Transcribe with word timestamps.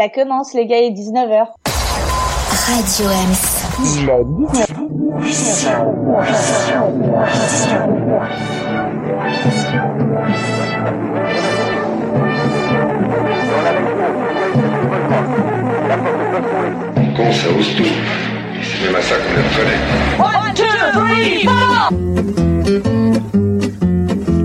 Ça 0.00 0.08
commence 0.08 0.54
les 0.54 0.64
gars, 0.64 0.78
il 0.78 0.86
est 0.86 0.98
19h. 0.98 1.48
Radio 2.66 3.10
M. 3.10 3.36
Il 3.84 4.08
est 4.08 4.24
19h. 4.24 4.64
Con, 17.14 17.30
ça 17.30 17.48
ose 17.58 17.76
tout? 17.76 17.92
C'est 18.62 18.80
même 18.86 18.96
à 18.96 19.02
ça 19.02 19.16
qu'on 19.16 19.32
les 19.36 19.42
reconnaît. 19.42 19.80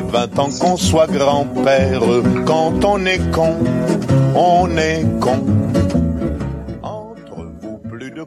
qu'on 0.00 0.08
ait 0.08 0.26
20 0.26 0.38
ans, 0.38 0.48
qu'on 0.60 0.76
soit 0.76 1.06
grand-père, 1.06 2.02
quand 2.46 2.84
on 2.84 3.04
est 3.06 3.30
con, 3.30 3.56
on 4.34 4.76
est 4.76 5.04
con. 5.20 5.38
Entre 6.82 7.46
vous, 7.60 7.78
plus 7.78 8.10
de. 8.10 8.24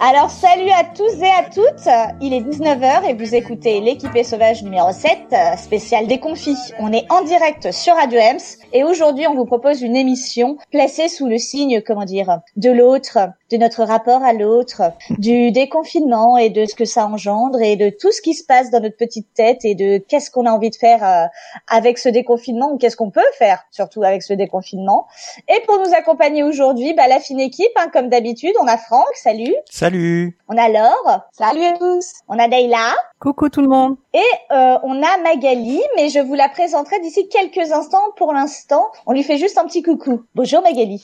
Alors 0.00 0.30
salut 0.30 0.70
à 0.70 0.84
tous 0.84 1.22
et 1.22 1.30
à 1.30 1.44
toutes, 1.44 1.88
il 2.20 2.32
est 2.32 2.40
19h 2.40 3.08
et 3.08 3.14
vous 3.14 3.34
écoutez 3.34 3.80
l'équipée 3.80 4.24
sauvage 4.24 4.62
numéro 4.62 4.92
7, 4.92 5.34
spécial 5.58 6.06
déconfit. 6.06 6.56
On 6.78 6.92
est 6.92 7.10
en 7.10 7.22
direct 7.22 7.70
sur 7.72 7.94
Radio 7.94 8.18
Ems 8.18 8.38
et 8.72 8.84
aujourd'hui 8.84 9.26
on 9.26 9.34
vous 9.34 9.46
propose 9.46 9.82
une 9.82 9.96
émission 9.96 10.56
placée 10.70 11.08
sous 11.08 11.26
le 11.26 11.38
signe, 11.38 11.82
comment 11.86 12.04
dire, 12.04 12.40
de 12.56 12.70
l'autre, 12.70 13.18
de 13.50 13.56
notre 13.56 13.84
rapport 13.84 14.22
à 14.22 14.32
l'autre, 14.32 14.82
du 15.18 15.50
déconfinement 15.50 16.38
et 16.38 16.50
de 16.50 16.66
ce 16.66 16.74
que 16.74 16.84
ça 16.84 17.06
engendre 17.06 17.60
et 17.60 17.76
de 17.76 17.90
tout 17.90 18.12
ce 18.12 18.20
qui 18.20 18.34
se 18.34 18.44
passe 18.44 18.70
dans 18.70 18.80
notre 18.80 18.96
petite 18.96 19.32
tête 19.34 19.64
et 19.64 19.74
de 19.74 19.98
qu'est-ce 19.98 20.30
qu'on 20.30 20.46
a 20.46 20.50
envie 20.50 20.70
de 20.70 20.76
faire 20.76 21.04
euh, 21.04 21.26
avec 21.68 21.98
ce 21.98 22.08
déconfinement 22.08 22.72
ou 22.72 22.78
qu'est-ce 22.78 22.96
qu'on 22.96 23.10
peut 23.10 23.20
faire 23.38 23.64
surtout 23.70 24.02
avec 24.02 24.22
ce 24.22 24.32
déconfinement. 24.32 25.06
Et 25.48 25.60
pour 25.66 25.78
nous 25.78 25.92
accompagner 25.94 26.42
aujourd'hui, 26.42 26.94
bah, 26.94 27.08
la 27.08 27.20
fine 27.20 27.40
équipe, 27.40 27.72
hein, 27.76 27.88
comme 27.92 28.08
d'habitude, 28.08 28.52
on 28.60 28.66
a 28.66 28.76
Franck, 28.76 29.08
salut. 29.14 29.54
Salut. 29.70 30.36
On 30.48 30.56
a 30.56 30.68
Laure. 30.68 31.22
Salut 31.32 31.64
à 31.64 31.72
tous. 31.72 32.12
On 32.28 32.38
a 32.38 32.48
Dayla. 32.48 32.94
Coucou 33.18 33.48
tout 33.48 33.60
le 33.60 33.68
monde. 33.68 33.96
Et 34.14 34.18
euh, 34.52 34.78
on 34.82 35.02
a 35.02 35.18
Magali, 35.22 35.80
mais 35.96 36.08
je 36.08 36.20
vous 36.20 36.34
la 36.34 36.48
présenterai 36.48 37.00
d'ici 37.00 37.28
quelques 37.28 37.72
instants. 37.72 37.98
Pour 38.16 38.32
l'instant, 38.32 38.86
on 39.06 39.12
lui 39.12 39.22
fait 39.22 39.38
juste 39.38 39.58
un 39.58 39.64
petit 39.64 39.82
coucou. 39.82 40.22
Bonjour 40.34 40.62
Magali. 40.62 41.02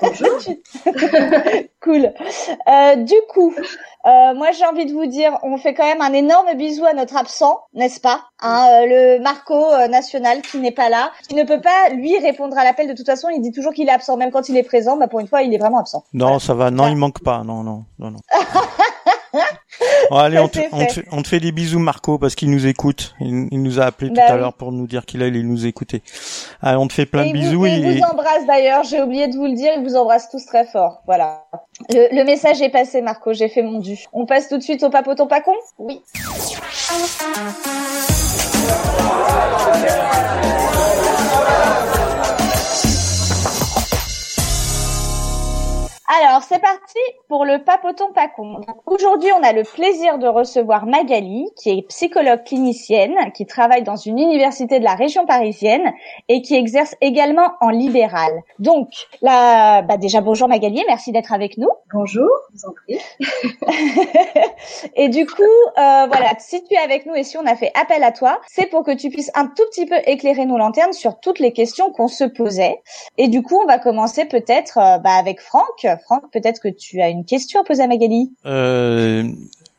Bonjour. 0.00 0.38
cool. 1.82 2.12
Euh, 2.68 2.96
du 2.96 3.14
coup, 3.28 3.54
euh, 4.06 4.34
moi 4.34 4.52
j'ai 4.52 4.64
envie 4.64 4.86
de 4.86 4.92
vous 4.92 5.06
dire, 5.06 5.38
on 5.42 5.58
fait 5.58 5.74
quand 5.74 5.84
même 5.84 6.00
un 6.00 6.12
énorme 6.12 6.54
bisou 6.56 6.84
à 6.86 6.94
notre 6.94 7.16
absent, 7.16 7.60
n'est-ce 7.74 8.00
pas 8.00 8.22
hein, 8.40 8.66
euh, 8.70 8.86
Le 8.86 9.22
Marco 9.22 9.54
euh, 9.54 9.88
national 9.88 10.40
qui 10.42 10.58
n'est 10.58 10.72
pas 10.72 10.88
là, 10.88 11.12
qui 11.28 11.34
ne 11.34 11.44
peut 11.44 11.60
pas 11.60 11.90
lui 11.90 12.18
répondre 12.18 12.56
à 12.56 12.64
l'appel. 12.64 12.88
De 12.88 12.94
toute 12.94 13.06
façon, 13.06 13.28
il 13.28 13.42
dit 13.42 13.52
toujours 13.52 13.72
qu'il 13.72 13.88
est 13.88 13.92
absent, 13.92 14.16
même 14.16 14.30
quand 14.30 14.48
il 14.48 14.56
est 14.56 14.62
présent. 14.62 14.96
Bah 14.96 15.08
pour 15.08 15.20
une 15.20 15.28
fois, 15.28 15.42
il 15.42 15.52
est 15.52 15.58
vraiment 15.58 15.80
absent. 15.80 16.04
Non, 16.14 16.26
voilà. 16.26 16.40
ça 16.40 16.54
va. 16.54 16.70
Non, 16.70 16.88
il 16.88 16.96
manque 16.96 17.22
pas. 17.22 17.42
Non, 17.44 17.62
non, 17.62 17.84
non, 17.98 18.10
non. 18.12 18.20
Bon, 20.10 20.16
allez, 20.16 20.38
on 20.38 20.48
te, 20.48 20.58
on, 20.72 20.86
te, 20.86 21.00
on 21.12 21.22
te, 21.22 21.28
fait 21.28 21.40
des 21.40 21.52
bisous, 21.52 21.78
Marco, 21.78 22.18
parce 22.18 22.34
qu'il 22.34 22.50
nous 22.50 22.66
écoute. 22.66 23.14
Il, 23.20 23.48
il, 23.50 23.62
nous 23.62 23.80
a 23.80 23.84
appelé 23.84 24.10
bah 24.10 24.22
tout 24.26 24.32
à 24.32 24.36
l'heure 24.36 24.52
pour 24.54 24.72
nous 24.72 24.86
dire 24.86 25.06
qu'il 25.06 25.22
allait 25.22 25.42
nous 25.42 25.66
écouter. 25.66 26.02
Allez, 26.60 26.76
on 26.76 26.88
te 26.88 26.92
fait 26.92 27.06
plein 27.06 27.24
et 27.24 27.28
de 27.28 27.32
bisous. 27.32 27.64
Il 27.66 27.82
vous, 27.82 27.90
et... 27.90 27.96
vous 27.96 28.04
embrasse 28.04 28.46
d'ailleurs. 28.46 28.82
J'ai 28.84 29.00
oublié 29.00 29.28
de 29.28 29.36
vous 29.36 29.46
le 29.46 29.54
dire. 29.54 29.72
Il 29.76 29.84
vous 29.84 29.96
embrasse 29.96 30.28
tous 30.30 30.44
très 30.46 30.66
fort. 30.66 31.02
Voilà. 31.06 31.44
Le, 31.90 32.14
le 32.14 32.24
message 32.24 32.60
est 32.60 32.70
passé, 32.70 33.02
Marco. 33.02 33.32
J'ai 33.32 33.48
fait 33.48 33.62
mon 33.62 33.78
dû. 33.78 34.04
On 34.12 34.26
passe 34.26 34.48
tout 34.48 34.58
de 34.58 34.62
suite 34.62 34.82
au 34.82 34.90
papoton 34.90 35.26
pas 35.26 35.40
con? 35.40 35.54
Oui. 35.78 36.02
Alors, 46.12 46.42
c'est 46.42 46.58
parti 46.58 46.98
pour 47.28 47.44
le 47.44 47.62
papoton 47.62 48.12
pas 48.12 48.26
con. 48.26 48.60
Aujourd'hui, 48.86 49.30
on 49.38 49.44
a 49.44 49.52
le 49.52 49.62
plaisir 49.62 50.18
de 50.18 50.26
recevoir 50.26 50.84
Magali, 50.84 51.46
qui 51.56 51.70
est 51.70 51.82
psychologue 51.82 52.42
clinicienne, 52.42 53.14
qui 53.32 53.46
travaille 53.46 53.84
dans 53.84 53.94
une 53.94 54.18
université 54.18 54.80
de 54.80 54.84
la 54.84 54.96
région 54.96 55.24
parisienne 55.24 55.92
et 56.28 56.42
qui 56.42 56.56
exerce 56.56 56.96
également 57.00 57.52
en 57.60 57.68
libéral. 57.68 58.42
Donc, 58.58 58.88
là, 59.22 59.82
bah 59.82 59.98
déjà 59.98 60.20
bonjour 60.20 60.48
Magali, 60.48 60.82
merci 60.88 61.12
d'être 61.12 61.32
avec 61.32 61.58
nous. 61.58 61.70
Bonjour, 61.92 62.28
vous 62.54 62.68
en 62.68 62.72
prie. 62.72 62.98
et 64.96 65.10
du 65.10 65.26
coup, 65.26 65.42
euh, 65.42 66.06
voilà, 66.06 66.32
si 66.40 66.64
tu 66.64 66.74
es 66.74 66.78
avec 66.78 67.06
nous 67.06 67.14
et 67.14 67.22
si 67.22 67.38
on 67.38 67.46
a 67.46 67.54
fait 67.54 67.70
appel 67.80 68.02
à 68.02 68.10
toi, 68.10 68.40
c'est 68.48 68.66
pour 68.66 68.82
que 68.82 68.96
tu 68.96 69.10
puisses 69.10 69.30
un 69.36 69.46
tout 69.46 69.62
petit 69.70 69.86
peu 69.86 69.96
éclairer 70.06 70.44
nos 70.44 70.58
lanternes 70.58 70.92
sur 70.92 71.20
toutes 71.20 71.38
les 71.38 71.52
questions 71.52 71.92
qu'on 71.92 72.08
se 72.08 72.24
posait. 72.24 72.82
Et 73.16 73.28
du 73.28 73.44
coup, 73.44 73.60
on 73.62 73.66
va 73.66 73.78
commencer 73.78 74.24
peut-être 74.24 74.78
euh, 74.78 74.98
bah, 74.98 75.14
avec 75.16 75.40
Franck. 75.40 75.86
Franck, 76.00 76.30
peut-être 76.32 76.60
que 76.60 76.68
tu 76.68 77.00
as 77.00 77.08
une 77.08 77.24
question 77.24 77.60
à 77.60 77.64
poser 77.64 77.82
à 77.82 77.86
Magali. 77.86 78.32
Euh, 78.46 79.24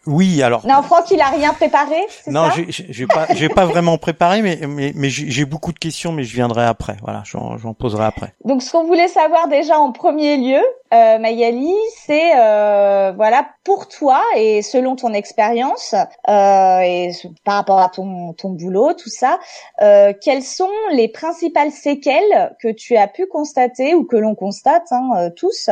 oui, 0.07 0.41
alors. 0.41 0.65
Non, 0.65 0.81
Franck, 0.81 1.11
il 1.11 1.21
a 1.21 1.29
rien 1.29 1.53
préparé. 1.53 1.99
Non, 2.27 2.49
j'ai 2.67 3.07
pas, 3.07 3.27
j'ai 3.35 3.49
pas 3.49 3.65
vraiment 3.65 3.97
préparé, 3.97 4.41
mais 4.41 4.59
mais, 4.67 4.93
mais 4.95 5.09
j'ai 5.09 5.45
beaucoup 5.45 5.71
de 5.73 5.79
questions, 5.79 6.11
mais 6.11 6.23
je 6.23 6.33
viendrai 6.33 6.65
après. 6.65 6.97
Voilà, 7.01 7.23
j'en 7.25 7.73
poserai 7.73 8.05
après. 8.05 8.33
Donc, 8.43 8.63
ce 8.63 8.71
qu'on 8.71 8.83
voulait 8.83 9.07
savoir 9.07 9.47
déjà 9.47 9.77
en 9.77 9.91
premier 9.91 10.37
lieu, 10.37 10.61
euh, 10.93 11.17
Magali, 11.19 11.73
c'est 12.05 12.31
euh, 12.37 13.11
voilà 13.15 13.47
pour 13.63 13.87
toi 13.87 14.21
et 14.35 14.61
selon 14.61 14.95
ton 14.95 15.13
expérience 15.13 15.93
euh, 16.27 16.79
et 16.81 17.11
par 17.45 17.55
rapport 17.55 17.79
à 17.79 17.89
ton 17.89 18.33
ton 18.33 18.49
boulot, 18.49 18.93
tout 18.93 19.09
ça, 19.09 19.39
euh, 19.81 20.13
quelles 20.21 20.43
sont 20.43 20.69
les 20.93 21.07
principales 21.07 21.71
séquelles 21.71 22.55
que 22.61 22.69
tu 22.71 22.97
as 22.97 23.07
pu 23.07 23.25
constater 23.27 23.93
ou 23.95 24.03
que 24.05 24.17
l'on 24.17 24.35
constate 24.35 24.91
hein, 24.91 25.29
tous, 25.35 25.69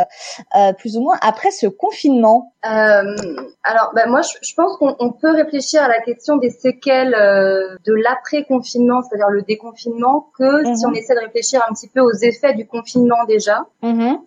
euh, 0.55 0.73
plus 0.73 0.97
ou 0.97 1.01
moins 1.01 1.17
après 1.21 1.51
ce 1.51 1.67
confinement? 1.67 2.53
Alors, 2.61 3.91
ben 3.95 4.09
moi, 4.09 4.21
je, 4.21 4.33
je 4.41 4.53
pense 4.53 4.75
qu'on 4.77 5.11
peut 5.11 5.31
réfléchir 5.31 5.81
à 5.83 5.87
la 5.87 6.01
question 6.01 6.37
des 6.37 6.49
séquelles 6.49 7.13
euh, 7.15 7.75
de 7.85 7.93
l'après-confinement, 7.93 9.01
c'est-à-dire 9.03 9.29
le 9.29 9.41
déconfinement, 9.43 10.27
que 10.37 10.63
Mhm. 10.67 10.75
si 10.75 10.85
on 10.85 10.93
essaie 10.93 11.15
de 11.15 11.19
réfléchir 11.21 11.61
un 11.69 11.73
petit 11.73 11.87
peu 11.87 12.01
aux 12.01 12.11
effets 12.21 12.53
du 12.53 12.67
confinement 12.67 13.23
déjà, 13.27 13.65
Mhm. 13.81 14.19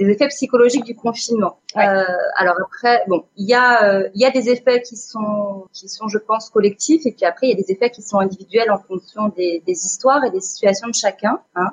Des 0.00 0.10
effets 0.10 0.28
psychologiques 0.28 0.84
du 0.84 0.94
confinement. 0.94 1.58
Ouais. 1.76 1.86
Euh, 1.86 2.04
alors 2.36 2.56
après, 2.64 3.02
bon, 3.06 3.24
il 3.36 3.48
y 3.48 3.54
a 3.54 3.84
euh, 3.84 4.08
il 4.14 4.20
y 4.20 4.24
a 4.24 4.30
des 4.30 4.48
effets 4.48 4.82
qui 4.82 4.96
sont 4.96 5.66
qui 5.72 5.88
sont, 5.88 6.08
je 6.08 6.18
pense, 6.18 6.50
collectifs, 6.50 7.02
et 7.06 7.12
puis 7.12 7.26
après 7.26 7.46
il 7.46 7.50
y 7.50 7.52
a 7.52 7.62
des 7.62 7.70
effets 7.70 7.90
qui 7.90 8.02
sont 8.02 8.18
individuels 8.18 8.70
en 8.70 8.78
fonction 8.78 9.28
des, 9.28 9.62
des 9.66 9.72
histoires 9.72 10.24
et 10.24 10.30
des 10.30 10.40
situations 10.40 10.88
de 10.88 10.94
chacun. 10.94 11.40
Hein. 11.54 11.68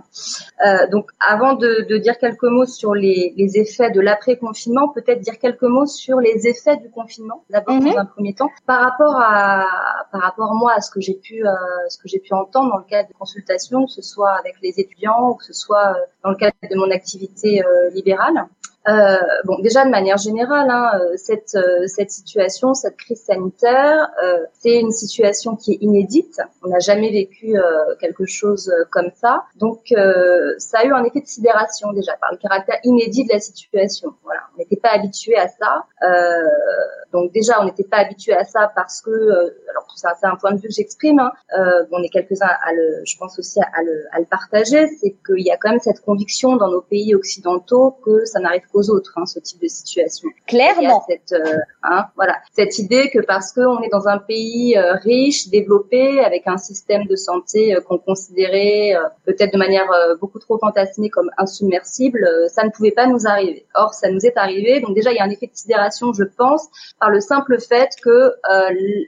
Euh, 0.66 0.88
donc, 0.90 1.10
avant 1.26 1.54
de, 1.54 1.86
de 1.90 1.98
dire 1.98 2.18
quelques 2.20 2.44
mots 2.44 2.66
sur 2.66 2.94
les, 2.94 3.34
les 3.38 3.58
effets 3.58 3.92
de 3.92 4.02
l'après-confinement, 4.02 4.90
peut-être 4.90 5.22
dire 5.22 5.40
quelques 5.40 5.64
mots 5.64 5.86
sur 5.88 6.20
les 6.20 6.48
effets 6.48 6.78
du 6.78 6.90
confinement, 6.90 7.44
d'abord 7.50 7.78
Mhm. 7.78 7.94
dans 7.94 7.98
un 8.00 8.06
premier 8.06 8.34
temps, 8.34 8.50
par 8.66 8.82
rapport 8.82 9.16
à 9.20 9.66
par 10.12 10.22
rapport 10.22 10.54
moi 10.54 10.74
à 10.76 10.82
ce 10.82 10.90
que 10.92 11.02
j'ai 11.02 11.16
pu 11.16 11.46
euh, 11.46 11.52
ce 11.90 11.98
que 11.98 12.08
j'ai 12.08 12.20
pu 12.20 12.34
entendre 12.34 12.72
dans 12.72 12.78
le 12.78 12.84
cadre 12.84 13.10
de 13.10 13.14
consultations, 13.14 13.86
que 13.86 13.92
ce 13.92 14.02
soit 14.02 14.32
avec 14.32 14.56
les 14.62 14.80
étudiants 14.80 15.30
ou 15.30 15.36
que 15.36 15.44
ce 15.46 15.54
soit 15.54 15.90
euh, 15.90 16.00
dans 16.24 16.30
le 16.32 16.36
cadre 16.36 16.56
de 16.70 16.76
mon 16.76 16.90
activité 16.92 17.64
euh, 17.64 17.90
libérale. 17.92 18.48
Euh, 18.88 19.18
bon, 19.44 19.60
déjà 19.60 19.84
de 19.84 19.90
manière 19.90 20.18
générale, 20.18 20.70
hein, 20.70 20.92
euh, 20.96 21.18
cette 21.18 21.56
euh, 21.56 21.88
cette 21.88 22.10
situation, 22.10 22.74
cette 22.74 22.96
crise 22.96 23.22
sanitaire, 23.22 24.10
euh, 24.24 24.46
c'est 24.54 24.80
une 24.80 24.92
situation 24.92 25.58
qui 25.58 25.74
est 25.74 25.78
inédite. 25.82 26.40
On 26.64 26.70
n'a 26.70 26.80
jamais 26.80 27.12
vécu 27.12 27.58
euh, 27.58 27.96
quelque 28.00 28.26
chose 28.26 28.70
euh, 28.70 28.86
comme 28.90 29.12
ça, 29.16 29.44
donc 29.56 29.94
ça 30.58 30.80
a 30.80 30.86
eu 30.86 30.94
un 30.94 31.04
effet 31.04 31.20
de 31.22 31.28
sidération 31.28 31.92
déjà 31.92 32.14
par 32.22 32.32
le 32.32 32.38
caractère 32.38 32.80
inédit 32.84 33.26
de 33.26 33.34
la 33.34 33.40
situation. 33.40 34.14
Voilà, 34.24 34.42
on 34.56 34.60
n'était 34.60 34.78
pas 34.78 34.90
habitué 34.90 35.36
à 35.36 35.48
ça. 35.48 35.84
Donc 37.14 37.32
déjà, 37.32 37.62
on 37.62 37.66
n'était 37.66 37.84
pas 37.84 37.98
habitué 37.98 38.34
à 38.34 38.44
ça 38.44 38.72
parce 38.76 39.02
que, 39.02 39.12
alors 39.70 39.88
ça 39.96 40.14
c'est 40.20 40.28
un 40.28 40.36
point 40.36 40.52
de 40.52 40.58
vue 40.58 40.68
que 40.68 40.74
j'exprime. 40.74 41.20
Hein, 41.20 41.32
on 41.92 42.02
est 42.04 42.10
quelques-uns 42.10 42.46
à 42.48 42.74
le, 42.74 43.02
je 43.06 43.18
pense 43.18 43.38
aussi 43.40 43.60
à 43.60 43.82
le, 43.84 44.06
à 44.12 44.20
le 44.20 44.26
partager, 44.26 44.88
c'est 45.00 45.16
qu'il 45.26 45.46
y 45.46 45.52
a 45.52 45.58
quand 45.58 45.72
même 45.72 45.80
cette 45.80 46.02
conviction 46.02 46.56
dans 46.56 46.70
nos 46.70 46.82
pays 46.82 47.16
occidentaux 47.16 47.98
que 48.04 48.26
ça 48.26 48.40
n'arrive 48.40 48.68
aux 48.78 48.90
autres, 48.90 49.14
hein, 49.16 49.26
ce 49.26 49.40
type 49.40 49.62
de 49.62 49.68
situation. 49.68 50.30
Clairement. 50.46 51.04
cette, 51.10 51.34
euh, 51.34 51.58
hein, 51.84 52.06
voilà, 52.16 52.36
cette 52.54 52.78
idée 52.78 53.10
que 53.10 53.20
parce 53.20 53.52
qu'on 53.52 53.82
est 53.82 53.90
dans 53.90 54.08
un 54.08 54.20
pays 54.20 54.78
euh, 54.78 54.94
riche, 54.94 55.50
développé, 55.50 56.20
avec 56.20 56.44
un 56.46 56.58
système 56.58 57.06
de 57.06 57.16
santé 57.16 57.76
euh, 57.76 57.82
qu'on 57.82 57.98
considérait 57.98 58.94
peut-être 59.26 59.54
de 59.54 59.58
manière 59.58 59.88
beaucoup 60.20 60.40
trop 60.40 60.58
fantasmée 60.58 61.10
comme 61.10 61.30
insubmersible, 61.38 62.28
ça 62.50 62.64
ne 62.64 62.70
pouvait 62.70 62.92
pas 62.92 63.08
nous 63.08 63.26
arriver. 63.26 63.66
Or, 63.76 63.94
ça 63.94 64.10
nous 64.10 64.26
est 64.26 64.38
arrivé. 64.38 64.80
Donc 64.80 64.96
déjà, 64.96 65.12
il 65.12 65.16
y 65.16 65.20
a 65.20 65.24
un 65.24 65.30
effet 65.30 65.48
de 65.48 65.56
sidération, 65.56 66.14
je 66.14 66.24
pense, 66.24 66.68
par 67.00 67.10
le 67.10 67.20
simple 67.20 67.60
fait 67.60 67.90
que 68.04 68.34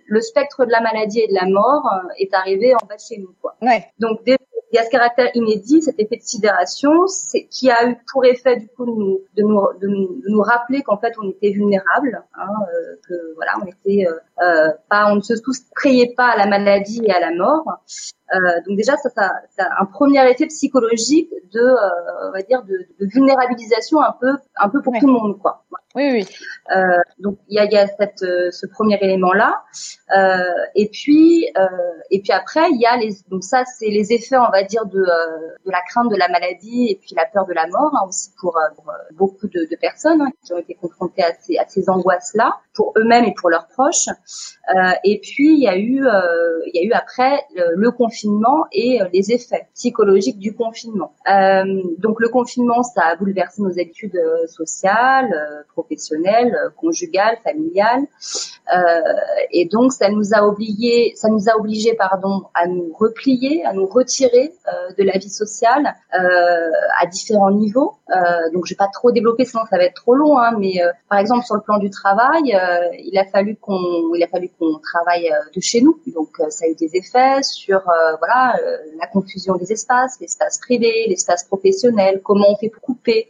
le 0.08 0.22
spectre 0.22 0.66
de 0.66 0.72
la 0.72 0.82
maladie 0.82 1.20
et 1.20 1.28
de 1.28 1.34
la 1.34 1.46
mort 1.46 1.88
est 2.18 2.34
arrivé 2.34 2.74
en 2.74 2.86
bas 2.88 2.96
de 2.96 3.02
chez 3.02 3.18
nous. 3.18 3.34
Quoi. 3.42 3.56
Ouais. 3.62 3.86
Donc 4.00 4.24
il 4.72 4.76
y 4.76 4.80
a 4.80 4.84
ce 4.84 4.90
caractère 4.90 5.30
inédit, 5.36 5.82
cet 5.82 6.00
effet 6.00 6.18
de 6.18 6.22
sidération, 6.22 7.08
c'est 7.08 7.46
qui 7.46 7.72
a 7.72 7.90
eu 7.90 7.98
pour 8.12 8.26
effet 8.26 8.58
du 8.58 8.68
coup 8.68 8.86
de 8.86 8.92
nous 8.92 9.20
de 9.36 9.44
nous, 9.44 10.20
de 10.22 10.30
nous, 10.30 10.42
rappeler 10.42 10.84
qu'en 10.84 10.98
fait 10.98 11.14
on 11.22 11.30
était 11.30 11.52
vulnérable, 11.52 12.24
hein, 12.36 12.48
euh, 12.62 12.96
que 13.08 13.36
voilà 13.36 13.54
on 13.62 13.66
était 13.66 14.08
euh, 14.08 14.14
euh, 14.44 14.72
pas, 14.90 15.12
on 15.12 15.16
ne 15.16 15.22
se 15.22 15.36
soustrayait 15.36 16.14
pas 16.16 16.28
à 16.28 16.38
la 16.38 16.48
maladie 16.48 17.02
et 17.04 17.12
à 17.12 17.20
la 17.20 17.34
mort. 17.36 17.66
Euh, 18.34 18.38
donc 18.68 18.78
déjà 18.78 18.96
ça, 18.98 19.10
ça, 19.10 19.32
ça, 19.50 19.66
a 19.66 19.82
un 19.82 19.86
premier 19.86 20.24
effet 20.30 20.46
psychologique 20.48 21.32
de, 21.52 21.60
euh, 21.60 22.28
on 22.28 22.32
va 22.32 22.42
dire 22.44 22.64
de, 22.64 22.86
de, 23.00 23.10
vulnérabilisation 23.12 24.02
un 24.02 24.16
peu, 24.20 24.38
un 24.56 24.70
peu 24.70 24.84
pour 24.84 24.94
tout 25.00 25.08
le 25.08 25.14
monde 25.14 25.40
quoi. 25.40 25.64
Oui, 26.00 26.12
oui. 26.14 26.26
Euh, 26.76 27.02
donc 27.20 27.38
il 27.50 27.56
y 27.56 27.60
a, 27.60 27.66
y 27.66 27.76
a 27.76 27.88
cette, 27.88 28.22
euh, 28.24 28.52
ce 28.52 28.68
premier 28.68 28.98
élément 29.02 29.34
là, 29.34 29.64
euh, 30.16 30.38
et 30.76 30.90
puis 30.90 31.50
euh, 31.58 31.66
et 32.12 32.22
puis 32.22 32.32
après 32.32 32.70
il 32.72 32.80
y 32.80 32.86
a 32.86 32.96
les 32.96 33.18
donc 33.30 33.44
ça 33.44 33.64
c'est 33.66 33.90
les 33.90 34.14
effets 34.14 34.38
on 34.38 34.52
va 34.52 34.64
dire 34.64 34.86
de, 34.86 35.00
de 35.00 35.72
la 35.72 35.82
crainte 35.90 36.10
de 36.12 36.16
la 36.16 36.30
maladie 36.30 36.88
et 36.90 37.00
puis 37.02 37.16
la 37.16 37.26
peur 37.26 37.46
de 37.48 37.54
la 37.54 37.68
mort 37.68 37.92
hein, 37.96 38.06
aussi 38.08 38.30
pour, 38.40 38.58
pour, 38.76 38.86
beaucoup 39.14 39.48
de, 39.48 39.68
de 39.70 39.76
personnes 39.78 40.22
hein, 40.22 40.30
qui 40.46 40.54
ont 40.54 40.60
été 40.60 40.76
confrontées 40.76 41.24
à 41.24 41.34
ces, 41.40 41.58
à 41.58 41.68
ces 41.68 41.90
angoisses 41.90 42.34
là 42.36 42.58
pour 42.76 42.94
eux-mêmes 42.98 43.26
et 43.26 43.34
pour 43.34 43.50
leurs 43.50 43.68
proches. 43.68 44.08
et 45.04 45.20
puis 45.22 45.54
il 45.54 45.60
y 45.64 45.68
a 45.68 45.78
eu 45.78 46.06
il 46.68 46.72
y 46.76 46.80
a 46.80 46.84
eu 46.84 46.92
après 46.94 47.42
le 47.56 47.90
confinement 47.92 48.66
et 48.72 49.00
les 49.12 49.32
effets 49.32 49.68
psychologiques 49.74 50.40
du 50.40 50.56
confinement. 50.56 51.14
donc 51.98 52.22
le 52.22 52.30
confinement 52.30 52.84
ça 52.84 53.02
a 53.06 53.16
bouleversé 53.16 53.62
nos 53.62 53.72
habitudes 53.72 54.20
sociales 54.48 55.66
professionnelle, 55.90 56.56
euh, 56.56 56.70
conjugale, 56.76 57.38
familiale. 57.44 58.04
Euh, 58.76 59.02
et 59.52 59.66
donc 59.66 59.92
ça 59.92 60.10
nous 60.10 60.34
a 60.34 60.44
obligé, 60.44 61.14
ça 61.16 61.28
nous 61.30 61.50
a 61.50 61.58
obligé 61.58 61.96
pardon 61.96 62.44
à 62.54 62.68
nous 62.68 62.94
replier, 62.94 63.66
à 63.66 63.74
nous 63.74 63.88
retirer 63.88 64.54
euh, 64.68 64.94
de 64.98 65.04
la 65.04 65.18
vie 65.18 65.30
sociale 65.30 65.96
à 67.02 67.06
différents 67.06 67.52
niveaux. 67.52 67.94
donc 68.54 68.66
je 68.66 68.74
vais 68.74 68.78
pas 68.78 68.90
trop 68.92 69.12
développer 69.12 69.46
sinon 69.46 69.64
ça 69.70 69.78
va 69.78 69.84
être 69.84 70.02
trop 70.04 70.16
long. 70.16 70.38
Hein, 70.38 70.52
mais 70.60 70.76
par 71.10 71.20
exemple 71.20 71.46
sur 71.46 71.56
le 71.56 71.62
plan 71.62 71.78
du 71.78 71.90
travail, 71.90 72.46
il 73.10 73.18
a 73.18 73.26
fallu 73.26 73.56
qu'on, 73.56 74.14
il 74.16 74.24
a 74.24 74.28
fallu 74.28 74.50
qu'on 74.58 74.80
travaille 74.80 75.32
de 75.56 75.62
chez 75.62 75.82
nous. 75.82 76.00
Donc 76.08 76.30
ça 76.50 76.66
a 76.66 76.68
eu 76.68 76.76
des 76.76 76.92
effets 76.96 77.42
sur 77.44 77.82
voilà 78.20 78.60
la 79.00 79.08
confusion 79.08 79.56
des 79.56 79.72
espaces, 79.72 80.18
l'espace 80.20 80.60
privé, 80.60 80.92
l'espace 81.08 81.44
professionnel, 81.46 82.22
comment 82.24 82.50
on 82.50 82.58
fait 82.58 82.70
pour 82.70 82.82
couper, 82.82 83.30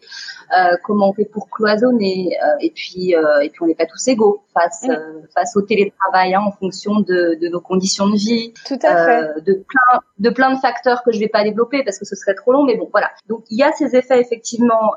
comment 0.84 1.10
on 1.10 1.14
fait 1.14 1.26
pour 1.26 1.50
cloisonner, 1.50 2.38
et 2.62 2.72
puis 2.72 3.16
euh, 3.16 3.42
et 3.42 3.50
puis 3.50 3.62
on 3.62 3.68
n'est 3.68 3.76
pas 3.76 3.86
tous 3.86 4.08
égaux 4.08 4.44
face 4.54 4.84
mm. 4.84 4.92
euh, 4.92 5.22
face 5.34 5.56
au 5.56 5.62
télétravail 5.62 6.34
hein, 6.34 6.42
en 6.46 6.52
fonction 6.52 7.00
de, 7.00 7.38
de, 7.40 7.48
nos 7.50 7.62
conditions 7.62 8.08
de 8.08 8.16
vie, 8.16 8.54
Tout 8.66 8.80
à 8.84 9.06
fait. 9.06 9.42
de 9.42 9.54
plein 9.54 10.00
de 10.18 10.30
plein 10.30 10.54
de 10.54 10.60
facteurs 10.60 11.04
que 11.04 11.12
je 11.12 11.20
vais 11.20 11.28
pas 11.28 11.44
développer 11.44 11.84
parce 11.84 12.00
que 12.00 12.06
ce 12.06 12.16
serait 12.16 12.36
trop 12.36 12.52
long, 12.52 12.64
mais 12.64 12.76
bon 12.76 12.90
voilà. 12.92 13.10
Donc 13.28 13.44
il 13.50 13.58
y 13.58 13.64
a 13.64 13.72
ces 13.74 13.96
effets 13.96 14.20
effectivement 14.20 14.94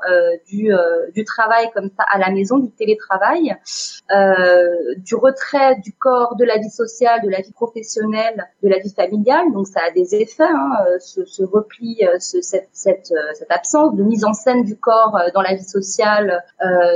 du 0.47 0.71
du 1.13 1.23
travail 1.23 1.69
comme 1.73 1.89
ça 1.97 2.05
à 2.11 2.17
la 2.17 2.29
maison, 2.31 2.57
du 2.57 2.71
télétravail, 2.71 3.55
du 4.97 5.15
retrait 5.15 5.77
du 5.83 5.93
corps 5.93 6.35
de 6.35 6.45
la 6.45 6.57
vie 6.57 6.69
sociale, 6.69 7.21
de 7.23 7.29
la 7.29 7.41
vie 7.41 7.53
professionnelle, 7.53 8.47
de 8.61 8.69
la 8.69 8.79
vie 8.79 8.93
familiale. 8.93 9.51
Donc 9.53 9.67
ça 9.67 9.81
a 9.87 9.91
des 9.91 10.15
effets, 10.15 10.43
hein, 10.43 10.71
ce, 10.99 11.25
ce 11.25 11.43
repli, 11.43 12.01
ce, 12.19 12.41
cette, 12.41 12.69
cette, 12.71 13.13
cette 13.33 13.51
absence 13.51 13.95
de 13.95 14.03
mise 14.03 14.25
en 14.25 14.33
scène 14.33 14.63
du 14.63 14.77
corps 14.77 15.17
dans 15.33 15.41
la 15.41 15.55
vie 15.55 15.63
sociale, 15.63 16.43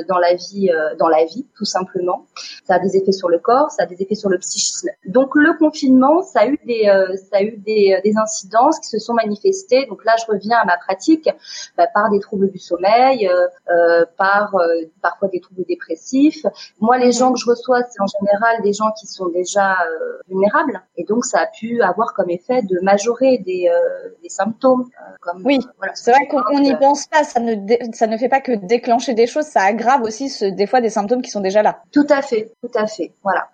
dans 0.07 0.19
la 0.19 0.33
vie, 0.37 0.71
euh, 0.71 0.95
dans 0.97 1.09
la 1.09 1.25
vie, 1.25 1.45
tout 1.57 1.65
simplement. 1.65 2.25
Ça 2.65 2.75
a 2.75 2.79
des 2.79 2.95
effets 2.95 3.11
sur 3.11 3.29
le 3.29 3.39
corps, 3.39 3.69
ça 3.71 3.83
a 3.83 3.85
des 3.85 4.01
effets 4.01 4.15
sur 4.15 4.29
le 4.29 4.37
psychisme. 4.37 4.87
Donc 5.05 5.35
le 5.35 5.53
confinement, 5.57 6.21
ça 6.21 6.41
a 6.41 6.47
eu 6.47 6.59
des, 6.65 6.87
euh, 6.89 7.15
ça 7.15 7.37
a 7.37 7.41
eu 7.41 7.57
des, 7.57 7.95
euh, 7.97 8.01
des, 8.03 8.17
incidences 8.17 8.79
qui 8.79 8.89
se 8.89 8.99
sont 8.99 9.13
manifestées. 9.13 9.85
Donc 9.87 10.03
là, 10.05 10.15
je 10.19 10.31
reviens 10.31 10.57
à 10.57 10.65
ma 10.65 10.77
pratique 10.77 11.29
bah, 11.77 11.87
par 11.93 12.09
des 12.09 12.19
troubles 12.19 12.49
du 12.51 12.59
sommeil, 12.59 13.29
euh, 13.29 14.05
par 14.17 14.55
parfois 15.01 15.27
des 15.27 15.39
troubles 15.39 15.63
dépressifs. 15.67 16.45
Moi, 16.79 16.97
les 16.97 17.11
gens 17.11 17.33
que 17.33 17.39
je 17.39 17.45
reçois, 17.49 17.81
c'est 17.89 18.01
en 18.01 18.07
général 18.07 18.61
des 18.63 18.73
gens 18.73 18.91
qui 18.99 19.07
sont 19.07 19.27
déjà 19.29 19.77
vulnérables, 20.27 20.81
et 20.95 21.03
donc 21.03 21.25
ça 21.25 21.39
a 21.41 21.47
pu 21.47 21.81
avoir 21.81 22.13
comme 22.13 22.29
effet 22.29 22.61
de 22.63 22.79
majorer 22.81 23.37
des, 23.39 23.69
des 24.21 24.29
symptômes. 24.29 24.85
comme, 25.21 25.41
oui, 25.45 25.59
voilà, 25.77 25.93
c'est 25.95 26.11
vrai 26.11 26.27
qu'on 26.27 26.59
n'y 26.59 26.75
pense 26.75 27.07
pas. 27.07 27.23
Ça 27.23 27.39
ne, 27.39 27.55
ça 27.93 28.07
ne 28.07 28.17
fait 28.17 28.29
pas 28.29 28.41
que 28.41 28.53
déclencher 28.53 29.13
des 29.13 29.27
choses, 29.27 29.45
ça 29.45 29.61
aggrave 29.61 30.01
aussi 30.03 30.26
des 30.43 30.67
fois 30.67 30.81
des 30.81 30.89
symptômes 30.89 31.21
qui 31.21 31.31
sont 31.31 31.41
déjà 31.41 31.61
là. 31.61 31.81
Tout 31.91 32.07
à 32.09 32.21
fait, 32.21 32.51
tout 32.61 32.71
à 32.75 32.87
fait. 32.87 33.11
Voilà. 33.23 33.47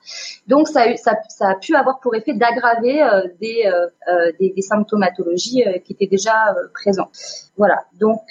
Donc 0.48 0.68
ça 0.68 0.81
a, 0.81 0.88
eu, 0.90 0.98
ça, 0.98 1.18
ça 1.30 1.50
a 1.50 1.56
pu 1.56 1.75
avoir 1.75 2.00
pour 2.00 2.16
effet 2.16 2.34
d'aggraver 2.34 3.02
euh, 3.02 3.28
des, 3.40 3.64
euh, 3.66 3.88
euh, 4.10 4.31
des, 4.40 4.52
des, 4.56 4.62
symptomatologies 4.62 5.64
qui 5.86 5.94
étaient 5.94 6.08
déjà 6.08 6.56
présents. 6.74 7.10
Voilà. 7.58 7.86
Donc 8.00 8.22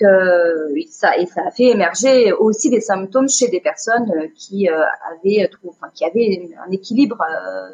ça 0.91 1.17
et 1.17 1.27
ça 1.27 1.43
a 1.47 1.51
fait 1.51 1.65
émerger 1.65 2.33
aussi 2.33 2.71
des 2.71 2.81
symptômes 2.81 3.29
chez 3.29 3.49
des 3.49 3.61
personnes 3.61 4.11
qui 4.35 4.69
avaient 4.69 5.49
enfin, 5.69 5.89
qui 5.95 6.05
avaient 6.05 6.49
un 6.67 6.71
équilibre 6.71 7.19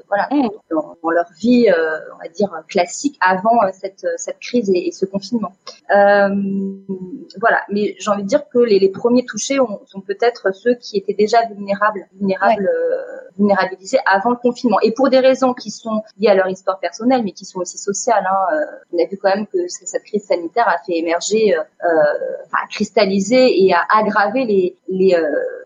voilà 0.08 0.28
mmh. 0.30 0.48
dans, 0.70 1.10
leur 1.10 1.26
vie 1.40 1.68
on 1.70 2.22
va 2.22 2.28
dire 2.28 2.50
classique 2.68 3.18
avant 3.20 3.58
cette 3.72 4.06
cette 4.16 4.38
crise 4.40 4.70
et, 4.74 4.92
ce 4.92 5.06
confinement. 5.06 5.52
voilà. 5.88 7.62
Mais 7.70 7.96
j'ai 7.98 8.10
envie 8.10 8.24
de 8.24 8.28
dire 8.28 8.48
que 8.48 8.58
les, 8.58 8.78
les 8.78 8.90
premiers 8.90 9.24
touchés 9.24 9.58
ont, 9.60 9.80
sont 9.86 10.00
peut-être 10.00 10.52
ceux 10.58 10.74
qui 10.74 10.98
étaient 10.98 11.14
déjà 11.14 11.38
vulnérables, 11.46 12.06
vulnérables, 12.18 12.68
euh, 12.68 13.28
vulnérabilisés 13.38 13.98
avant 14.06 14.30
le 14.30 14.36
confinement. 14.36 14.78
Et 14.82 14.92
pour 14.92 15.08
des 15.08 15.20
raisons 15.20 15.54
qui 15.54 15.70
sont 15.70 16.02
liées 16.18 16.28
à 16.28 16.34
leur 16.34 16.48
histoire 16.48 16.78
personnelle, 16.78 17.22
mais 17.24 17.32
qui 17.32 17.44
sont 17.44 17.60
aussi 17.60 17.78
sociales. 17.78 18.26
Hein, 18.28 18.54
euh, 18.54 18.64
on 18.92 19.02
a 19.02 19.06
vu 19.08 19.16
quand 19.16 19.34
même 19.34 19.46
que 19.46 19.58
cette 19.68 20.04
crise 20.04 20.24
sanitaire 20.24 20.68
a 20.68 20.78
fait 20.84 20.96
émerger, 20.96 21.54
euh, 21.54 21.62
enfin, 22.46 22.66
cristalliser 22.70 23.64
et 23.64 23.72
a 23.72 23.82
aggravé 23.94 24.44
les 24.44 24.76
les, 24.88 25.14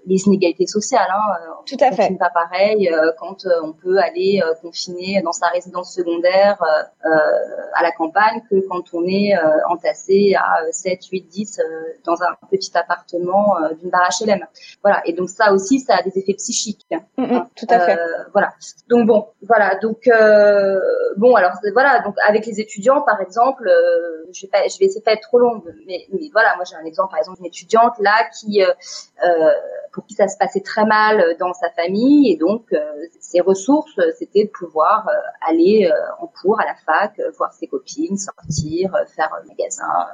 les 0.07 0.27
inégalités 0.27 0.67
sociales. 0.67 1.09
Hein. 1.11 1.55
Tout 1.67 1.77
à 1.81 1.93
fait. 1.93 2.17
Pas 2.19 2.31
pareil 2.31 2.91
quand 3.19 3.47
on 3.63 3.73
peut 3.73 3.99
aller 3.99 4.43
confiner 4.61 5.23
dans 5.23 5.33
sa 5.33 5.49
résidence 5.49 5.95
secondaire 5.95 6.63
à 7.03 7.83
la 7.83 7.93
campagne 7.93 8.43
que 8.51 8.67
quand 8.69 8.83
on 8.93 9.07
est 9.07 9.33
entassé 9.69 10.35
à 10.37 10.71
7, 10.71 11.05
8, 11.07 11.23
10 11.23 11.61
dans 12.05 12.23
un 12.23 12.37
petit 12.51 12.77
appartement 12.77 13.57
d'une 13.81 13.91
barre 13.91 14.11
HLM. 14.21 14.47
Voilà. 14.83 15.03
Et 15.07 15.13
donc 15.13 15.29
ça 15.29 15.53
aussi, 15.53 15.81
ça 15.81 15.97
a 15.97 16.03
des 16.03 16.19
effets 16.19 16.35
psychiques. 16.35 16.87
Mm, 17.17 17.25
mm, 17.25 17.49
tout 17.57 17.67
à 17.69 17.81
fait. 17.81 17.99
Euh, 17.99 18.25
voilà. 18.33 18.53
Donc 18.89 19.07
bon, 19.07 19.29
voilà. 19.43 19.77
Donc 19.77 20.07
euh, 20.07 20.81
bon, 21.17 21.35
alors 21.35 21.53
voilà. 21.73 22.01
Donc 22.01 22.17
avec 22.27 22.47
les 22.47 22.61
étudiants, 22.61 23.03
par 23.03 23.21
exemple, 23.21 23.69
euh, 23.69 24.25
je 24.33 24.47
vais 24.47 24.51
pas, 24.51 24.67
je 24.69 24.79
vais 24.79 24.87
essayer 24.87 25.01
de 25.01 25.05
pas 25.05 25.13
être 25.13 25.23
trop 25.23 25.39
longue, 25.39 25.75
mais, 25.87 26.07
mais 26.13 26.29
voilà, 26.33 26.55
moi 26.57 26.65
j'ai 26.69 26.77
un 26.77 26.85
exemple, 26.85 27.11
par 27.11 27.19
exemple, 27.19 27.39
d'une 27.39 27.47
étudiante 27.47 27.95
là 27.99 28.29
qui, 28.39 28.63
euh, 28.63 28.73
euh 29.27 29.53
pour 29.93 30.07
qui 30.07 30.15
ça 30.15 30.29
se 30.29 30.37
passait 30.39 30.61
très 30.61 30.85
mal 30.85 31.37
dans 31.39 31.53
sa 31.53 31.71
famille, 31.71 32.33
et 32.33 32.37
donc 32.37 32.75
ses 33.21 33.41
ressources, 33.41 34.01
c'était 34.19 34.45
de 34.45 34.51
pouvoir 34.51 35.09
aller 35.47 35.91
en 36.21 36.27
cours 36.27 36.61
à 36.61 36.65
la 36.65 36.75
fac, 36.75 37.21
voir 37.37 37.53
ses 37.53 37.67
copines, 37.67 38.17
sortir, 38.17 38.97
faire 39.15 39.31
un 39.35 39.47
magasin, 39.47 40.07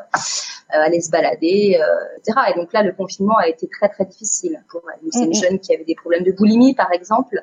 aller 0.70 1.00
se 1.00 1.10
balader, 1.10 1.80
etc. 2.18 2.38
Et 2.52 2.58
donc 2.58 2.72
là, 2.72 2.82
le 2.82 2.92
confinement 2.92 3.36
a 3.36 3.48
été 3.48 3.68
très 3.68 3.88
très 3.88 4.04
difficile 4.04 4.62
pour 4.70 4.82
elle. 4.92 5.00
C'est 5.12 5.24
une 5.24 5.34
jeune 5.34 5.58
qui 5.58 5.74
avait 5.74 5.84
des 5.84 5.94
problèmes 5.94 6.24
de 6.24 6.32
boulimie 6.32 6.74
par 6.74 6.92
exemple, 6.92 7.42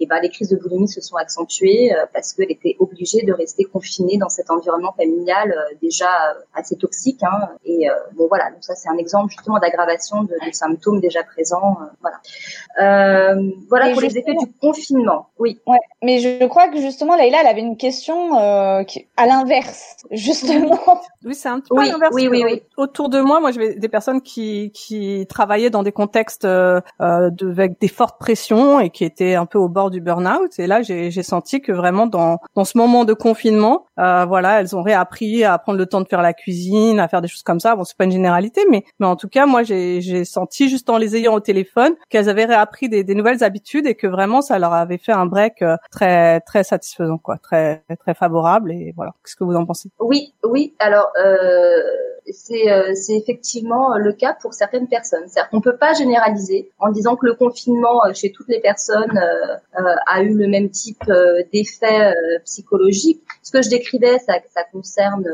et 0.00 0.06
ben 0.06 0.20
les 0.20 0.28
crises 0.28 0.48
de 0.48 0.56
boulimie 0.56 0.88
se 0.88 1.00
sont 1.00 1.16
accentuées 1.16 1.94
euh, 1.94 2.06
parce 2.12 2.32
qu'elle 2.32 2.50
était 2.50 2.76
obligée 2.78 3.22
de 3.22 3.32
rester 3.32 3.64
confinée 3.64 4.18
dans 4.18 4.28
cet 4.28 4.50
environnement 4.50 4.92
familial 4.92 5.52
euh, 5.52 5.74
déjà 5.80 6.06
euh, 6.06 6.40
assez 6.54 6.76
toxique. 6.76 7.22
Hein. 7.22 7.48
Et 7.64 7.86
bon 8.14 8.26
voilà, 8.28 8.50
donc 8.50 8.62
ça 8.62 8.74
c'est 8.74 8.88
un 8.88 8.96
exemple 8.96 9.30
justement 9.30 9.58
d'aggravation 9.58 10.22
de, 10.24 10.34
symptômes 10.52 11.00
déjà 11.00 11.22
présents. 11.22 11.78
voilà. 12.00 13.36
voilà 13.68 13.92
pour 13.92 14.00
les 14.00 14.18
effets 14.18 14.34
du 14.34 14.50
confinement. 14.60 15.28
Oui. 15.38 15.60
Ouais, 15.66 15.78
mais 16.02 16.18
je 16.18 16.44
crois 16.46 16.68
que 16.68 16.78
justement 16.80 17.16
Leïla, 17.16 17.40
elle 17.40 17.46
avait 17.46 17.60
une 17.60 17.76
question 17.76 18.34
à 18.34 19.26
l'inverse, 19.26 19.96
justement. 20.10 20.78
Oui, 21.24 21.34
c'est 21.34 21.48
un 21.48 21.60
petit 21.60 21.70
peu 21.70 21.80
oui, 21.80 21.88
l'inverse. 21.88 22.14
Oui, 22.14 22.28
oui, 22.28 22.42
oui. 22.44 22.62
Autour 22.76 23.08
de 23.08 23.20
moi, 23.20 23.40
moi, 23.40 23.50
j'avais 23.50 23.74
des 23.74 23.88
personnes 23.88 24.20
qui 24.20 24.70
qui 24.72 25.26
travaillaient 25.28 25.70
dans 25.70 25.82
des 25.82 25.92
contextes 25.92 26.44
euh, 26.44 26.80
de, 27.00 27.50
avec 27.50 27.80
des 27.80 27.88
fortes 27.88 28.18
pressions 28.18 28.80
et 28.80 28.90
qui 28.90 29.04
étaient 29.04 29.34
un 29.34 29.46
peu 29.46 29.58
au 29.58 29.68
bord 29.68 29.90
du 29.90 30.00
burn-out. 30.00 30.58
Et 30.58 30.66
là, 30.66 30.82
j'ai 30.82 31.22
senti 31.22 31.60
que 31.60 31.72
vraiment 31.72 32.06
dans 32.06 32.38
dans 32.54 32.64
ce 32.64 32.76
moment 32.78 33.04
de 33.04 33.14
confinement, 33.14 33.86
euh, 33.98 34.24
voilà, 34.24 34.60
elles 34.60 34.76
ont 34.76 34.82
réappris 34.82 35.44
à 35.44 35.58
prendre 35.58 35.78
le 35.78 35.86
temps 35.86 36.00
de 36.00 36.08
faire 36.08 36.22
la 36.22 36.32
cuisine, 36.32 37.00
à 37.00 37.08
faire 37.08 37.22
des 37.22 37.28
choses 37.28 37.42
comme 37.42 37.60
ça. 37.60 37.76
Bon, 37.76 37.84
c'est 37.84 37.96
pas 37.96 38.04
une 38.04 38.12
généralité, 38.12 38.62
mais 38.70 38.84
mais 38.98 39.06
en 39.06 39.16
tout 39.16 39.28
cas, 39.28 39.46
moi, 39.46 39.62
j'ai 39.62 40.00
j'ai 40.00 40.24
senti 40.24 40.68
juste 40.68 40.90
en 40.90 40.98
les 40.98 41.16
ayant 41.16 41.34
au 41.34 41.40
téléphone 41.40 41.94
qu'elles 42.10 42.28
avaient 42.28 42.44
réappris 42.44 42.88
des, 42.88 43.04
des 43.04 43.14
nouvelles 43.14 43.44
habitudes 43.44 43.86
et 43.86 43.94
que 43.94 44.06
vraiment 44.06 44.42
ça 44.42 44.58
leur 44.58 44.72
avait 44.72 44.98
fait 44.98 45.12
un 45.12 45.26
break 45.26 45.62
euh, 45.62 45.76
très 45.90 46.40
très 46.40 46.64
satisfaisant, 46.64 47.18
quoi, 47.18 47.38
très 47.38 47.84
très 48.00 48.14
favorable. 48.14 48.72
Et 48.72 48.92
voilà, 48.96 49.12
qu'est-ce 49.24 49.36
que 49.36 49.44
vous 49.44 49.54
en 49.54 49.66
pensez? 49.66 49.90
Oui, 50.00 50.34
oui. 50.44 50.74
Alors. 50.78 51.08
Euh 51.24 52.13
c'est 52.32 52.70
euh, 52.70 52.92
c'est 52.94 53.14
effectivement 53.14 53.96
le 53.96 54.12
cas 54.12 54.36
pour 54.40 54.54
certaines 54.54 54.88
personnes. 54.88 55.24
C'est-à-dire 55.26 55.50
qu'on 55.50 55.60
peut 55.60 55.76
pas 55.76 55.92
généraliser 55.92 56.70
en 56.78 56.90
disant 56.90 57.16
que 57.16 57.26
le 57.26 57.34
confinement 57.34 58.04
euh, 58.06 58.12
chez 58.14 58.32
toutes 58.32 58.48
les 58.48 58.60
personnes 58.60 59.18
euh, 59.18 59.94
a 60.06 60.22
eu 60.22 60.34
le 60.34 60.46
même 60.48 60.70
type 60.70 61.04
d'effet 61.52 62.14
psychologique. 62.44 63.22
Ce 63.42 63.50
que 63.50 63.60
je 63.60 63.68
décrivais, 63.68 64.18
ça, 64.18 64.34
ça 64.54 64.62
concerne, 64.72 65.26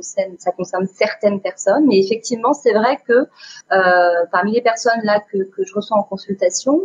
ça 0.00 0.52
concerne 0.52 0.86
certaines 0.86 1.40
personnes, 1.40 1.86
mais 1.86 1.98
effectivement, 1.98 2.52
c'est 2.52 2.72
vrai 2.72 2.98
que 3.06 3.26
parmi 4.30 4.52
les 4.52 4.62
personnes 4.62 5.00
là 5.02 5.20
que, 5.32 5.38
que 5.38 5.64
je 5.64 5.74
reçois 5.74 5.96
en 5.96 6.02
consultation, 6.02 6.80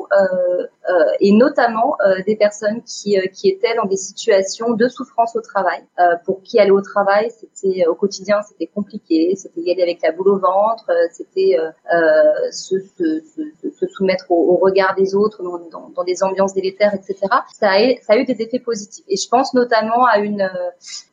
et 1.20 1.32
notamment 1.34 1.98
des 2.26 2.36
personnes 2.36 2.82
qui, 2.84 3.18
qui 3.34 3.50
étaient 3.50 3.76
dans 3.76 3.86
des 3.86 3.98
situations 3.98 4.72
de 4.72 4.88
souffrance 4.88 5.36
au 5.36 5.42
travail, 5.42 5.84
pour 6.26 6.42
qui 6.42 6.60
aller 6.60 6.72
au 6.72 6.82
travail, 6.82 7.32
c'était 7.32 7.86
au 7.88 7.96
quotidien, 7.96 8.42
c'était 8.42 8.68
compliqué, 8.68 9.36
y 9.58 9.72
aller 9.72 9.84
avec 9.84 10.02
la 10.02 10.12
boule 10.12 10.30
au 10.30 10.40
ventre, 10.40 10.86
euh, 10.90 11.08
c'était 11.12 11.58
euh, 11.60 11.70
euh, 11.94 12.52
se, 12.52 12.80
se, 12.80 13.22
se, 13.62 13.70
se, 13.70 13.88
soumettre 13.88 14.26
au, 14.30 14.58
regard 14.58 14.96
des 14.96 15.16
autres 15.16 15.44
dans, 15.44 15.58
dans, 15.70 15.90
dans, 15.90 16.04
des 16.04 16.24
ambiances 16.24 16.54
délétères, 16.54 16.94
etc. 16.94 17.16
Ça 17.54 17.72
a, 17.72 17.96
ça 18.02 18.14
a 18.14 18.18
eu 18.18 18.26
des 18.26 18.42
effets 18.42 18.60
positifs. 18.60 19.06
Et 19.08 19.18
je 19.18 19.28
pense 19.30 19.54
notamment 19.54 20.06
à 20.06 20.20
une 20.20 20.50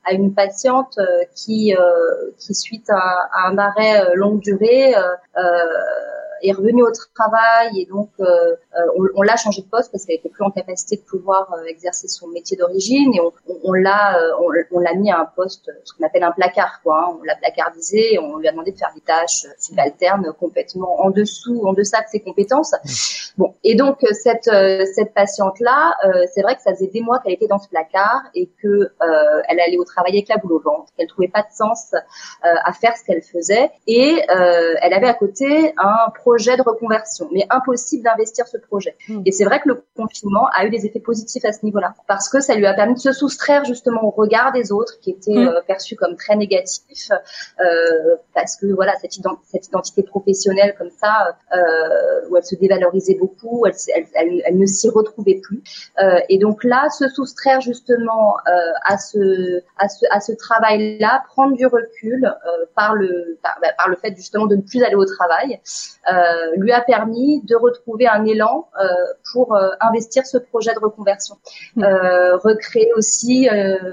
à 0.05 0.13
une 0.13 0.35
patiente 0.35 0.99
qui 1.35 1.75
qui 2.39 2.55
suite 2.55 2.89
à, 2.91 3.29
à 3.33 3.49
un 3.49 3.59
arrêt 3.59 4.15
longue 4.15 4.41
durée 4.41 4.95
euh, 4.95 5.01
est 6.43 6.53
revenue 6.53 6.83
au 6.83 6.91
travail 7.15 7.81
et 7.81 7.87
donc 7.87 8.11
euh, 8.21 8.25
euh, 8.25 8.81
on, 8.97 9.05
on 9.17 9.23
l'a 9.23 9.37
changé 9.37 9.63
de 9.63 9.67
poste 9.67 9.91
parce 9.91 10.05
qu'elle 10.05 10.17
était 10.17 10.29
plus 10.29 10.45
en 10.45 10.51
capacité 10.51 10.97
de 10.97 11.03
pouvoir 11.03 11.53
euh, 11.53 11.65
exercer 11.65 12.09
son 12.09 12.29
métier 12.29 12.57
d'origine 12.57 13.15
et 13.15 13.21
on, 13.21 13.33
on, 13.65 13.73
l'a 13.73 14.19
on, 14.71 14.79
l'a 14.79 14.95
mis 14.95 15.11
à 15.11 15.21
un 15.21 15.25
poste 15.25 15.71
ce 15.85 15.93
qu'on 15.95 16.07
appelle 16.07 16.23
un 16.23 16.33
placard 16.33 16.81
quoi. 16.83 17.07
Hein. 17.09 17.19
On 17.21 17.25
l'a 17.25 17.37
placardisé 17.37 18.15
et 18.15 18.19
on 18.19 18.37
lui 18.39 18.49
a 18.49 18.53
demandé 18.53 18.73
de 18.73 18.79
faire 18.79 18.93
des 18.95 19.01
tâches 19.01 19.47
subalternes 19.59 20.33
complètement 20.39 21.01
en 21.01 21.11
dessous, 21.11 21.63
en 21.67 21.73
deçà 21.73 22.01
de 22.01 22.07
ses 22.11 22.21
compétences. 22.21 22.75
Bon 23.37 23.55
et 23.65 23.75
donc 23.75 23.99
cette 24.13 24.51
cette 24.95 25.15
patiente 25.15 25.59
là, 25.61 25.95
c'est 26.33 26.43
vrai 26.43 26.57
que 26.57 26.63
ça 26.63 26.75
faisait 26.75 26.89
des 26.89 27.01
mois 27.01 27.19
qu'elle 27.21 27.35
était 27.35 27.49
dans 27.49 27.59
ce 27.59 27.69
placard 27.69 28.23
et 28.35 28.51
que 28.63 28.91
elle 29.49 29.61
allait 29.61 29.79
au 29.79 29.85
travail 29.85 30.13
avec 30.13 30.29
la 30.29 30.37
boule 30.37 30.53
au 30.53 30.61
ventre, 30.61 30.93
qu'elle 30.97 31.09
trouvait 31.09 31.29
pas 31.29 31.43
de 31.43 31.53
sens 31.53 31.95
à 32.43 32.73
faire 32.73 32.97
ce 32.97 33.05
qu'elle 33.05 33.23
faisait 33.23 33.71
et 33.87 34.23
elle 34.29 34.93
avait 34.93 35.09
à 35.09 35.15
côté 35.15 35.75
un 35.79 36.11
projet 36.29 36.59
de 36.59 36.63
reconversion, 36.63 37.27
mais 37.33 37.47
impossible 37.49 38.05
d'investir 38.05 38.47
ce 38.47 38.59
projet. 38.59 38.95
Hmm. 39.09 39.23
Et 39.25 39.33
c'est 39.33 39.45
vrai 39.45 39.61
que 39.61 39.69
le 39.69 39.83
confinement 39.97 40.47
a 40.55 40.67
eu 40.67 40.71
des 40.71 40.85
effets 40.85 41.01
positifs 41.01 41.45
à 41.47 41.53
ce 41.53 41.65
niveau-là, 41.65 41.95
parce 42.07 42.29
que 42.29 42.41
ça 42.41 42.55
lui 42.55 42.67
a 42.67 42.75
permis 42.75 42.95
de 42.95 42.99
se 42.99 43.13
soustraire 43.13 43.65
justement 43.65 44.05
au 44.05 44.11
regard 44.11 44.53
des 44.53 44.71
autres, 44.71 45.01
qui 45.01 45.11
était 45.11 45.33
hmm. 45.33 45.49
euh, 45.49 45.61
perçu 45.67 45.97
comme 45.97 46.17
très 46.17 46.37
négatif, 46.37 47.11
euh, 47.11 48.17
parce 48.35 48.57
que 48.57 48.67
voilà 48.67 48.93
cette, 49.01 49.15
cette, 49.45 49.67
identité 49.69 50.03
professionnelle 50.03 50.75
comme 50.77 50.91
ça, 50.91 51.15
euh, 51.57 52.29
où 52.29 52.37
elle 52.37 52.45
se 52.45 52.57
dévalorisait 52.57 53.19
beaucoup, 53.19 53.65
elle, 53.65 53.75
elle, 54.15 54.43
elle, 54.45 54.59
ne 54.59 54.67
s'y 54.67 54.91
retrouvait 54.91 55.41
plus. 55.43 55.63
Et 56.29 56.39
donc 56.39 56.63
là, 56.63 56.91
se 56.91 57.09
soustraire 57.09 57.61
justement 57.61 58.37
à 58.85 58.99
ce 58.99 59.63
à 59.79 59.89
ce 59.89 60.05
à 60.11 60.21
ce 60.21 60.33
travail-là, 60.33 61.23
prendre 61.29 61.57
du 61.57 61.67
recul 61.67 62.21
par 62.75 62.95
le 62.95 63.39
par, 63.43 63.59
bah, 63.63 63.69
par, 63.79 63.89
le 63.89 63.97
fait 63.97 64.15
justement 64.17 64.47
de 64.47 64.57
ne 64.57 64.63
plus 64.63 64.83
aller 64.83 64.95
au 64.95 65.05
travail. 65.05 65.61
Euh, 66.13 66.18
lui 66.57 66.73
a 66.73 66.81
permis 66.81 67.43
de 67.43 67.57
retrouver 67.57 68.07
un 68.07 68.25
élan 68.25 68.69
euh, 68.81 68.87
pour 69.33 69.55
euh, 69.55 69.71
investir 69.81 70.27
ce 70.27 70.39
projet 70.39 70.73
de 70.75 70.79
reconversion, 70.79 71.37
mmh. 71.77 71.85
recréer 72.43 72.93
aussi 72.97 73.49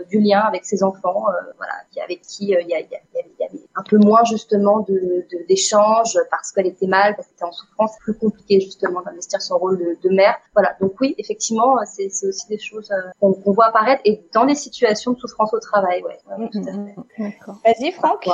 du 0.10 0.20
lien 0.20 0.39
avec 0.39 0.65
ses 0.65 0.84
enfants, 0.84 1.25
voilà, 1.58 1.74
avec 2.03 2.22
qui 2.22 2.46
il 2.46 2.67
y, 2.67 2.74
a, 2.74 2.79
y, 2.79 3.35
avait 3.47 3.63
un 3.75 3.83
peu 3.83 3.97
moins 3.97 4.23
justement 4.23 4.79
de 4.87 5.25
d'échanges 5.47 6.17
parce 6.29 6.51
qu'elle 6.51 6.67
était 6.67 6.87
mal, 6.87 7.15
parce 7.15 7.27
qu'elle 7.27 7.35
était 7.35 7.45
en 7.45 7.51
souffrance, 7.51 7.91
plus 7.99 8.17
compliqué 8.17 8.59
justement 8.59 9.01
d'investir 9.01 9.41
son 9.41 9.57
rôle 9.57 9.77
de, 9.77 9.97
de, 10.07 10.15
mère. 10.15 10.35
Voilà, 10.53 10.75
donc 10.79 10.93
oui, 11.01 11.15
effectivement, 11.17 11.75
c'est 11.85 12.05
aussi 12.05 12.47
des 12.49 12.59
choses 12.59 12.89
qu'on 13.19 13.35
voit 13.45 13.67
apparaître 13.67 14.01
et 14.05 14.21
dans 14.33 14.45
des 14.45 14.55
situations 14.55 15.13
de 15.13 15.19
souffrance 15.19 15.53
au 15.53 15.59
travail, 15.59 16.03
ouais. 16.03 16.19
Mmh, 16.37 17.29
Vas-y, 17.63 17.91
Franck. 17.91 18.27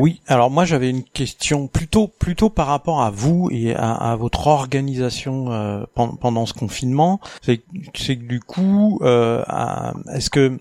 Oui, 0.00 0.20
alors 0.26 0.50
moi 0.50 0.64
j'avais 0.64 0.90
une 0.90 1.04
question 1.04 1.66
plutôt 1.66 2.08
plutôt 2.08 2.50
par 2.50 2.66
rapport 2.66 3.02
à 3.02 3.10
vous 3.10 3.48
et 3.50 3.74
à, 3.74 3.92
à 3.92 4.16
votre 4.16 4.46
organisation 4.46 5.52
euh, 5.52 5.84
pendant, 5.94 6.46
ce 6.46 6.54
confinement, 6.54 7.20
c'est 7.42 7.58
que 7.58 8.14
du 8.14 8.40
coup, 8.40 8.98
euh, 9.02 9.44
est-ce 10.14 10.30
que 10.30 10.58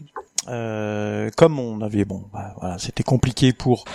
euh, 0.50 1.30
comme 1.38 1.60
on 1.60 1.82
avait 1.82 2.06
bon, 2.06 2.24
bah, 2.34 2.54
voilà, 2.60 2.78
c'était 2.78 3.04
compliqué 3.04 3.54
pour 3.54 3.86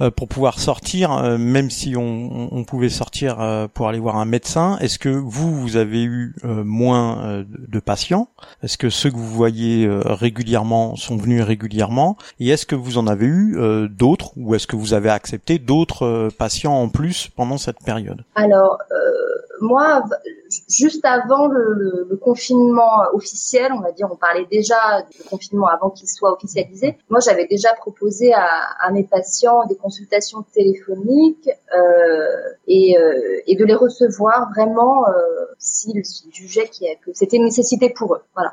euh, 0.00 0.10
pour 0.10 0.28
pouvoir 0.28 0.58
sortir, 0.58 1.12
euh, 1.12 1.38
même 1.38 1.70
si 1.70 1.96
on, 1.96 2.48
on 2.52 2.64
pouvait 2.64 2.88
sortir 2.88 3.38
pour 3.74 3.88
aller 3.88 3.98
voir 3.98 4.16
un 4.16 4.24
médecin. 4.24 4.78
Est-ce 4.80 4.98
que 4.98 5.08
vous 5.08 5.54
vous 5.54 5.76
avez 5.76 6.02
eu 6.02 6.34
moins 6.44 7.44
de 7.46 7.80
patients? 7.80 8.28
Est-ce 8.62 8.78
que 8.78 8.90
ceux 8.90 9.10
que 9.10 9.16
vous 9.16 9.28
voyez 9.28 9.88
régulièrement 10.04 10.96
sont 10.96 11.16
venus 11.16 11.42
régulièrement? 11.42 12.16
Et 12.40 12.48
est-ce 12.48 12.66
que 12.66 12.74
vous 12.74 12.98
en 12.98 13.06
avez 13.06 13.26
eu 13.26 13.58
d'autres 13.90 14.32
ou 14.36 14.54
est-ce 14.54 14.66
que 14.66 14.76
vous 14.76 14.94
avez 14.94 15.10
accepté 15.10 15.58
d'autres 15.58 16.30
patients 16.38 16.74
en 16.74 16.88
plus 16.88 17.28
pendant 17.28 17.58
cette 17.58 17.82
période? 17.84 18.24
Alors 18.34 18.78
moi, 19.60 20.02
juste 20.68 21.04
avant 21.04 21.46
le, 21.46 22.06
le, 22.08 22.16
confinement 22.16 23.04
officiel, 23.12 23.72
on 23.72 23.80
va 23.80 23.92
dire, 23.92 24.08
on 24.10 24.16
parlait 24.16 24.46
déjà 24.50 25.02
du 25.10 25.22
confinement 25.24 25.66
avant 25.66 25.90
qu'il 25.90 26.08
soit 26.08 26.32
officialisé. 26.32 26.98
Moi, 27.08 27.20
j'avais 27.20 27.46
déjà 27.46 27.72
proposé 27.74 28.32
à, 28.32 28.46
à, 28.80 28.90
mes 28.90 29.04
patients 29.04 29.66
des 29.66 29.76
consultations 29.76 30.44
téléphoniques 30.54 31.48
euh, 31.74 32.36
et, 32.66 32.98
euh, 32.98 33.40
et, 33.46 33.56
de 33.56 33.64
les 33.64 33.74
recevoir 33.74 34.50
vraiment 34.50 35.08
euh, 35.08 35.12
s'ils 35.58 36.02
jugeaient 36.32 36.68
que 37.04 37.10
c'était 37.12 37.36
une 37.36 37.44
nécessité 37.44 37.90
pour 37.90 38.14
eux. 38.14 38.22
Voilà. 38.34 38.52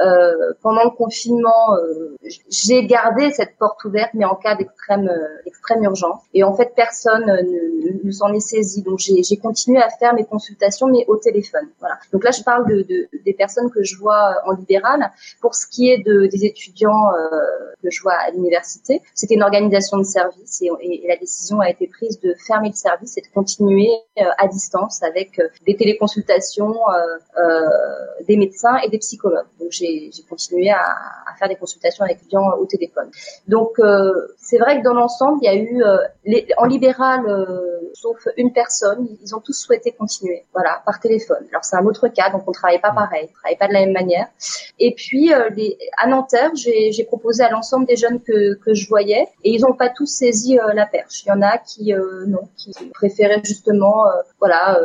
Euh, 0.00 0.52
pendant 0.62 0.84
le 0.84 0.90
confinement, 0.90 1.76
euh, 1.76 2.16
j'ai 2.48 2.86
gardé 2.86 3.30
cette 3.32 3.56
porte 3.58 3.84
ouverte, 3.84 4.10
mais 4.14 4.24
en 4.24 4.34
cas 4.34 4.56
d'extrême 4.56 5.10
extrême 5.46 5.82
urgence. 5.84 6.20
Et 6.34 6.44
en 6.44 6.54
fait, 6.54 6.72
personne 6.74 7.26
ne, 7.26 8.10
s'en 8.10 8.32
est 8.32 8.40
saisi. 8.40 8.82
Donc, 8.82 8.98
j'ai 8.98 9.36
continué 9.36 9.80
à 9.80 9.88
faire 9.90 10.14
mes 10.14 10.24
consultations, 10.24 10.86
mais 10.88 11.04
téléphone. 11.22 11.68
Voilà. 11.80 11.98
Donc 12.12 12.24
là, 12.24 12.30
je 12.30 12.42
parle 12.42 12.66
de, 12.68 12.82
de, 12.82 13.08
des 13.24 13.32
personnes 13.32 13.70
que 13.70 13.82
je 13.82 13.96
vois 13.96 14.34
en 14.46 14.52
libéral. 14.52 15.10
Pour 15.40 15.54
ce 15.54 15.66
qui 15.66 15.90
est 15.90 15.98
de, 15.98 16.26
des 16.26 16.44
étudiants 16.44 17.12
euh, 17.14 17.38
que 17.82 17.90
je 17.90 18.02
vois 18.02 18.14
à 18.14 18.30
l'université, 18.30 19.00
c'était 19.14 19.34
une 19.34 19.42
organisation 19.42 19.98
de 19.98 20.04
service 20.04 20.62
et, 20.62 20.70
et, 20.80 21.06
la 21.08 21.16
décision 21.16 21.60
a 21.60 21.68
été 21.68 21.86
prise 21.88 22.20
de 22.20 22.34
fermer 22.46 22.68
le 22.68 22.74
service 22.74 23.16
et 23.18 23.20
de 23.20 23.26
continuer 23.34 23.90
euh, 24.18 24.24
à 24.38 24.46
distance 24.48 25.02
avec 25.02 25.38
euh, 25.38 25.48
des 25.66 25.76
téléconsultations, 25.76 26.74
des 28.26 28.36
médecins 28.36 28.76
et 28.84 28.88
des 28.88 28.98
psychologues. 28.98 29.46
Donc 29.58 29.70
j'ai 29.70 30.10
continué 30.28 30.70
à, 30.70 30.80
à, 30.80 31.34
faire 31.38 31.48
des 31.48 31.56
consultations 31.56 32.04
avec 32.04 32.16
les 32.16 32.22
étudiants 32.22 32.52
au 32.58 32.66
téléphone. 32.66 33.10
Donc 33.48 33.80
c'est 34.36 34.58
vrai 34.58 34.78
que 34.78 34.84
dans 34.84 34.94
l'ensemble, 34.94 35.38
il 35.42 35.46
y 35.46 35.48
a 35.48 35.56
eu 35.56 35.82
les, 36.24 36.46
en 36.56 36.66
libéral, 36.66 37.22
sauf 37.94 38.26
une 38.36 38.52
personne, 38.52 39.08
ils 39.22 39.34
ont 39.34 39.40
tous 39.40 39.52
souhaité 39.52 39.92
continuer. 39.92 40.44
Voilà, 40.52 40.82
par 40.84 41.00
téléphone. 41.00 41.44
Alors 41.50 41.64
c'est 41.64 41.76
un 41.76 41.84
autre 41.86 42.08
cas, 42.08 42.30
donc 42.30 42.42
on 42.46 42.52
travaille 42.52 42.80
pas 42.80 42.92
pareil, 42.92 43.28
on 43.30 43.34
travaille 43.34 43.58
pas 43.58 43.68
de 43.68 43.72
la 43.72 43.80
même 43.80 43.92
manière. 43.92 44.28
Et 44.78 44.94
puis 44.94 45.32
euh, 45.32 45.48
les, 45.50 45.78
à 45.98 46.08
Nanterre, 46.08 46.50
j'ai 46.54 47.04
proposé 47.04 47.42
à 47.42 47.50
l'ensemble 47.50 47.86
des 47.86 47.96
jeunes 47.96 48.20
que, 48.20 48.54
que 48.54 48.74
je 48.74 48.88
voyais, 48.88 49.26
et 49.44 49.50
ils 49.50 49.60
n'ont 49.62 49.74
pas 49.74 49.88
tous 49.88 50.06
saisi 50.06 50.58
euh, 50.58 50.72
la 50.74 50.86
perche. 50.86 51.22
Il 51.24 51.28
y 51.28 51.32
en 51.32 51.42
a 51.42 51.58
qui 51.58 51.92
euh, 51.92 52.24
non, 52.26 52.48
qui 52.56 52.72
préféraient 52.94 53.42
justement, 53.44 54.04
voilà, 54.38 54.80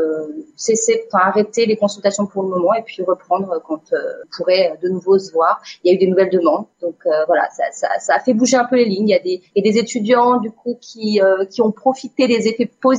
cesser, 0.55 1.05
enfin 1.07 1.23
arrêter 1.27 1.65
les 1.65 1.77
consultations 1.77 2.25
pour 2.25 2.43
le 2.43 2.49
moment 2.49 2.73
et 2.73 2.83
puis 2.83 3.03
reprendre 3.03 3.61
quand 3.67 3.81
on 3.91 4.37
pourrait 4.37 4.77
de 4.81 4.89
nouveau 4.89 5.17
se 5.19 5.31
voir. 5.31 5.61
Il 5.83 5.89
y 5.89 5.91
a 5.91 5.95
eu 5.95 5.97
des 5.97 6.07
nouvelles 6.07 6.29
demandes, 6.29 6.65
donc 6.81 6.95
voilà, 7.27 7.49
ça, 7.55 7.63
ça, 7.71 7.87
ça, 7.99 8.15
a 8.15 8.19
fait 8.19 8.33
bouger 8.33 8.57
un 8.57 8.65
peu 8.65 8.75
les 8.75 8.85
lignes. 8.85 9.09
Il 9.09 9.11
y 9.11 9.15
a 9.15 9.19
des, 9.19 9.41
et 9.55 9.61
des 9.61 9.77
étudiants 9.77 10.37
du 10.39 10.51
coup 10.51 10.77
qui 10.79 11.19
qui 11.49 11.61
ont 11.61 11.71
profité 11.71 12.27
des 12.27 12.47
effets 12.47 12.65
positifs 12.65 12.96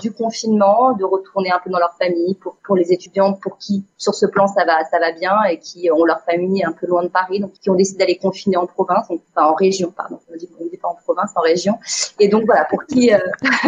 du 0.00 0.12
confinement, 0.12 0.92
de 0.92 1.04
retourner 1.04 1.50
un 1.50 1.60
peu 1.62 1.70
dans 1.70 1.78
leur 1.78 1.94
famille, 1.94 2.34
pour, 2.34 2.56
pour 2.64 2.76
les 2.76 2.92
étudiants 2.92 3.32
pour 3.34 3.58
qui 3.58 3.84
sur 3.96 4.14
ce 4.14 4.26
plan 4.26 4.46
ça 4.46 4.64
va 4.64 4.84
ça 4.90 4.98
va 4.98 5.12
bien 5.12 5.42
et 5.50 5.58
qui 5.58 5.90
ont 5.90 6.04
leur 6.04 6.20
famille 6.22 6.64
un 6.64 6.72
peu 6.72 6.86
loin 6.86 7.02
de 7.02 7.08
Paris, 7.08 7.40
donc 7.40 7.52
qui 7.52 7.70
ont 7.70 7.74
décidé 7.74 7.98
d'aller 7.98 8.16
confiner 8.16 8.56
en 8.56 8.66
province, 8.66 9.06
enfin 9.10 9.46
en 9.46 9.54
région 9.54 9.90
pardon, 9.90 10.18
on 10.34 10.36
dit, 10.36 10.48
on 10.60 10.66
dit 10.66 10.76
pas 10.76 10.88
en 10.88 10.94
province, 10.94 11.30
en 11.36 11.40
région. 11.40 11.78
Et 12.18 12.28
donc 12.28 12.44
voilà, 12.44 12.64
pour 12.64 12.84
qui, 12.84 13.10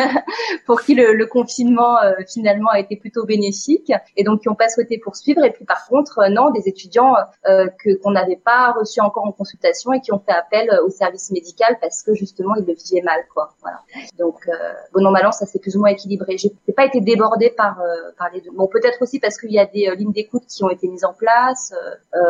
pour 0.66 0.82
qui 0.82 0.94
le, 0.94 1.14
le 1.14 1.26
confinement 1.26 1.96
finalement 2.28 2.70
a 2.70 2.80
été 2.80 2.96
plutôt 2.96 3.24
bénéfique, 3.24 3.92
et 4.16 4.24
donc 4.24 4.42
qui 4.42 4.48
n'ont 4.48 4.54
pas 4.54 4.68
souhaité 4.68 4.98
poursuivre. 4.98 5.44
Et 5.44 5.50
puis 5.50 5.64
par 5.64 5.86
contre, 5.86 6.28
non, 6.30 6.50
des 6.50 6.68
étudiants 6.68 7.14
que 7.44 7.96
qu'on 8.02 8.10
n'avait 8.10 8.40
pas 8.42 8.72
reçus 8.72 9.00
encore 9.00 9.26
en 9.26 9.32
consultation 9.32 9.92
et 9.92 10.00
qui 10.00 10.12
ont 10.12 10.18
fait 10.18 10.32
appel 10.32 10.70
au 10.84 10.90
service 10.90 11.30
médical 11.30 11.78
parce 11.80 12.02
que 12.02 12.14
justement 12.14 12.54
ils 12.56 12.66
le 12.66 12.74
vivaient 12.74 13.02
mal, 13.02 13.20
quoi. 13.32 13.54
Voilà. 13.60 13.80
Donc 14.18 14.48
bon 14.92 15.04
an 15.04 15.10
mal 15.10 15.26
ça 15.32 15.46
s'est 15.46 15.58
plus 15.58 15.76
ou 15.76 15.80
moins 15.80 15.90
équilibré. 15.90 16.36
J'ai 16.38 16.72
pas 16.74 16.84
été 16.84 17.00
débordée 17.00 17.50
par 17.50 17.80
par 18.18 18.30
les 18.32 18.40
deux. 18.40 18.50
Bon, 18.52 18.66
peut-être 18.66 19.00
aussi 19.02 19.18
parce 19.20 19.38
qu'il 19.38 19.52
y 19.52 19.58
a 19.58 19.66
des 19.66 19.90
lignes 19.96 20.12
d'écoute 20.12 20.44
qui 20.48 20.64
ont 20.64 20.70
été 20.70 20.88
mises 20.88 21.04
en 21.04 21.12
place. 21.12 21.74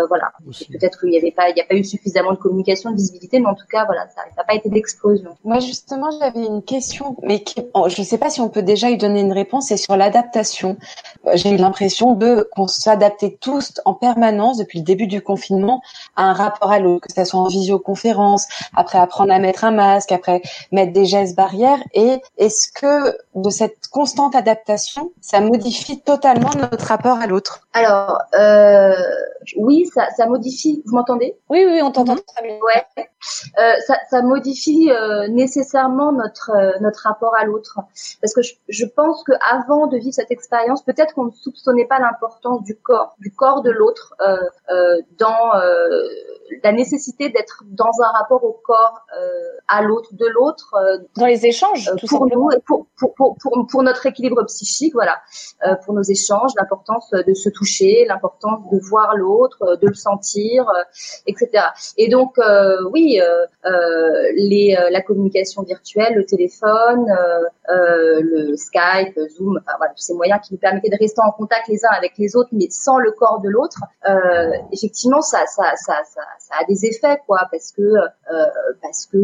voilà. 0.08 0.32
Peut-être 0.70 1.00
qu'il 1.00 1.10
n'y 1.10 1.18
avait 1.18 1.32
pas, 1.32 1.50
il 1.50 1.54
n'y 1.54 1.60
a 1.60 1.64
pas 1.64 1.74
eu 1.74 1.84
suffisamment 1.84 2.32
de 2.32 2.38
communication, 2.38 2.90
de 2.90 2.96
visibilité, 2.96 3.40
mais 3.40 3.46
en 3.46 3.54
tout 3.54 3.66
cas, 3.66 3.84
voilà, 3.84 4.08
ça 4.08 4.22
n'a 4.36 4.44
pas 4.44 4.54
été 4.54 4.68
d'explosion. 4.68 5.36
Moi, 5.44 5.60
justement, 5.60 6.10
j'avais 6.18 6.44
une 6.44 6.62
question, 6.62 7.16
mais 7.22 7.42
qui, 7.42 7.60
je 7.86 8.00
ne 8.00 8.06
sais 8.06 8.18
pas 8.18 8.30
si 8.30 8.40
on 8.40 8.48
peut 8.48 8.62
déjà 8.62 8.90
y 8.90 8.96
donner 8.96 9.20
une 9.20 9.32
réponse, 9.32 9.68
c'est 9.68 9.76
sur 9.76 9.96
l'adaptation. 9.96 10.76
Euh, 11.26 11.32
j'ai 11.34 11.50
eu 11.50 11.56
l'impression 11.56 12.14
de 12.14 12.48
qu'on 12.54 12.68
s'adaptait 12.68 13.36
tous 13.40 13.74
en 13.84 13.94
permanence 13.94 14.58
depuis 14.58 14.78
le 14.78 14.84
début 14.84 15.06
du 15.06 15.22
confinement 15.22 15.82
à 16.16 16.24
un 16.24 16.32
rapport 16.32 16.70
à 16.70 16.78
l'autre, 16.78 17.06
que 17.08 17.12
ce 17.12 17.24
soit 17.24 17.40
en 17.40 17.48
visioconférence, 17.48 18.46
après 18.74 18.98
apprendre 18.98 19.32
à 19.32 19.38
mettre 19.38 19.64
un 19.64 19.70
masque, 19.70 20.12
après 20.12 20.42
mettre 20.72 20.92
des 20.92 21.04
gestes 21.04 21.36
barrières. 21.36 21.80
Et 21.94 22.20
est-ce 22.38 22.72
que 22.72 23.16
de 23.34 23.50
cette 23.50 23.88
constante 23.88 24.34
adaptation, 24.34 25.12
ça 25.20 25.40
modifie 25.40 26.00
totalement 26.00 26.50
notre 26.70 26.86
rapport 26.86 27.18
à 27.18 27.26
l'autre? 27.26 27.60
Alors, 27.72 28.18
euh, 28.38 28.94
oui, 29.56 29.88
ça, 29.94 30.08
ça 30.16 30.26
modifie. 30.26 30.82
Vous 30.86 30.96
m'entendez? 30.96 31.36
Oui, 31.48 31.64
oui, 31.66 31.80
on 31.82 31.90
t'entend 31.90 32.16
très 32.16 32.42
bien. 32.46 32.56
Ouais. 32.56 33.06
Euh, 33.58 33.74
ça, 33.86 33.96
ça, 34.10 34.15
modifie 34.22 34.90
euh, 34.90 35.28
nécessairement 35.28 36.12
notre 36.12 36.50
euh, 36.50 36.72
notre 36.80 37.00
rapport 37.00 37.34
à 37.36 37.44
l'autre, 37.44 37.80
parce 38.20 38.34
que 38.34 38.42
je, 38.42 38.54
je 38.68 38.86
pense 38.86 39.22
que 39.24 39.32
avant 39.50 39.86
de 39.86 39.96
vivre 39.96 40.14
cette 40.14 40.30
expérience, 40.30 40.82
peut-être 40.82 41.14
qu'on 41.14 41.26
ne 41.26 41.30
soupçonnait 41.32 41.86
pas 41.86 41.98
l'importance 41.98 42.62
du 42.62 42.76
corps, 42.76 43.16
du 43.18 43.32
corps 43.32 43.62
de 43.62 43.70
l'autre 43.70 44.14
euh, 44.20 44.36
dans 45.18 45.52
la 46.62 46.72
nécessité 46.72 47.28
d'être 47.30 47.64
dans 47.66 47.90
un 48.04 48.18
rapport 48.18 48.44
au 48.44 48.52
corps 48.64 49.06
à 49.68 49.82
l'autre, 49.82 50.10
de 50.12 50.26
l'autre. 50.26 50.74
dans 51.16 51.26
les 51.26 51.46
échanges, 51.46 51.90
tout 51.98 52.06
pour 52.06 52.26
nous, 52.26 52.48
pour, 52.66 52.86
pour, 52.98 53.14
pour, 53.14 53.36
pour, 53.40 53.66
pour 53.66 53.82
notre 53.82 54.06
équilibre 54.06 54.44
psychique, 54.44 54.94
voilà, 54.94 55.18
pour 55.84 55.94
nos 55.94 56.02
échanges, 56.02 56.52
l'importance 56.56 57.10
de 57.10 57.34
se 57.34 57.48
toucher, 57.48 58.04
l'importance 58.06 58.60
de 58.70 58.78
voir 58.78 59.16
l'autre, 59.16 59.78
de 59.80 59.88
le 59.88 59.94
sentir, 59.94 60.66
etc. 61.26 61.64
Et 61.96 62.08
donc, 62.08 62.38
oui, 62.92 63.20
euh, 63.20 63.46
euh, 63.64 64.32
les, 64.36 64.76
euh, 64.78 64.90
la 64.90 65.02
communication 65.02 65.62
virtuelle, 65.62 66.14
le 66.14 66.24
téléphone, 66.24 67.06
le 67.68 68.56
Skype, 68.56 69.18
Zoom, 69.36 69.58
enfin, 69.60 69.76
voilà, 69.78 69.92
tous 69.92 70.02
ces 70.02 70.14
moyens 70.14 70.40
qui 70.44 70.54
nous 70.54 70.58
permettaient 70.58 70.88
de 70.88 70.98
rester 70.98 71.20
en 71.24 71.32
contact 71.32 71.68
les 71.68 71.84
uns 71.84 71.94
avec 71.96 72.12
les 72.18 72.36
autres, 72.36 72.50
mais 72.52 72.68
sans 72.70 72.98
le 72.98 73.10
corps 73.12 73.40
de 73.40 73.48
l'autre. 73.48 73.80
effectivement, 74.72 75.20
ça, 75.20 75.44
ça, 75.46 75.72
ça, 75.76 76.02
ça, 76.04 76.22
ça, 76.38 76.54
a 76.60 76.64
des 76.64 76.86
effets, 76.86 77.20
quoi, 77.26 77.40
parce 77.50 77.72
que 77.72 77.82
parce 78.82 79.06
que 79.06 79.18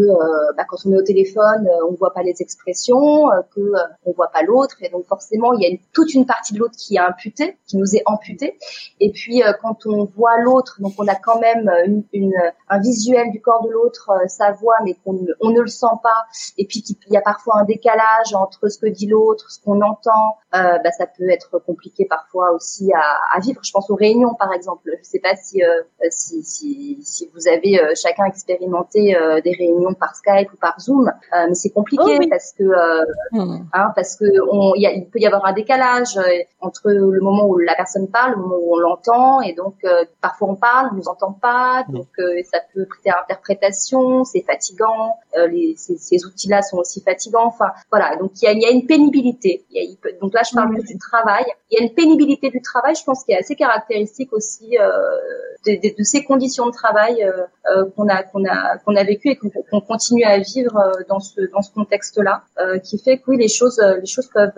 bah, 0.56 0.64
quand 0.68 0.78
on 0.86 0.92
est 0.92 0.96
au 0.96 1.02
téléphone, 1.02 1.68
on 1.88 1.94
voit 1.94 2.12
pas 2.12 2.22
les 2.22 2.40
expressions, 2.40 3.28
que 3.54 3.72
on 4.04 4.12
voit 4.12 4.28
pas 4.28 4.42
l'autre, 4.42 4.76
et 4.80 4.88
donc 4.88 5.06
forcément, 5.06 5.52
il 5.54 5.62
y 5.62 5.74
a 5.74 5.78
toute 5.92 6.14
une 6.14 6.26
partie 6.26 6.54
de 6.54 6.58
l'autre 6.58 6.74
qui 6.76 6.96
est 6.96 7.00
imputée, 7.00 7.56
qui 7.66 7.76
nous 7.76 7.94
est 7.96 8.02
amputée. 8.06 8.58
Et 9.00 9.10
puis 9.12 9.42
quand 9.60 9.86
on 9.86 10.04
voit 10.04 10.38
l'autre, 10.38 10.80
donc 10.80 10.92
on 10.98 11.06
a 11.06 11.14
quand 11.14 11.40
même 11.40 11.70
une, 11.86 12.04
une, 12.12 12.34
un 12.68 12.80
visuel 12.80 13.30
du 13.30 13.40
corps 13.40 13.64
de 13.64 13.70
l'autre 13.70 14.10
euh, 14.10 14.28
sa 14.28 14.52
voix, 14.52 14.76
mais 14.84 14.94
qu'on 15.04 15.18
on 15.40 15.50
ne 15.50 15.60
le 15.60 15.68
sent 15.68 15.86
pas, 16.02 16.24
et 16.58 16.66
puis 16.66 16.82
qu'il 16.82 16.96
y 17.10 17.16
a 17.16 17.20
parfois 17.20 17.58
un 17.58 17.64
décalage 17.64 18.34
entre 18.34 18.68
ce 18.68 18.78
que 18.78 18.86
dit 18.86 19.06
l'autre, 19.06 19.50
ce 19.50 19.60
qu'on 19.60 19.80
entend, 19.80 20.36
euh, 20.54 20.78
bah, 20.78 20.90
ça 20.96 21.06
peut 21.06 21.28
être 21.30 21.58
compliqué 21.58 22.04
parfois 22.04 22.52
aussi 22.52 22.92
à, 22.92 23.36
à, 23.36 23.40
vivre. 23.40 23.60
Je 23.62 23.72
pense 23.72 23.90
aux 23.90 23.94
réunions, 23.94 24.34
par 24.34 24.52
exemple. 24.52 24.90
Je 24.98 25.04
sais 25.04 25.18
pas 25.18 25.34
si, 25.36 25.62
euh, 25.62 25.82
si, 26.10 26.42
si, 26.42 27.01
si, 27.02 27.30
vous 27.34 27.48
avez 27.48 27.80
euh, 27.80 27.92
chacun 27.94 28.24
expérimenté 28.24 29.16
euh, 29.16 29.40
des 29.40 29.52
réunions 29.52 29.94
par 29.94 30.14
Skype 30.14 30.52
ou 30.52 30.56
par 30.56 30.80
Zoom, 30.80 31.10
mais 31.32 31.54
c'est 31.54 31.70
compliqué 31.70 32.18
oh 32.20 32.26
parce 32.30 32.52
que 32.52 32.64
hmm. 33.32 33.66
hein, 33.72 33.92
parce 33.94 34.16
que 34.16 34.24
on, 34.50 34.74
y 34.74 34.86
a, 34.86 34.92
il 34.92 35.06
peut 35.06 35.18
y 35.18 35.26
avoir 35.26 35.44
un 35.46 35.52
décalage 35.52 36.18
entre 36.60 36.90
le 36.90 37.20
moment 37.20 37.46
où 37.46 37.58
la 37.58 37.74
personne 37.74 38.08
parle, 38.08 38.32
le 38.32 38.36
moment 38.38 38.56
où 38.60 38.74
on 38.74 38.78
l'entend, 38.78 39.40
et 39.40 39.54
donc 39.54 39.74
parfois 40.20 40.48
on 40.50 40.56
parle, 40.56 40.90
on 40.92 40.96
nous 40.96 41.08
entend 41.08 41.32
pas, 41.32 41.84
hmm. 41.88 41.94
donc 41.94 42.08
ça 42.44 42.58
peut 42.74 42.86
prêter 42.86 43.10
à 43.10 43.20
interprétation, 43.22 44.24
c'est 44.24 44.42
fatigant. 44.42 45.16
les, 45.48 45.74
ces, 45.76 45.96
ces 45.96 46.24
outils-là 46.24 46.62
sont 46.62 46.78
aussi 46.78 47.00
fatigants. 47.00 47.46
Enfin 47.46 47.72
voilà, 47.90 48.16
donc 48.16 48.32
il 48.40 48.44
y 48.44 48.48
a, 48.48 48.52
y 48.52 48.64
a, 48.66 48.70
une 48.70 48.86
pénibilité. 48.86 49.64
Il 49.70 49.76
y 49.76 49.80
a, 49.80 49.90
il 49.90 49.96
peut, 49.96 50.12
donc 50.20 50.34
là 50.34 50.42
je 50.48 50.54
parle 50.54 50.74
du 50.82 50.98
travail. 50.98 51.44
Il 51.70 51.78
y 51.78 51.82
a 51.82 51.84
une 51.84 51.94
pénibilité 51.94 52.50
du 52.50 52.60
travail, 52.60 52.94
je 52.94 53.04
pense, 53.04 53.24
qui 53.24 53.32
est 53.32 53.38
assez 53.38 53.54
caractéristique 53.54 54.32
aussi 54.32 54.78
euh, 54.78 54.90
de, 55.66 55.72
de, 55.72 55.94
de, 55.96 56.02
ces 56.02 56.24
conditions 56.24 56.66
de 56.66 56.72
travail 56.72 56.91
euh, 57.22 57.46
euh 57.70 57.84
qu'on 57.96 58.08
a 58.08 58.22
qu'on 58.22 58.44
a 58.44 58.78
qu'on 58.78 58.96
a 58.96 59.04
vécu 59.04 59.28
et 59.30 59.36
qu'on 59.36 59.80
continue 59.80 60.24
à 60.24 60.38
vivre 60.38 60.76
euh, 60.76 61.02
dans 61.08 61.20
ce 61.20 61.40
dans 61.52 61.62
ce 61.62 61.72
contexte-là, 61.72 62.42
euh, 62.60 62.78
qui 62.78 62.98
fait 62.98 63.18
que 63.18 63.24
oui 63.28 63.36
les 63.36 63.48
choses 63.48 63.80
les 64.00 64.06
choses 64.06 64.28
peuvent, 64.32 64.50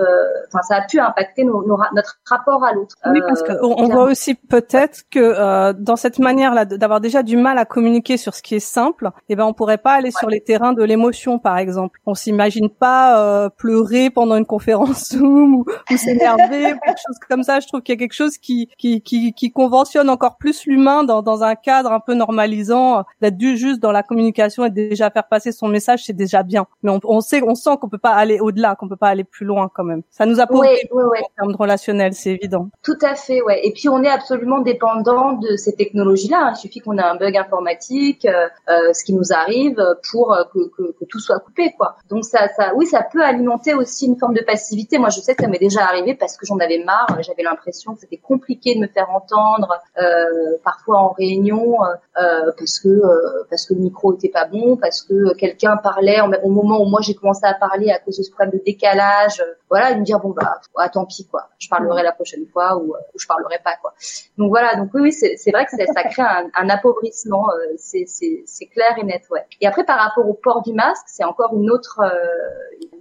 enfin 0.48 0.62
ça 0.62 0.76
a 0.76 0.86
pu 0.86 0.98
impacter 0.98 1.44
nos, 1.44 1.66
nos, 1.66 1.78
notre 1.94 2.18
rapport 2.26 2.64
à 2.64 2.72
l'autre. 2.72 2.94
Oui, 3.06 3.20
parce 3.26 3.42
qu'on 3.42 3.74
on 3.76 3.88
voit 3.88 4.04
aussi 4.04 4.34
peut-être 4.34 5.02
que 5.10 5.72
dans 5.72 5.96
cette 5.96 6.18
manière-là 6.18 6.64
d'avoir 6.64 7.00
déjà 7.00 7.22
du 7.22 7.36
mal 7.36 7.58
à 7.58 7.64
communiquer 7.64 8.16
sur 8.16 8.34
ce 8.34 8.42
qui 8.42 8.54
est 8.56 8.60
simple, 8.60 9.10
eh 9.28 9.36
ben 9.36 9.44
on 9.44 9.52
pourrait 9.52 9.78
pas 9.78 9.92
aller 9.92 10.10
sur 10.10 10.28
les 10.28 10.40
terrains 10.40 10.72
de 10.72 10.82
l'émotion, 10.82 11.38
par 11.38 11.58
exemple. 11.58 12.00
On 12.06 12.14
s'imagine 12.14 12.70
pas 12.70 13.50
pleurer 13.50 14.10
pendant 14.10 14.36
une 14.36 14.46
conférence 14.46 15.08
Zoom 15.12 15.54
ou, 15.56 15.64
ou 15.90 15.96
s'énerver 15.96 16.72
ou 16.72 16.78
quelque 16.78 17.00
chose 17.06 17.18
comme 17.28 17.42
ça. 17.42 17.60
Je 17.60 17.68
trouve 17.68 17.82
qu'il 17.82 17.94
y 17.94 17.98
a 17.98 17.98
quelque 17.98 18.14
chose 18.14 18.38
qui 18.38 18.68
qui 18.78 19.02
qui, 19.02 19.32
qui 19.32 19.52
conventionne 19.52 20.10
encore 20.10 20.36
plus 20.36 20.66
l'humain 20.66 21.04
dans 21.04 21.22
dans 21.22 21.42
un 21.42 21.54
cadre 21.54 21.92
un 21.92 22.00
peu 22.00 22.14
normalisant, 22.24 23.04
d'être 23.20 23.40
juste 23.40 23.80
dans 23.80 23.92
la 23.92 24.02
communication 24.02 24.64
et 24.64 24.70
déjà 24.70 25.10
faire 25.10 25.26
passer 25.28 25.52
son 25.52 25.68
message, 25.68 26.04
c'est 26.04 26.12
déjà 26.12 26.42
bien. 26.42 26.66
Mais 26.82 26.90
on, 26.90 27.00
on 27.04 27.20
sait, 27.20 27.42
on 27.42 27.54
sent 27.54 27.76
qu'on 27.80 27.88
peut 27.88 27.98
pas 27.98 28.14
aller 28.14 28.40
au-delà, 28.40 28.76
qu'on 28.76 28.88
peut 28.88 28.96
pas 28.96 29.08
aller 29.08 29.24
plus 29.24 29.46
loin 29.46 29.70
quand 29.74 29.84
même. 29.84 30.02
Ça 30.10 30.26
nous 30.26 30.40
a 30.40 30.46
posé 30.46 30.68
ouais, 30.68 30.88
ouais, 30.90 31.20
en 31.20 31.34
termes 31.36 31.52
de 31.52 31.56
relationnel, 31.56 32.14
c'est 32.14 32.32
évident. 32.32 32.68
Tout 32.82 32.98
à 33.02 33.14
fait, 33.14 33.42
ouais. 33.42 33.60
Et 33.66 33.72
puis 33.72 33.88
on 33.88 34.02
est 34.02 34.08
absolument 34.08 34.60
dépendant 34.60 35.34
de 35.34 35.56
ces 35.56 35.74
technologies-là. 35.74 36.52
Il 36.54 36.56
suffit 36.56 36.80
qu'on 36.80 36.98
ait 36.98 37.02
un 37.02 37.16
bug 37.16 37.36
informatique, 37.36 38.24
euh, 38.24 38.48
euh 38.68 38.92
ce 38.92 39.04
qui 39.04 39.12
nous 39.12 39.32
arrive, 39.32 39.82
pour 40.10 40.32
euh, 40.32 40.44
que, 40.52 40.68
que, 40.76 40.92
que, 40.98 41.04
tout 41.08 41.18
soit 41.18 41.40
coupé, 41.40 41.72
quoi. 41.76 41.96
Donc 42.08 42.24
ça, 42.24 42.48
ça, 42.56 42.72
oui, 42.74 42.86
ça 42.86 43.02
peut 43.02 43.22
alimenter 43.22 43.74
aussi 43.74 44.06
une 44.06 44.18
forme 44.18 44.34
de 44.34 44.42
passivité. 44.42 44.98
Moi, 44.98 45.10
je 45.10 45.20
sais 45.20 45.34
que 45.34 45.42
ça 45.42 45.48
m'est 45.48 45.58
déjà 45.58 45.84
arrivé 45.84 46.14
parce 46.14 46.36
que 46.36 46.46
j'en 46.46 46.58
avais 46.58 46.82
marre. 46.84 47.18
J'avais 47.20 47.42
l'impression 47.42 47.94
que 47.94 48.00
c'était 48.00 48.16
compliqué 48.16 48.74
de 48.74 48.80
me 48.80 48.88
faire 48.88 49.10
entendre, 49.10 49.80
euh, 49.98 50.56
parfois 50.64 50.98
en 50.98 51.08
réunion, 51.10 51.78
euh, 52.18 52.52
parce 52.58 52.78
que 52.78 52.88
euh, 52.88 53.44
parce 53.50 53.66
que 53.66 53.74
le 53.74 53.80
micro 53.80 54.14
était 54.14 54.28
pas 54.28 54.46
bon, 54.46 54.76
parce 54.76 55.02
que 55.02 55.34
quelqu'un 55.34 55.76
parlait 55.76 56.20
au 56.42 56.48
moment 56.48 56.80
où 56.80 56.86
moi 56.86 57.00
j'ai 57.02 57.14
commencé 57.14 57.44
à 57.44 57.54
parler 57.54 57.90
à 57.90 57.98
cause 57.98 58.18
de 58.18 58.22
ce 58.22 58.30
problème 58.30 58.58
de 58.58 58.64
décalage. 58.64 59.42
voilà, 59.68 59.90
et 59.90 59.96
me 59.96 60.04
dire 60.04 60.20
bon 60.20 60.30
bah 60.30 60.60
ah, 60.76 60.88
tant 60.88 61.06
pis 61.06 61.26
quoi, 61.26 61.48
je 61.58 61.68
parlerai 61.68 62.02
la 62.02 62.12
prochaine 62.12 62.46
fois 62.52 62.76
ou, 62.76 62.94
ou 62.94 63.18
je 63.18 63.26
parlerai 63.26 63.58
pas 63.64 63.76
quoi. 63.80 63.94
Donc 64.38 64.48
voilà, 64.50 64.76
donc 64.76 64.90
oui, 64.94 65.00
oui 65.02 65.12
c'est 65.12 65.50
vrai 65.50 65.66
que 65.66 65.70
ça, 65.70 66.04
crée 66.04 66.22
un, 66.22 66.50
un 66.54 66.68
appauvrissement, 66.68 67.46
c'est 67.76 68.04
c'est 68.06 68.66
clair 68.66 68.94
et 68.98 69.04
net 69.04 69.22
ouais. 69.30 69.44
Et 69.60 69.66
après 69.66 69.84
par 69.84 69.98
rapport 69.98 70.28
au 70.28 70.34
port 70.34 70.62
du 70.62 70.72
masque, 70.72 71.04
c'est 71.06 71.24
encore 71.24 71.54
une 71.54 71.70
autre 71.70 72.00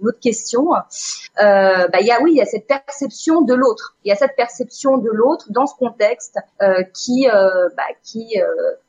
une 0.00 0.08
autre 0.08 0.20
question. 0.20 0.72
Euh, 0.74 1.88
bah 1.88 1.98
il 2.00 2.06
y 2.06 2.12
a 2.12 2.20
oui, 2.20 2.32
il 2.32 2.36
y 2.38 2.42
a 2.42 2.46
cette 2.46 2.66
perception 2.66 3.42
de 3.42 3.54
l'autre. 3.54 3.96
Il 4.04 4.08
y 4.08 4.12
a 4.12 4.16
cette 4.16 4.36
perception 4.36 4.98
de 4.98 5.10
l'autre 5.10 5.46
dans 5.50 5.66
ce 5.66 5.74
contexte 5.76 6.38
euh, 6.62 6.82
qui, 6.94 7.28
euh, 7.28 7.68
bah, 7.76 7.82
qui, 8.02 8.40
euh, 8.40 8.44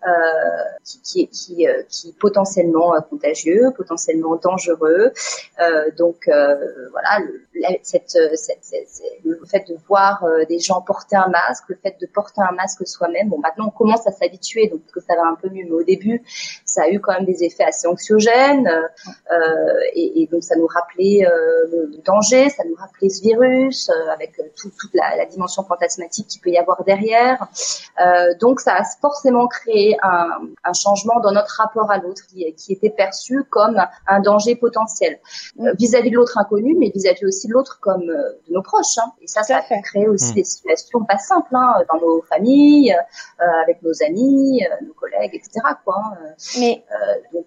euh, 0.07 0.11
qui, 1.03 1.27
qui, 1.27 1.67
euh, 1.67 1.83
potentiellement 2.19 2.93
contagieux, 3.09 3.71
potentiellement 3.75 4.35
dangereux. 4.35 5.11
donc 5.97 6.27
voilà, 6.27 7.19
le, 7.23 7.41
fait 7.83 9.65
de 9.67 9.75
voir 9.87 10.23
des 10.47 10.59
gens 10.59 10.81
porter 10.81 11.15
un 11.15 11.27
masque, 11.27 11.65
le 11.69 11.75
fait 11.75 11.95
de 11.99 12.07
porter 12.07 12.41
un 12.41 12.53
masque 12.53 12.85
soi-même. 12.87 13.29
Bon, 13.29 13.39
maintenant 13.39 13.67
on 13.67 13.77
commence 13.77 14.05
à 14.07 14.11
s'habituer, 14.11 14.67
donc 14.67 14.81
que 14.93 14.99
ça 14.99 15.15
va 15.15 15.27
un 15.27 15.35
peu 15.35 15.49
mieux. 15.49 15.63
Mais 15.65 15.71
au 15.71 15.83
début, 15.83 16.23
ça 16.65 16.83
a 16.83 16.89
eu 16.89 16.99
quand 16.99 17.13
même 17.13 17.25
des 17.25 17.43
effets 17.43 17.63
assez 17.63 17.87
anxiogènes, 17.87 18.69
et, 19.93 20.27
donc 20.31 20.43
ça 20.43 20.55
nous 20.55 20.67
rappelait 20.67 21.27
le 21.71 22.01
danger, 22.03 22.49
ça 22.49 22.63
nous 22.63 22.75
rappelait 22.75 23.09
ce 23.09 23.21
virus 23.21 23.89
avec 24.11 24.39
tout, 24.55 24.71
toute 24.79 24.93
la, 24.93 25.15
la, 25.15 25.25
dimension 25.25 25.63
fantasmatique 25.63 26.27
qui 26.27 26.39
peut 26.39 26.49
y 26.49 26.57
avoir 26.57 26.83
derrière. 26.83 27.47
Euh, 27.99 28.33
donc 28.39 28.59
ça 28.59 28.75
a 28.75 28.83
forcément 29.01 29.47
créé 29.47 29.97
un, 30.05 30.39
un, 30.63 30.73
changement 30.73 31.19
dans 31.19 31.31
notre 31.31 31.61
rapport 31.61 31.91
à 31.91 31.97
l'autre 31.97 32.21
qui, 32.27 32.53
qui, 32.55 32.73
était 32.73 32.89
perçu 32.89 33.43
comme 33.49 33.81
un 34.07 34.19
danger 34.19 34.55
potentiel 34.55 35.19
euh, 35.59 35.73
vis-à-vis 35.77 36.11
de 36.11 36.15
l'autre 36.15 36.37
inconnu, 36.37 36.75
mais 36.77 36.91
vis-à-vis 36.93 37.25
aussi 37.25 37.47
de 37.47 37.53
l'autre 37.53 37.79
comme 37.81 38.09
euh, 38.09 38.39
de 38.47 38.53
nos 38.53 38.61
proches. 38.61 38.97
Hein. 38.97 39.11
Et 39.21 39.27
ça, 39.27 39.43
ça 39.43 39.57
a 39.57 39.81
créé 39.81 40.07
aussi 40.07 40.31
mmh. 40.31 40.35
des 40.35 40.43
situations 40.43 41.03
pas 41.03 41.17
simples 41.17 41.55
hein, 41.55 41.73
dans 41.91 41.99
nos 41.99 42.21
familles, 42.23 42.93
euh, 42.93 43.45
avec 43.63 43.81
nos 43.81 44.03
amis, 44.03 44.63
nos 44.85 44.93
collègues, 44.93 45.35
etc. 45.35 45.61
Quoi, 45.83 45.95
hein. 45.97 46.17
Mais 46.59 46.83
donc, 47.33 47.45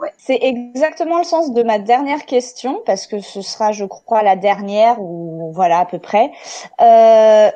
ouais. 0.00 0.12
c'est 0.18 0.38
exactement 0.40 1.18
le 1.18 1.24
sens 1.24 1.52
de 1.52 1.62
ma 1.62 1.78
dernière 1.78 2.24
question 2.26 2.82
parce 2.86 3.06
que 3.06 3.20
ce 3.20 3.42
sera, 3.42 3.72
je 3.72 3.84
crois, 3.84 4.22
la 4.22 4.36
dernière 4.36 5.00
ou 5.00 5.52
voilà 5.52 5.80
à 5.80 5.86
peu 5.86 5.98
près. 5.98 6.30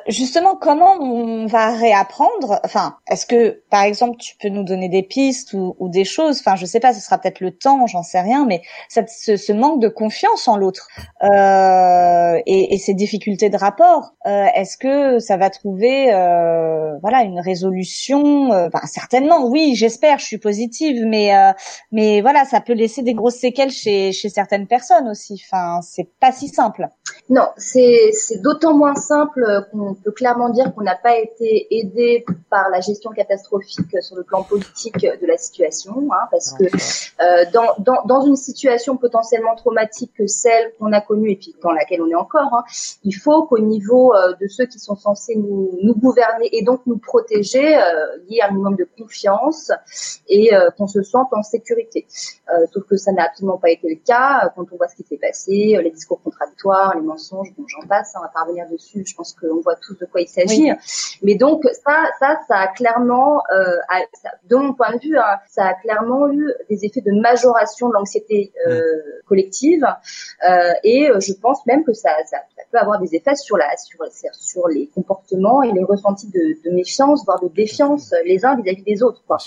justement, 0.07 0.55
comment 0.55 0.93
on 0.99 1.45
va 1.45 1.71
réapprendre 1.71 2.59
Enfin, 2.63 2.97
est-ce 3.09 3.25
que, 3.25 3.61
par 3.69 3.83
exemple, 3.83 4.17
tu 4.17 4.28
peux 4.37 4.49
nous 4.49 4.63
donner 4.63 4.89
des 4.89 5.03
pistes 5.03 5.53
ou, 5.53 5.75
ou 5.79 5.89
des 5.89 6.05
choses 6.05 6.39
Enfin, 6.39 6.55
je 6.55 6.65
sais 6.65 6.79
pas, 6.79 6.93
ce 6.93 7.01
sera 7.01 7.17
peut-être 7.17 7.39
le 7.39 7.51
temps, 7.51 7.87
j'en 7.87 8.03
sais 8.03 8.21
rien, 8.21 8.45
mais 8.45 8.61
cette, 8.87 9.09
ce, 9.09 9.35
ce, 9.35 9.53
manque 9.53 9.81
de 9.81 9.89
confiance 9.89 10.47
en 10.47 10.57
l'autre 10.57 10.87
euh, 11.23 12.39
et, 12.45 12.73
et, 12.73 12.77
ces 12.77 12.93
difficultés 12.93 13.49
de 13.49 13.57
rapport, 13.57 14.13
euh, 14.25 14.45
est-ce 14.55 14.77
que 14.77 15.19
ça 15.19 15.37
va 15.37 15.49
trouver, 15.49 16.13
euh, 16.13 16.97
voilà, 17.01 17.23
une 17.23 17.39
résolution? 17.39 18.49
Enfin, 18.51 18.81
Certainement, 18.85 19.47
oui, 19.47 19.75
j'espère. 19.75 20.19
Je 20.19 20.25
suis 20.25 20.37
positive, 20.37 21.05
mais 21.05 21.35
euh, 21.35 21.51
mais 21.91 22.21
voilà, 22.21 22.45
ça 22.45 22.61
peut 22.61 22.73
laisser 22.73 23.01
des 23.01 23.13
grosses 23.13 23.35
séquelles 23.35 23.71
chez 23.71 24.11
chez 24.11 24.29
certaines 24.29 24.67
personnes 24.67 25.07
aussi. 25.09 25.41
Enfin, 25.45 25.79
c'est 25.81 26.09
pas 26.19 26.31
si 26.31 26.47
simple. 26.47 26.87
Non, 27.29 27.47
c'est 27.57 28.11
c'est 28.13 28.41
d'autant 28.41 28.75
moins 28.75 28.95
simple 28.95 29.67
qu'on 29.71 29.95
peut 29.95 30.11
clairement 30.11 30.49
dire 30.49 30.73
qu'on 30.73 30.81
n'a 30.81 30.95
pas 30.95 31.17
été 31.17 31.67
aidé 31.71 32.25
par 32.49 32.69
la 32.69 32.81
gestion 32.81 33.11
catastrophique 33.11 34.01
sur 34.01 34.15
le 34.19 34.23
plan 34.23 34.43
politique 34.43 34.99
de 34.99 35.25
la 35.25 35.37
situation, 35.37 35.93
hein, 36.11 36.27
parce 36.29 36.53
que 36.53 36.65
euh, 36.65 37.45
dans, 37.53 37.73
dans, 37.79 38.03
dans, 38.05 38.25
une 38.25 38.35
situation 38.35 38.97
potentiellement 38.97 39.55
traumatique 39.55 40.11
que 40.17 40.27
celle 40.27 40.73
qu'on 40.77 40.91
a 40.91 41.01
connue 41.01 41.31
et 41.31 41.35
puis 41.37 41.55
dans 41.63 41.71
laquelle 41.71 42.01
on 42.01 42.09
est 42.09 42.15
encore, 42.15 42.53
hein, 42.53 42.63
il 43.03 43.13
faut 43.13 43.43
qu'au 43.45 43.59
niveau 43.59 44.13
euh, 44.13 44.33
de 44.41 44.47
ceux 44.47 44.65
qui 44.65 44.79
sont 44.79 44.95
censés 44.95 45.35
nous, 45.35 45.71
nous 45.81 45.95
gouverner 45.95 46.49
et 46.51 46.63
donc 46.63 46.81
nous 46.85 46.97
protéger, 46.97 47.77
euh, 47.77 48.17
il 48.27 48.35
y 48.35 48.37
ait 48.39 48.43
un 48.43 48.51
minimum 48.51 48.75
de 48.75 48.87
confiance 48.97 49.71
et 50.27 50.53
euh, 50.53 50.69
qu'on 50.77 50.87
se 50.87 51.01
sente 51.01 51.29
en 51.31 51.43
sécurité. 51.43 52.05
Euh, 52.53 52.65
sauf 52.73 52.83
que 52.87 52.97
ça 52.97 53.11
n'a 53.11 53.23
absolument 53.23 53.57
pas 53.57 53.69
été 53.69 53.89
le 53.89 53.99
cas 54.05 54.51
quand 54.55 54.65
on 54.71 54.75
voit 54.75 54.87
ce 54.89 54.95
qui 54.95 55.03
s'est 55.03 55.17
passé, 55.17 55.79
les 55.81 55.91
discours 55.91 56.21
contradictoires, 56.21 56.95
les 56.95 57.01
mensonges, 57.01 57.53
bon 57.57 57.63
j'en 57.67 57.87
passe, 57.87 58.15
hein, 58.15 58.19
on 58.19 58.23
va 58.23 58.31
pas 58.33 58.43
revenir 58.43 58.65
dessus, 58.69 59.03
je 59.05 59.15
pense 59.15 59.33
qu'on 59.33 59.61
voit 59.61 59.75
tous 59.75 59.97
de 59.97 60.05
quoi 60.05 60.21
il 60.21 60.27
s'agit. 60.27 60.71
Mais 61.23 61.35
donc 61.35 61.63
ça, 61.85 62.09
ça, 62.19 62.39
ça 62.47 62.55
a 62.57 62.67
clairement, 62.67 63.41
euh, 63.51 63.77
de 64.45 64.55
mon 64.55 64.73
point 64.73 64.95
de 64.95 64.99
vue, 64.99 65.17
hein, 65.17 65.37
ça 65.47 65.67
a 65.67 65.73
clairement 65.73 66.31
eu 66.31 66.53
des 66.69 66.85
effets 66.85 67.01
de 67.01 67.11
majoration 67.19 67.89
de 67.89 67.93
l'anxiété 67.93 68.51
euh, 68.67 69.18
collective. 69.29 69.85
Euh, 70.49 70.73
et 70.83 71.09
euh, 71.09 71.19
je 71.19 71.33
pense 71.33 71.65
même 71.65 71.83
que 71.85 71.93
ça, 71.93 72.09
ça, 72.25 72.37
ça, 72.55 72.63
peut 72.71 72.79
avoir 72.79 72.99
des 72.99 73.15
effets 73.15 73.35
sur 73.35 73.57
la, 73.57 73.77
sur, 73.77 73.99
sur 74.33 74.67
les 74.67 74.87
comportements 74.87 75.63
et 75.63 75.71
les 75.71 75.83
ressentis 75.83 76.27
de, 76.27 76.69
de 76.69 76.75
méfiance, 76.75 77.23
voire 77.25 77.41
de 77.41 77.47
défiance 77.47 78.13
les 78.25 78.45
uns 78.45 78.55
vis-à-vis 78.59 78.83
des 78.83 79.03
autres. 79.03 79.23
Quoi. 79.25 79.37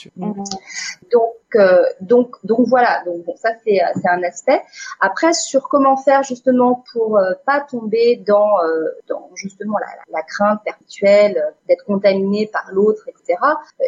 Donc 1.13 1.35
euh, 1.57 1.85
donc, 2.01 2.37
donc 2.45 2.67
voilà. 2.69 3.03
Donc 3.05 3.25
bon, 3.25 3.35
ça 3.37 3.51
c'est 3.65 3.81
un 3.81 4.23
aspect. 4.23 4.63
Après, 5.01 5.33
sur 5.33 5.69
comment 5.69 5.97
faire 5.97 6.23
justement 6.23 6.85
pour 6.93 7.19
euh, 7.19 7.33
pas 7.47 7.61
tomber 7.61 8.23
dans 8.27 8.61
euh, 8.65 8.89
dans 9.09 9.31
justement 9.35 9.79
la, 9.79 9.87
la, 10.11 10.23
crainte 10.23 10.61
perpétuelle 10.65 11.43
d'être 11.69 11.85
contaminé 11.85 12.47
par 12.47 12.69
l'autre, 12.73 13.03
etc. 13.09 13.39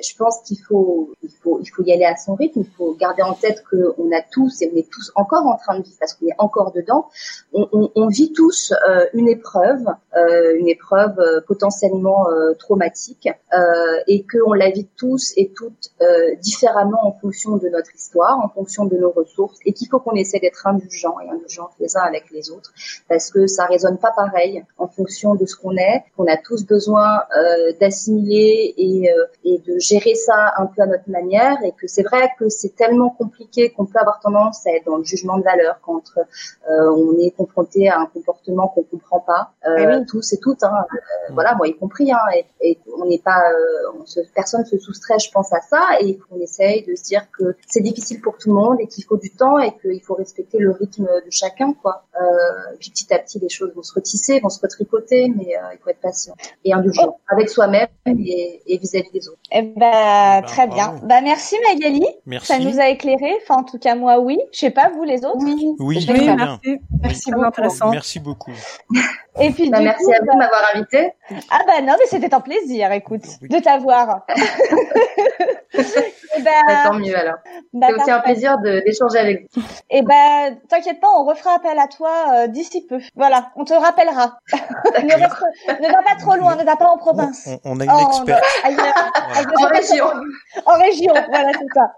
Je 0.02 0.16
pense 0.16 0.42
qu'il 0.42 0.59
faut 0.59 1.12
il 1.22 1.30
faut 1.30 1.59
il 1.61 1.66
faut 1.66 1.83
y 1.85 1.92
aller 1.92 2.04
à 2.04 2.16
son 2.16 2.35
rythme. 2.35 2.61
Il 2.61 2.70
faut 2.76 2.94
garder 2.94 3.22
en 3.22 3.35
tête 3.35 3.62
que 3.70 3.94
on 3.98 4.12
a 4.12 4.22
tous 4.22 4.62
et 4.62 4.70
on 4.72 4.76
est 4.76 4.90
tous 4.90 5.12
encore 5.14 5.46
en 5.46 5.57
train 5.57 5.78
de 5.78 5.84
parce 5.99 6.14
qu'on 6.14 6.27
est 6.27 6.37
encore 6.38 6.73
dedans. 6.73 7.09
On, 7.53 8.09
vit 8.09 8.33
tous 8.33 8.73
une 9.12 9.29
épreuve, 9.29 9.85
une 10.59 10.68
épreuve 10.68 11.16
potentiellement 11.47 12.27
traumatique 12.59 13.29
et 14.07 14.23
que 14.25 14.38
on 14.47 14.53
la 14.53 14.70
vit 14.70 14.88
tous 14.97 15.33
et 15.37 15.53
toutes 15.55 15.92
différemment 16.40 17.07
en 17.07 17.12
fonction 17.12 17.57
de 17.57 17.68
notre 17.68 17.94
histoire, 17.94 18.38
en 18.38 18.49
fonction 18.49 18.85
de 18.85 18.97
nos 18.97 19.11
ressources, 19.11 19.59
et 19.64 19.73
qu'il 19.73 19.88
faut 19.88 19.99
qu'on 19.99 20.14
essaie 20.14 20.38
d'être 20.38 20.66
indulgent 20.66 21.16
et 21.25 21.31
indulgent 21.31 21.70
les 21.81 21.97
uns 21.97 22.03
avec 22.03 22.31
les 22.31 22.51
autres, 22.51 22.73
parce 23.09 23.31
que 23.31 23.47
ça 23.47 23.64
résonne 23.66 23.99
pas 23.99 24.12
pareil 24.14 24.64
en 24.79 24.88
fonction 24.88 25.35
de 25.35 25.47
ce 25.47 25.57
qu'on 25.57 25.77
est, 25.77 26.05
qu'on 26.16 26.27
a 26.27 26.37
tous 26.37 26.64
besoin 26.64 27.23
euh, 27.37 27.73
d'assimiler 27.81 28.75
euh, 28.79 29.25
et 29.44 29.59
de 29.59 29.79
gérer 29.79 30.14
ça 30.14 30.55
un 30.57 30.66
peu 30.66 30.83
à 30.83 30.87
notre 30.87 31.09
manière, 31.09 31.57
et 31.64 31.73
que 31.73 31.87
c'est 31.87 32.03
vrai 32.03 32.31
que 32.38 32.49
c'est 32.49 32.75
tellement 32.75 33.11
compliqué 33.11 33.70
qu'on 33.70 33.87
peut 33.87 33.99
avoir 33.99 34.20
tendance 34.20 34.66
à 34.66 34.70
être 34.70 34.87
dans 34.87 34.99
le 34.99 35.05
jugement 35.05 35.38
de 35.38 35.44
valeur 35.44 35.73
quand 35.82 36.02
euh, 36.16 36.90
on 36.90 37.18
est 37.18 37.30
confronté 37.30 37.88
à 37.88 38.00
un 38.00 38.06
comportement 38.06 38.68
qu'on 38.68 38.82
comprend 38.82 39.20
pas, 39.20 39.52
euh, 39.66 40.00
eh 40.00 40.06
tous 40.06 40.32
et 40.32 40.38
toutes, 40.38 40.62
hein, 40.62 40.72
euh, 40.92 41.32
voilà, 41.32 41.54
moi 41.54 41.68
y 41.68 41.74
compris, 41.74 42.12
hein, 42.12 42.18
et, 42.34 42.46
et 42.60 42.78
on 43.00 43.06
n'est 43.06 43.18
pas, 43.18 43.40
euh, 43.50 43.98
on 44.00 44.06
se, 44.06 44.20
personne 44.34 44.64
se 44.64 44.78
soustrait, 44.78 45.18
je 45.18 45.30
pense 45.30 45.52
à 45.52 45.60
ça, 45.60 45.82
et 46.00 46.18
on 46.30 46.40
essaye 46.40 46.84
de 46.84 46.94
se 46.94 47.04
dire 47.04 47.26
que 47.37 47.56
c'est 47.66 47.80
difficile 47.80 48.20
pour 48.20 48.37
tout 48.38 48.48
le 48.48 48.54
monde 48.54 48.76
et 48.80 48.87
qu'il 48.87 49.04
faut 49.04 49.16
du 49.16 49.30
temps 49.30 49.58
et 49.58 49.72
qu'il 49.78 50.00
faut 50.02 50.14
respecter 50.14 50.58
le 50.58 50.70
rythme 50.70 51.04
de 51.04 51.30
chacun, 51.30 51.72
quoi. 51.74 52.04
Euh, 52.20 52.76
puis 52.78 52.90
petit 52.90 53.12
à 53.12 53.18
petit, 53.18 53.38
les 53.38 53.48
choses 53.48 53.72
vont 53.74 53.82
se 53.82 53.94
retisser, 53.94 54.40
vont 54.40 54.48
se 54.48 54.60
retricoter, 54.60 55.28
mais 55.28 55.56
euh, 55.56 55.60
il 55.72 55.78
faut 55.82 55.90
être 55.90 56.00
patient 56.00 56.34
et 56.64 56.72
indulgent 56.72 57.18
avec 57.28 57.48
soi-même 57.48 57.88
et, 58.06 58.78
vis-à-vis 58.78 59.10
des 59.10 59.28
autres. 59.28 59.38
Eh 59.50 59.62
ben, 59.62 59.74
bah, 59.76 60.42
très 60.46 60.66
bien. 60.66 60.94
Bah, 61.02 61.20
merci 61.22 61.56
Magali. 61.68 62.06
Merci. 62.26 62.46
Ça 62.46 62.58
nous 62.58 62.78
a 62.80 62.88
éclairé. 62.88 63.32
Enfin, 63.42 63.60
en 63.60 63.64
tout 63.64 63.78
cas, 63.78 63.94
moi, 63.94 64.18
oui. 64.18 64.38
Je 64.52 64.60
sais 64.60 64.70
pas, 64.70 64.90
vous, 64.90 65.04
les 65.04 65.24
autres? 65.24 65.38
Oui, 65.40 65.63
oui, 65.79 66.07
merci. 66.07 66.79
Merci 67.03 67.31
beaucoup. 67.33 67.90
Merci 67.90 68.20
beaucoup. 68.20 68.53
Et 69.40 69.50
puis, 69.50 69.68
bah, 69.70 69.79
du 69.79 69.85
merci 69.85 70.05
coup, 70.05 70.12
à 70.12 70.18
vous 70.20 70.33
de 70.33 70.38
m'avoir 70.38 70.62
invité. 70.74 71.11
Ah 71.50 71.61
bah 71.66 71.81
non, 71.83 71.94
mais 71.98 72.07
c'était 72.09 72.33
un 72.33 72.40
plaisir, 72.40 72.92
écoute, 72.92 73.24
Oui. 73.42 73.48
de 73.48 73.59
t'avoir. 73.59 74.24
Eh 76.37 76.42
ben, 76.42 76.51
Bah, 76.66 76.75
tant 76.87 76.94
mieux 76.94 77.16
alors. 77.16 77.37
bah, 77.73 77.87
C'est 77.90 77.94
aussi 78.03 78.11
un 78.11 78.20
plaisir 78.20 78.59
d'échanger 78.59 79.18
avec 79.18 79.47
vous. 79.55 79.62
Eh 79.90 80.03
ben, 80.03 80.57
t'inquiète 80.68 81.01
pas, 81.01 81.09
on 81.16 81.25
refera 81.25 81.55
appel 81.57 81.79
à 81.79 81.87
toi 81.88 82.11
euh, 82.35 82.47
d'ici 82.47 82.85
peu. 82.87 82.99
Voilà, 83.14 83.51
on 83.57 83.64
te 83.64 83.75
rappellera. 83.75 84.38
ne, 84.53 85.12
reste- 85.14 85.81
ne 85.81 85.88
va 85.88 86.03
pas 86.03 86.16
trop 86.18 86.35
loin, 86.37 86.57
ne 86.57 86.64
va 86.64 86.77
pas 86.77 86.87
en 86.88 86.97
province. 86.99 87.47
on- 87.47 87.61
on 87.64 87.81
a 87.81 87.85
une 87.85 88.07
experte. 88.09 88.42
ailleurs, 88.64 88.83
ailleurs, 89.35 89.53
En 89.61 89.66
région. 89.68 90.07
En 90.66 90.75
région, 90.79 91.12
voilà, 91.31 91.51
c'est 91.53 91.73
ça. 91.75 91.92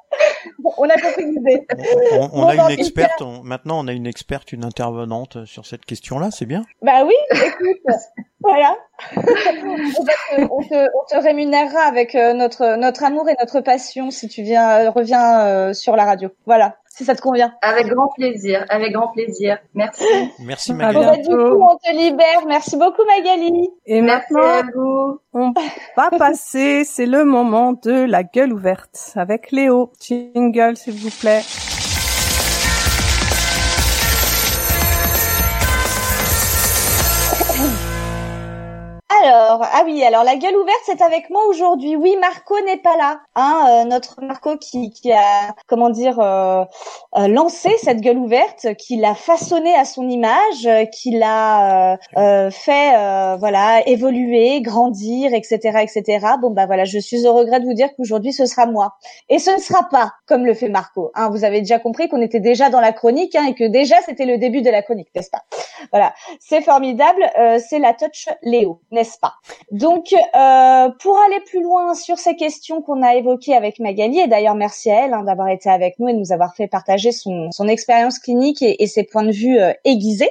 Bon, 0.59 0.73
on 0.79 0.89
a 0.89 0.95
compris 0.95 1.25
l'idée. 1.27 1.67
On, 2.13 2.19
on- 2.19 2.31
on 2.33 2.43
Bon, 2.43 2.49
a 2.49 2.55
une 2.55 2.79
experte. 2.79 3.23
on- 3.23 3.43
maintenant, 3.43 3.79
on 3.83 3.89
a 3.89 3.93
une 3.93 4.07
experte, 4.07 4.53
une 4.53 4.65
intervenante 4.65 5.45
sur 5.45 5.67
cette 5.67 5.85
question-là. 5.85 6.31
C'est 6.31 6.47
bien. 6.47 6.63
Bah 6.83 7.05
oui, 7.05 7.15
écoute, 7.33 7.95
voilà. 8.41 8.77
on, 9.17 9.21
va 9.21 10.13
te, 10.13 10.41
on, 10.51 10.63
te, 10.63 10.75
on 10.75 11.05
te 11.09 11.23
rémunérera 11.23 11.81
avec 11.83 12.15
euh, 12.15 12.33
notre 12.33 12.77
notre 12.77 13.05
amour 13.05 13.29
et 13.29 13.35
notre 13.39 13.61
passion 13.61 14.11
si 14.11 14.26
tu 14.29 14.43
viens 14.43 14.69
euh, 14.87 14.91
reviens 14.91 15.41
euh, 15.41 15.73
sur 15.73 15.97
la 15.97 16.05
radio. 16.05 16.29
Voilà, 16.47 16.77
si 16.89 17.05
ça 17.05 17.15
te 17.15 17.21
convient. 17.23 17.53
Avec 17.63 17.87
grand 17.89 18.09
plaisir, 18.17 18.65
avec 18.69 18.93
grand 18.93 19.09
plaisir. 19.09 19.59
Merci. 19.75 20.05
Merci 20.41 20.73
Bon, 20.73 20.79
Magali. 20.79 21.05
bah, 21.07 21.17
du 21.17 21.23
bientôt. 21.29 21.57
coup, 21.57 21.63
on 21.71 21.77
te 21.77 21.97
libère. 21.97 22.47
Merci 22.47 22.77
beaucoup 22.77 23.03
Magali. 23.07 23.69
Et 23.87 24.01
Merci 24.01 24.33
maintenant, 24.33 24.49
à 24.49 24.63
vous. 24.75 25.21
on 25.33 25.53
va 25.97 26.11
passer, 26.19 26.85
c'est 26.85 27.07
le 27.07 27.25
moment 27.25 27.73
de 27.73 28.05
la 28.05 28.23
gueule 28.23 28.53
ouverte 28.53 29.13
avec 29.17 29.51
Léo. 29.53 29.93
Jingle, 30.01 30.77
s'il 30.77 30.95
vous 30.95 31.11
plaît. 31.21 31.43
Alors, 39.23 39.63
ah 39.63 39.83
oui, 39.85 40.03
alors 40.05 40.25
la 40.25 40.37
gueule 40.37 40.57
ouverte, 40.57 40.81
c'est 40.85 41.01
avec 41.01 41.31
moi 41.31 41.47
aujourd'hui. 41.49 41.97
Oui, 41.97 42.17
Marco 42.21 42.55
n'est 42.67 42.77
pas 42.77 42.97
là. 42.97 43.21
Hein, 43.35 43.67
euh, 43.71 43.85
notre 43.85 44.23
Marco 44.23 44.57
qui, 44.59 44.91
qui 44.91 45.13
a, 45.13 45.55
comment 45.67 45.91
dire, 45.91 46.19
euh, 46.21 46.65
euh, 47.17 47.29
lancé 47.29 47.71
cette 47.83 48.01
gueule 48.01 48.19
ouverte, 48.19 48.75
qui 48.75 48.97
l'a 48.97 49.15
façonnée 49.15 49.75
à 49.75 49.85
son 49.85 50.09
image, 50.09 50.67
euh, 50.67 50.85
qui 50.85 51.13
l'a 51.13 51.93
euh, 51.93 51.97
euh, 52.17 52.51
fait, 52.51 53.37
voilà, 53.39 53.87
évoluer, 53.87 54.61
grandir, 54.61 55.33
etc., 55.33 55.79
etc. 55.83 56.27
Bon 56.41 56.51
bah 56.51 56.67
voilà, 56.67 56.85
je 56.85 56.99
suis 56.99 57.27
au 57.27 57.33
regret 57.33 57.61
de 57.61 57.65
vous 57.65 57.75
dire 57.75 57.89
qu'aujourd'hui 57.97 58.33
ce 58.33 58.45
sera 58.47 58.67
moi. 58.67 58.97
Et 59.29 59.39
ce 59.39 59.51
ne 59.51 59.59
sera 59.59 59.89
pas 59.91 60.13
comme 60.27 60.45
le 60.45 60.55
fait 60.55 60.69
Marco. 60.69 61.11
Hein, 61.15 61.31
vous 61.31 61.45
avez 61.45 61.61
déjà 61.61 61.79
compris 61.79 62.09
qu'on 62.09 62.21
était 62.21 62.41
déjà 62.41 62.71
dans 62.71 62.81
la 62.81 62.93
chronique 62.93 63.35
hein, 63.35 63.47
et 63.49 63.55
que 63.55 63.65
déjà 63.65 63.97
c'était 64.05 64.27
le 64.27 64.39
début 64.39 64.63
de 64.63 64.71
la 64.71 64.83
chronique, 64.83 65.09
n'est-ce 65.15 65.31
pas? 65.31 65.43
Voilà, 65.93 66.15
c'est 66.41 66.63
formidable. 66.63 67.31
c'est 67.69 67.79
la 67.79 67.95
touch 67.95 68.29
Léo, 68.43 68.81
n'est-ce 68.91 69.16
pas? 69.21 69.35
Donc, 69.71 70.13
euh, 70.13 70.89
pour 71.01 71.19
aller 71.19 71.41
plus 71.47 71.63
loin 71.63 71.95
sur 71.95 72.19
ces 72.19 72.37
questions 72.37 72.83
qu'on 72.83 73.03
a 73.03 73.15
évoquées 73.15 73.55
avec 73.55 73.79
Magali, 73.79 74.21
et 74.21 74.27
d'ailleurs 74.27 74.55
merci 74.55 74.91
à 74.91 75.07
elle 75.07 75.15
hein, 75.15 75.23
d'avoir 75.25 75.49
été 75.49 75.69
avec 75.69 75.99
nous 75.99 76.09
et 76.09 76.13
de 76.13 76.19
nous 76.19 76.33
avoir 76.33 76.55
fait 76.55 76.69
partager 76.69 77.13
son, 77.13 77.51
expérience 77.69 78.19
clinique 78.19 78.63
et, 78.63 78.83
et 78.83 78.87
ses 78.87 79.05
points 79.05 79.25
de 79.25 79.33
vue 79.33 79.59
euh, 79.59 79.73
aiguisés. 79.85 80.31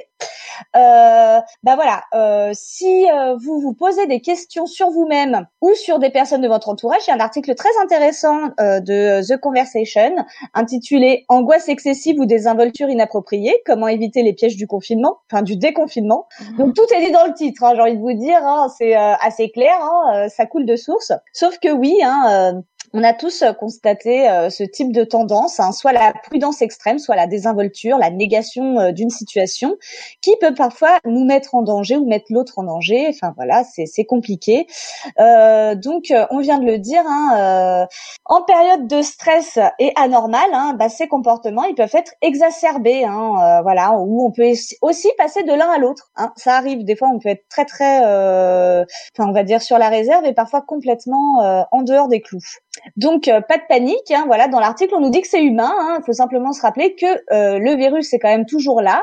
Euh, 0.74 1.40
bah 1.62 1.74
voilà, 1.74 2.02
euh, 2.14 2.50
si 2.54 3.08
euh, 3.10 3.36
vous 3.36 3.60
vous 3.60 3.74
posez 3.74 4.06
des 4.06 4.20
questions 4.20 4.66
sur 4.66 4.90
vous-même 4.90 5.46
ou 5.60 5.72
sur 5.74 5.98
des 5.98 6.10
personnes 6.10 6.40
de 6.40 6.48
votre 6.48 6.68
entourage, 6.68 7.00
il 7.06 7.10
y 7.10 7.12
a 7.12 7.16
un 7.16 7.20
article 7.20 7.54
très 7.54 7.70
intéressant 7.82 8.50
euh, 8.60 8.80
de 8.80 9.22
The 9.26 9.38
Conversation 9.38 10.16
intitulé 10.54 11.24
Angoisse 11.28 11.68
excessive 11.68 12.18
ou 12.18 12.26
désinvolture 12.26 12.88
inappropriée, 12.88 13.62
comment 13.64 13.88
éviter 13.88 14.22
les 14.22 14.32
pièges 14.32 14.56
du 14.56 14.66
confinement, 14.66 15.18
enfin 15.30 15.42
du 15.42 15.56
déconfinement. 15.56 16.26
Donc 16.58 16.74
tout 16.74 16.86
est 16.94 17.04
dit 17.04 17.12
dans 17.12 17.26
le 17.26 17.34
titre, 17.34 17.64
hein, 17.64 17.72
j'ai 17.74 17.82
envie 17.82 17.96
de 17.96 18.00
vous 18.00 18.14
dire, 18.14 18.38
hein, 18.42 18.68
c'est 18.76 18.94
assez 18.94 19.50
clair, 19.50 19.74
hein, 19.80 20.28
ça 20.28 20.46
coule 20.46 20.66
de 20.66 20.76
source. 20.76 21.12
Sauf 21.32 21.58
que 21.58 21.70
oui, 21.70 21.98
hein, 22.02 22.62
on 22.92 23.02
a 23.02 23.12
tous 23.12 23.42
euh, 23.42 23.52
constaté 23.52 24.28
euh, 24.28 24.50
ce 24.50 24.62
type 24.62 24.92
de 24.92 25.04
tendance, 25.04 25.60
hein, 25.60 25.72
soit 25.72 25.92
la 25.92 26.12
prudence 26.12 26.62
extrême, 26.62 26.98
soit 26.98 27.16
la 27.16 27.26
désinvolture, 27.26 27.98
la 27.98 28.10
négation 28.10 28.78
euh, 28.78 28.92
d'une 28.92 29.10
situation, 29.10 29.76
qui 30.22 30.34
peut 30.40 30.54
parfois 30.54 30.98
nous 31.04 31.24
mettre 31.24 31.54
en 31.54 31.62
danger 31.62 31.96
ou 31.96 32.06
mettre 32.06 32.26
l'autre 32.30 32.58
en 32.58 32.64
danger. 32.64 33.06
Enfin 33.08 33.32
voilà, 33.36 33.64
c'est 33.64 34.04
compliqué. 34.04 34.66
donc 35.18 36.12
on 36.30 36.40
vient 36.40 36.58
de 36.58 36.66
le 36.66 36.78
dire, 36.78 37.02
hein, 37.06 37.86
en 38.24 38.42
période 38.42 38.86
de 38.86 39.02
stress 39.02 39.58
et 39.78 39.92
anormal, 39.96 40.48
hein, 40.52 40.74
bah, 40.78 40.88
ces 40.88 41.08
comportements 41.08 41.64
ils 41.64 41.74
peuvent 41.74 41.94
être 41.94 42.12
exacerbés, 42.22 43.04
hein, 43.04 43.60
voilà, 43.62 43.98
ou 43.98 44.24
on 44.24 44.30
peut 44.30 44.52
aussi 44.82 45.08
passer 45.18 45.42
de 45.42 45.52
l'un 45.52 45.70
à 45.70 45.78
l'autre. 45.78 46.10
Ça 46.36 46.56
arrive 46.56 46.84
des 46.84 46.96
fois, 46.96 47.08
on 47.12 47.18
peut 47.18 47.30
être 47.30 47.48
très 47.48 47.64
très, 47.64 47.98
enfin 47.98 49.28
on 49.28 49.32
va 49.32 49.44
dire 49.44 49.62
sur 49.62 49.78
la 49.78 49.88
réserve 49.88 50.24
et 50.24 50.34
parfois 50.34 50.62
complètement 50.62 51.66
en 51.70 51.82
dehors 51.82 52.08
des 52.08 52.20
clous. 52.20 52.42
Donc 52.96 53.28
euh, 53.28 53.40
pas 53.40 53.56
de 53.56 53.62
panique, 53.68 54.10
hein, 54.10 54.24
voilà. 54.26 54.48
Dans 54.48 54.60
l'article, 54.60 54.94
on 54.94 55.00
nous 55.00 55.10
dit 55.10 55.20
que 55.20 55.28
c'est 55.28 55.42
humain. 55.42 55.72
Il 55.74 55.96
hein, 55.96 56.00
faut 56.04 56.12
simplement 56.12 56.52
se 56.52 56.62
rappeler 56.62 56.94
que 56.94 57.06
euh, 57.32 57.58
le 57.58 57.74
virus 57.76 58.12
est 58.12 58.18
quand 58.18 58.28
même 58.28 58.46
toujours 58.46 58.80
là, 58.80 59.02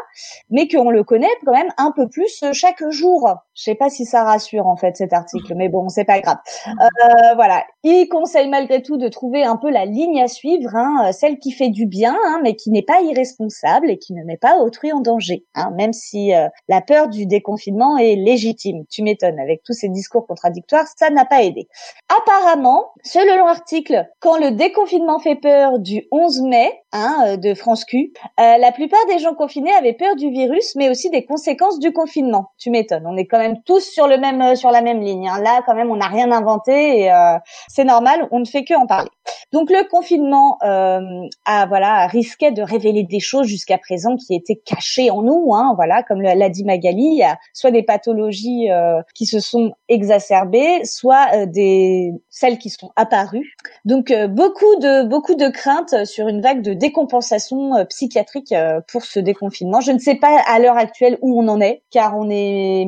mais 0.50 0.68
qu'on 0.68 0.90
le 0.90 1.04
connaît 1.04 1.28
quand 1.46 1.52
même 1.52 1.72
un 1.78 1.92
peu 1.92 2.08
plus 2.08 2.42
euh, 2.44 2.54
chaque 2.54 2.88
jour. 2.90 3.30
Je 3.56 3.64
sais 3.64 3.76
pas 3.76 3.90
si 3.90 4.06
ça 4.06 4.24
rassure 4.24 4.68
en 4.68 4.76
fait 4.76 4.96
cet 4.98 5.14
article, 5.14 5.54
mais 5.56 5.70
bon, 5.70 5.90
c'est 5.90 6.06
pas 6.06 6.20
grave. 6.20 6.38
Euh, 6.68 7.36
voilà, 7.36 7.64
il 7.84 8.08
conseille 8.08 8.50
malgré 8.50 8.82
tout 8.82 8.98
de 8.98 9.08
trouver 9.08 9.44
un 9.44 9.58
peu 9.58 9.70
la 9.70 9.86
ligne 9.86 10.22
à 10.22 10.28
suivre, 10.28 10.76
hein, 10.76 11.12
celle 11.12 11.38
qui 11.38 11.52
fait 11.52 11.70
du 11.70 11.86
bien, 11.86 12.18
hein, 12.26 12.40
mais 12.44 12.56
qui 12.56 12.72
n'est 12.72 12.82
pas 12.82 13.02
irresponsable 13.02 13.90
et 13.90 13.98
qui 13.98 14.14
ne 14.14 14.24
met 14.24 14.38
pas 14.38 14.58
autrui 14.58 14.92
en 14.92 15.02
danger. 15.02 15.46
Hein, 15.56 15.72
même 15.76 15.94
si 15.94 16.32
la 16.68 16.82
peur 16.82 17.10
du 17.10 17.26
déconfinement 17.26 17.98
est 17.98 18.16
légitime. 18.16 18.86
Tu 18.90 19.04
m'étonnes 19.04 19.40
avec 19.40 19.64
tous 19.64 19.74
ces 19.74 19.90
discours 19.90 20.26
contradictoires, 20.26 20.86
ça 20.98 21.10
n'a 21.10 21.26
pas 21.26 21.44
aidé. 21.44 21.68
Apparemment, 22.10 22.92
selon 23.04 23.46
l'article, 23.46 24.08
quand 24.20 24.38
le 24.38 24.52
déconfinement 24.52 25.20
fait 25.20 25.36
peur 25.36 25.80
du 25.80 26.08
11 26.12 26.42
mai 26.44 26.72
hein, 26.92 27.38
de 27.38 27.54
France 27.54 27.86
Q, 27.86 28.14
euh, 28.40 28.58
la 28.58 28.72
plupart 28.72 29.06
des 29.08 29.20
gens 29.20 29.34
confinés 29.34 29.74
avaient 29.74 29.94
peur 29.94 30.16
du 30.16 30.30
virus, 30.30 30.76
mais 30.76 30.90
aussi 30.90 31.10
des 31.10 31.26
conséquences 31.26 31.80
du 31.80 31.92
confinement. 31.92 32.48
Tu 32.58 32.70
m'étonnes. 32.70 33.06
On 33.06 33.18
est 33.18 33.26
quand 33.26 33.40
même 33.40 33.43
tous 33.66 33.82
sur 33.82 34.08
le 34.08 34.18
même 34.18 34.42
euh, 34.42 34.56
sur 34.56 34.72
la 34.72 34.82
même 34.82 35.02
ligne. 35.02 35.28
Hein. 35.28 35.42
Là, 35.42 35.62
quand 35.66 35.76
même, 35.76 35.92
on 35.92 35.96
n'a 35.96 36.08
rien 36.08 36.32
inventé 36.32 37.02
et 37.02 37.12
euh, 37.12 37.38
c'est 37.68 37.84
normal. 37.84 38.28
On 38.32 38.40
ne 38.40 38.46
fait 38.46 38.64
que 38.64 38.74
en 38.74 38.86
parler. 38.86 39.10
Donc 39.52 39.70
le 39.70 39.88
confinement 39.88 40.58
euh, 40.64 41.00
a 41.46 41.66
voilà 41.68 42.08
risquait 42.08 42.52
de 42.52 42.62
révéler 42.62 43.04
des 43.04 43.20
choses 43.20 43.48
jusqu'à 43.48 43.78
présent 43.78 44.16
qui 44.16 44.36
étaient 44.36 44.62
cachées 44.66 45.10
en 45.12 45.22
nous. 45.22 45.54
Hein, 45.54 45.74
voilà, 45.76 46.04
comme 46.04 46.22
l'a 46.22 46.50
dit 46.50 46.64
Magali, 46.66 47.22
soit 47.54 47.72
des 47.72 47.84
pathologies 47.84 48.72
euh, 48.72 49.02
qui 49.14 49.26
se 49.26 49.40
sont 49.40 49.74
exacerbées, 49.90 50.84
soit 50.86 51.46
des 51.46 52.12
celles 52.30 52.58
qui 52.58 52.70
sont 52.70 52.92
apparues. 52.96 53.56
Donc 53.86 54.14
beaucoup 54.30 54.76
de 54.80 55.04
beaucoup 55.04 55.36
de 55.36 55.50
craintes 55.50 56.06
sur 56.06 56.28
une 56.28 56.42
vague 56.42 56.62
de 56.62 56.74
décompensation 56.74 57.86
psychiatrique 57.90 58.54
pour 58.88 59.04
ce 59.04 59.20
déconfinement. 59.20 59.82
Je 59.82 59.92
ne 59.92 60.00
sais 60.00 60.16
pas 60.16 60.42
à 60.48 60.60
l'heure 60.60 60.78
actuelle 60.78 61.18
où 61.22 61.40
on 61.40 61.48
en 61.48 61.62
est, 61.62 61.84
car 61.92 62.18
on 62.18 62.30
est 62.30 62.86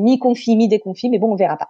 mais 0.56 1.20
bon, 1.20 1.34
on 1.34 1.36
verra 1.36 1.58
pas. 1.58 1.70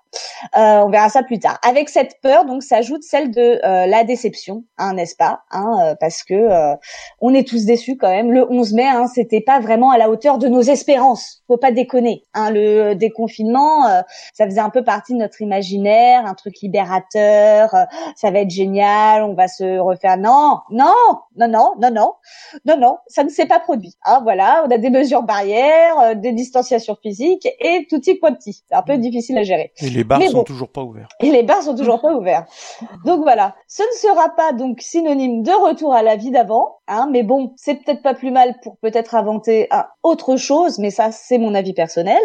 on 0.53 0.89
verra 0.89 1.09
ça 1.09 1.23
plus 1.23 1.39
tard. 1.39 1.59
Avec 1.67 1.89
cette 1.89 2.19
peur, 2.21 2.45
donc 2.45 2.63
s'ajoute 2.63 3.03
celle 3.03 3.31
de 3.31 3.59
la 3.63 4.03
déception 4.03 4.63
Hein, 4.77 4.93
n'est-ce 4.93 5.15
pas 5.15 5.41
hein, 5.51 5.77
euh, 5.83 5.95
Parce 5.99 6.23
que 6.23 6.33
euh, 6.33 6.75
on 7.21 7.33
est 7.33 7.47
tous 7.47 7.65
déçus 7.65 7.97
quand 7.97 8.09
même. 8.09 8.31
Le 8.31 8.49
11 8.51 8.73
mai, 8.73 8.85
hein, 8.85 9.07
c'était 9.07 9.41
pas 9.41 9.59
vraiment 9.59 9.91
à 9.91 9.97
la 9.97 10.09
hauteur 10.09 10.37
de 10.37 10.47
nos 10.47 10.61
espérances. 10.61 11.43
Faut 11.47 11.57
pas 11.57 11.71
déconner. 11.71 12.23
Hein, 12.33 12.51
le 12.51 12.93
déconfinement, 12.93 13.87
euh, 13.87 14.01
ça 14.33 14.45
faisait 14.45 14.61
un 14.61 14.69
peu 14.69 14.83
partie 14.83 15.13
de 15.13 15.19
notre 15.19 15.41
imaginaire, 15.41 16.25
un 16.25 16.33
truc 16.33 16.55
libérateur. 16.61 17.73
ça 18.15 18.31
va 18.31 18.39
être 18.39 18.49
génial, 18.49 19.23
on 19.23 19.33
va 19.33 19.47
se 19.47 19.79
refaire. 19.79 20.17
Non, 20.17 20.59
non, 20.71 20.93
non, 21.35 21.47
non, 21.47 21.73
non, 21.79 21.91
non, 21.91 22.13
non, 22.65 22.77
non, 22.77 22.97
ça 23.07 23.23
ne 23.23 23.29
s'est 23.29 23.47
pas 23.47 23.59
produit. 23.59 23.95
Hein, 24.03 24.19
voilà, 24.23 24.63
on 24.67 24.71
a 24.71 24.77
des 24.77 24.89
mesures 24.89 25.23
barrières, 25.23 26.15
des 26.15 26.33
distanciations 26.33 26.97
physiques 27.01 27.47
et 27.59 27.85
tout 27.89 27.99
petit 27.99 28.19
quanti. 28.19 28.63
C'est 28.67 28.75
un 28.75 28.81
peu 28.81 28.97
difficile 28.97 29.37
à 29.37 29.43
gérer. 29.43 29.71
Et 29.79 29.89
les 29.89 30.03
bars 30.03 30.21
sont 30.23 30.43
toujours 30.43 30.69
pas 30.69 30.81
ouverts. 30.81 31.07
Et 31.19 31.31
les 31.31 31.43
bars 31.43 31.61
sont 31.61 31.75
toujours 31.75 32.01
pas 32.01 32.13
ouverts. 32.13 32.45
Donc 33.05 33.21
voilà, 33.21 33.55
ce 33.67 33.83
ne 33.83 33.97
sera 33.97 34.29
pas 34.35 34.53
donc 34.53 34.81
synonyme 34.81 35.43
de 35.43 35.51
retour 35.51 35.93
à 35.93 36.01
la 36.01 36.15
vie 36.15 36.31
d'avant. 36.31 36.77
Hein, 36.87 37.07
mais 37.11 37.23
bon, 37.23 37.53
c'est 37.57 37.75
peut-être 37.75 38.01
pas 38.01 38.13
plus 38.13 38.31
mal 38.31 38.55
pour 38.63 38.77
peut-être 38.77 39.15
inventer 39.15 39.67
ah, 39.69 39.89
autre 40.03 40.35
chose, 40.35 40.79
mais 40.79 40.89
ça 40.89 41.11
c'est 41.11 41.37
mon 41.37 41.53
avis 41.53 41.73
personnel. 41.73 42.19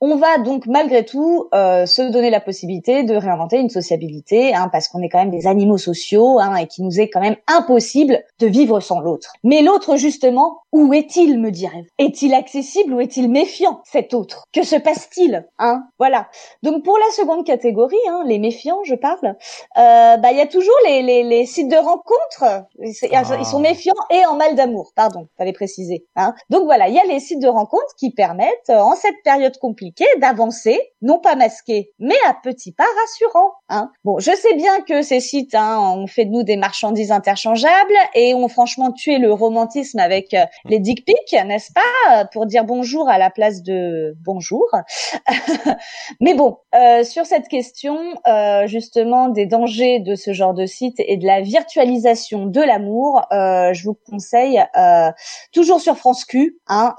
On 0.00 0.16
va 0.16 0.38
donc 0.38 0.66
malgré 0.66 1.04
tout 1.04 1.48
euh, 1.54 1.86
se 1.86 2.02
donner 2.02 2.30
la 2.30 2.40
possibilité 2.40 3.02
de 3.02 3.14
réinventer 3.14 3.58
une 3.58 3.70
sociabilité, 3.70 4.54
hein, 4.54 4.68
parce 4.70 4.88
qu'on 4.88 5.02
est 5.02 5.08
quand 5.08 5.18
même 5.18 5.30
des 5.30 5.46
animaux 5.46 5.78
sociaux 5.78 6.38
hein, 6.40 6.56
et 6.56 6.66
qu'il 6.66 6.84
nous 6.84 7.00
est 7.00 7.08
quand 7.08 7.20
même 7.20 7.36
impossible 7.46 8.22
de 8.38 8.46
vivre 8.46 8.80
sans 8.80 9.00
l'autre. 9.00 9.32
Mais 9.42 9.62
l'autre 9.62 9.96
justement, 9.96 10.60
où 10.72 10.92
est-il, 10.92 11.40
me 11.40 11.50
dirais-vous? 11.50 11.86
Est-il 11.98 12.34
accessible 12.34 12.94
ou 12.94 13.00
est-il 13.00 13.30
méfiant 13.30 13.80
cet 13.84 14.12
autre? 14.12 14.44
Que 14.52 14.64
se 14.64 14.76
passe-t-il 14.76 15.46
Hein? 15.58 15.84
Voilà. 15.98 16.28
Donc 16.62 16.82
pour 16.84 16.98
la 16.98 17.12
seconde 17.12 17.46
catégorie, 17.46 17.96
hein, 18.08 18.24
les 18.26 18.38
méfiants, 18.38 18.82
je 18.84 18.94
parle, 18.94 19.36
euh, 19.78 20.16
bah 20.16 20.32
il 20.32 20.36
y 20.36 20.40
a 20.40 20.46
toujours 20.46 20.74
les, 20.86 21.02
les, 21.02 21.22
les, 21.22 21.46
sites 21.46 21.70
de 21.70 21.76
rencontres. 21.76 22.64
Ils 22.80 23.46
sont 23.46 23.60
méfiants 23.60 23.94
et 24.10 24.26
en 24.26 24.34
mal 24.34 24.54
d'amour. 24.56 24.92
Pardon, 24.96 25.28
fallait 25.38 25.52
préciser. 25.52 26.06
Hein. 26.16 26.34
Donc 26.50 26.64
voilà, 26.64 26.88
il 26.88 26.94
y 26.94 26.98
a 26.98 27.04
les 27.04 27.20
sites 27.20 27.40
de 27.40 27.48
rencontres 27.48 27.94
qui 27.96 28.10
permettent 28.10 28.70
en 28.70 28.96
cette 28.96 29.22
période 29.22 29.56
compliqué 29.64 30.04
d'avancer, 30.18 30.78
non 31.00 31.18
pas 31.20 31.36
masqué, 31.36 31.90
mais 31.98 32.18
à 32.26 32.34
petits 32.34 32.72
pas 32.72 32.84
rassurants. 33.00 33.54
Hein. 33.70 33.90
Bon, 34.04 34.18
je 34.18 34.30
sais 34.30 34.54
bien 34.56 34.82
que 34.82 35.00
ces 35.00 35.20
sites 35.20 35.54
hein, 35.54 35.78
ont 35.80 36.06
fait 36.06 36.26
de 36.26 36.30
nous 36.30 36.42
des 36.42 36.56
marchandises 36.56 37.10
interchangeables 37.10 37.72
et 38.14 38.34
ont 38.34 38.48
franchement 38.48 38.92
tué 38.92 39.16
le 39.16 39.32
romantisme 39.32 39.98
avec 40.00 40.34
euh, 40.34 40.44
les 40.66 40.78
dick 40.78 41.06
pics, 41.06 41.32
n'est-ce 41.32 41.72
pas, 41.72 42.26
pour 42.26 42.44
dire 42.44 42.64
bonjour 42.64 43.08
à 43.08 43.16
la 43.16 43.30
place 43.30 43.62
de 43.62 44.14
bonjour. 44.22 44.68
mais 46.20 46.34
bon, 46.34 46.58
euh, 46.74 47.04
sur 47.04 47.24
cette 47.24 47.48
question 47.48 47.98
euh, 48.26 48.66
justement 48.66 49.30
des 49.30 49.46
dangers 49.46 49.98
de 49.98 50.14
ce 50.14 50.34
genre 50.34 50.52
de 50.52 50.66
site 50.66 50.96
et 50.98 51.16
de 51.16 51.24
la 51.26 51.40
virtualisation 51.40 52.44
de 52.44 52.60
l'amour, 52.60 53.22
je 53.30 53.84
vous 53.84 53.94
conseille 53.94 54.62
toujours 55.52 55.80
sur 55.80 55.96
France 55.96 56.26
Q 56.26 56.58
hein, 56.68 56.94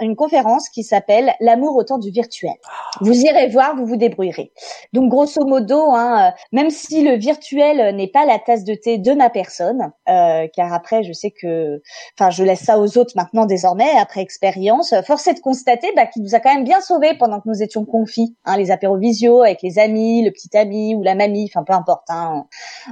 une 0.00 0.16
conférence 0.16 0.70
qui 0.70 0.82
s'appelle 0.82 1.34
L'amour 1.40 1.76
au 1.76 1.84
temps 1.84 1.98
du 1.98 2.10
virtuel. 2.10 2.54
Vous 3.00 3.20
irez 3.20 3.48
voir, 3.48 3.76
vous 3.76 3.84
vous 3.84 3.96
débrouillerez. 3.96 4.50
Donc 4.92 5.10
grosso 5.10 5.44
modo, 5.44 5.92
hein, 5.92 6.05
euh, 6.14 6.30
même 6.52 6.70
si 6.70 7.02
le 7.02 7.16
virtuel 7.16 7.94
n'est 7.96 8.08
pas 8.08 8.24
la 8.24 8.38
tasse 8.38 8.64
de 8.64 8.74
thé 8.74 8.98
de 8.98 9.12
ma 9.12 9.30
personne, 9.30 9.92
euh, 10.08 10.46
car 10.54 10.72
après 10.72 11.02
je 11.02 11.12
sais 11.12 11.30
que, 11.30 11.82
enfin 12.18 12.30
je 12.30 12.42
laisse 12.44 12.60
ça 12.60 12.78
aux 12.78 12.98
autres 12.98 13.12
maintenant 13.16 13.46
désormais 13.46 13.90
après 13.98 14.20
expérience. 14.20 14.94
Force 15.06 15.26
est 15.26 15.34
de 15.34 15.40
constater 15.40 15.92
bah, 15.96 16.06
qu'il 16.06 16.22
nous 16.22 16.34
a 16.34 16.40
quand 16.40 16.52
même 16.52 16.64
bien 16.64 16.80
sauvés 16.80 17.14
pendant 17.18 17.40
que 17.40 17.48
nous 17.48 17.62
étions 17.62 17.84
confis, 17.84 18.36
hein, 18.44 18.56
les 18.56 18.70
apéros 18.70 18.98
visio 18.98 19.42
avec 19.42 19.62
les 19.62 19.78
amis, 19.78 20.24
le 20.24 20.30
petit 20.30 20.56
ami 20.56 20.94
ou 20.94 21.02
la 21.02 21.14
mamie, 21.14 21.50
enfin 21.52 21.64
peu 21.64 21.72
importe. 21.72 22.08
Hein, 22.08 22.46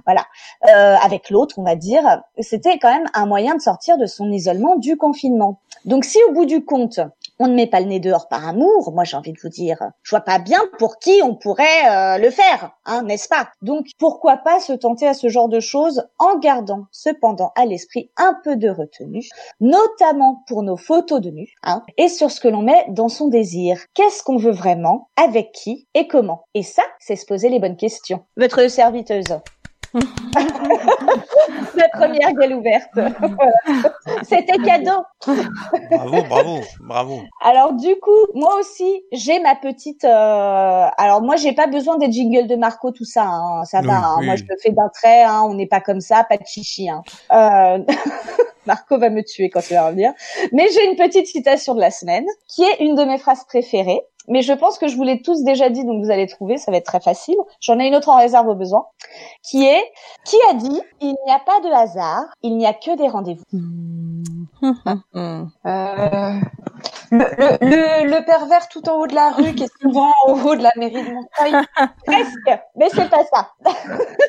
voilà, 0.07 0.27
euh, 0.69 0.97
avec 1.03 1.31
l'autre 1.31 1.59
on 1.59 1.63
va 1.63 1.77
dire, 1.77 2.23
c'était 2.39 2.79
quand 2.79 2.93
même 2.93 3.09
un 3.15 3.27
moyen 3.27 3.55
de 3.55 3.61
sortir 3.61 3.99
de 3.99 4.07
son 4.07 4.31
isolement 4.31 4.77
du 4.77 4.97
confinement. 4.97 5.61
Donc 5.85 6.05
si 6.05 6.19
au 6.29 6.33
bout 6.33 6.47
du 6.47 6.65
compte 6.65 7.01
on 7.39 7.49
ne 7.49 7.55
met 7.55 7.67
pas 7.67 7.81
le 7.81 7.87
nez 7.87 8.01
dehors 8.01 8.29
par 8.29 8.47
amour. 8.47 8.93
Moi, 8.93 9.05
j'ai 9.05 9.17
envie 9.17 9.33
de 9.33 9.41
vous 9.43 9.49
dire, 9.49 9.79
je 10.03 10.11
vois 10.11 10.21
pas 10.21 10.39
bien 10.39 10.61
pour 10.79 10.99
qui 10.99 11.21
on 11.23 11.35
pourrait 11.35 11.65
euh, 11.91 12.19
le 12.19 12.31
faire, 12.31 12.73
hein, 12.85 13.03
n'est-ce 13.03 13.29
pas? 13.29 13.49
Donc, 13.63 13.87
pourquoi 13.99 14.39
pas 14.39 14.61
se 14.61 14.73
tenter 14.73 15.07
à 15.07 15.15
ce 15.15 15.29
genre 15.29 15.49
de 15.49 15.61
choses 15.61 16.05
en 16.19 16.39
gardant 16.39 16.87
cependant 16.93 17.53
à 17.57 17.65
l'esprit 17.67 18.11
un 18.17 18.37
peu 18.45 18.57
de 18.57 18.69
retenue, 18.69 19.29
notamment 19.61 20.45
pour 20.47 20.63
nos 20.63 20.77
photos 20.77 21.21
de 21.21 21.31
nu, 21.31 21.49
hein, 21.63 21.83
et 21.97 22.09
sur 22.09 22.31
ce 22.31 22.41
que 22.41 22.49
l'on 22.49 22.63
met 22.63 22.87
dans 22.89 23.09
son 23.09 23.29
désir. 23.29 23.79
Qu'est-ce 23.95 24.23
qu'on 24.23 24.37
veut 24.37 24.53
vraiment, 24.53 25.09
avec 25.17 25.53
qui? 25.53 25.87
Et 25.95 26.07
comment? 26.07 26.45
Et 26.55 26.63
ça, 26.63 26.83
c'est 26.99 27.17
se 27.17 27.27
poser 27.27 27.49
les 27.49 27.59
bonnes 27.59 27.77
questions. 27.77 28.25
Votre 28.37 28.69
serviteuse. 28.69 29.39
Ma 31.77 31.89
première 31.91 32.33
gueule 32.33 32.55
ouverte. 32.55 32.91
C'était 34.23 34.59
cadeau. 34.63 35.03
Bravo, 35.91 36.23
bravo, 36.29 36.61
bravo. 36.81 37.21
Alors 37.43 37.73
du 37.75 37.95
coup, 38.01 38.11
moi 38.35 38.55
aussi, 38.61 39.05
j'ai 39.13 39.41
ma 39.41 39.55
petite. 39.57 40.05
euh, 40.05 40.87
Alors 40.97 41.23
moi, 41.23 41.37
j'ai 41.37 41.53
pas 41.53 41.67
besoin 41.67 41.97
des 41.99 42.11
jingles 42.11 42.47
de 42.47 42.57
Marco, 42.57 42.91
tout 42.91 43.05
ça. 43.05 43.25
hein, 43.27 43.65
Ça 43.65 43.81
Oui, 43.81 43.87
va. 43.87 43.97
hein, 43.97 44.17
oui. 44.21 44.27
Moi, 44.27 44.37
je 44.37 44.45
le 44.49 44.57
fais 44.63 44.71
d'un 44.71 44.89
trait. 44.89 45.23
Hein, 45.23 45.43
on 45.47 45.55
n'est 45.55 45.67
pas 45.67 45.81
comme 45.81 46.01
ça, 46.01 46.25
pas 46.29 46.37
de 46.37 46.47
chichi. 46.47 46.89
Hein. 46.89 47.03
Euh... 47.33 47.79
Marco 48.67 48.99
va 48.99 49.11
me 49.11 49.23
tuer 49.23 49.51
quand 49.51 49.69
il 49.71 49.75
va 49.75 49.87
revenir. 49.87 50.13
Mais 50.53 50.69
j'ai 50.73 50.85
une 50.89 50.97
petite 50.97 51.27
citation 51.27 51.75
de 51.75 51.81
la 51.81 51.91
semaine, 51.91 52.27
qui 52.49 52.63
est 52.63 52.81
une 52.81 52.95
de 52.95 53.05
mes 53.05 53.19
phrases 53.19 53.45
préférées. 53.45 54.01
Mais 54.29 54.43
je 54.43 54.53
pense 54.53 54.79
que 54.79 54.89
je 54.89 54.97
vous 54.97 55.03
l'ai 55.03 55.21
tous 55.21 55.45
déjà 55.45 55.69
dit, 55.69 55.85
donc 55.85 56.03
vous 56.03 56.11
allez 56.11 56.27
trouver, 56.27 56.57
ça 56.57 56.71
va 56.71 56.79
être 56.79 56.87
très 56.87 57.01
facile. 57.01 57.37
J'en 57.61 57.79
ai 57.79 57.87
une 57.87 57.95
autre 57.95 58.09
en 58.09 58.17
réserve 58.17 58.49
au 58.49 58.55
besoin, 58.55 58.87
qui 59.43 59.67
est 59.67 59.85
qui 60.25 60.37
a 60.49 60.55
dit 60.55 60.81
il 61.01 61.15
n'y 61.27 61.33
a 61.33 61.41
pas 61.41 61.61
de 61.61 61.69
hasard, 61.69 62.25
il 62.43 62.57
n'y 62.57 62.67
a 62.67 62.73
que 62.73 62.97
des 62.97 63.09
rendez-vous. 63.09 63.45
Hmm. 63.53 64.23
Euh, 65.67 66.33
le, 67.11 67.19
le, 67.19 67.59
le, 67.61 68.09
le 68.19 68.25
pervers 68.25 68.69
tout 68.69 68.89
en 68.89 68.97
haut 68.97 69.07
de 69.07 69.15
la 69.15 69.31
rue 69.31 69.55
qui 69.55 69.65
est 69.65 69.73
souvent 69.81 70.13
au 70.27 70.33
haut 70.33 70.57
de 70.57 70.63
la 70.63 70.71
mairie 70.77 71.03
de 71.05 71.13
Montreuil. 71.13 71.53
Presque, 72.07 72.61
mais 72.77 72.89
c'est 72.91 73.09
pas 73.09 73.25
ça. 73.33 73.51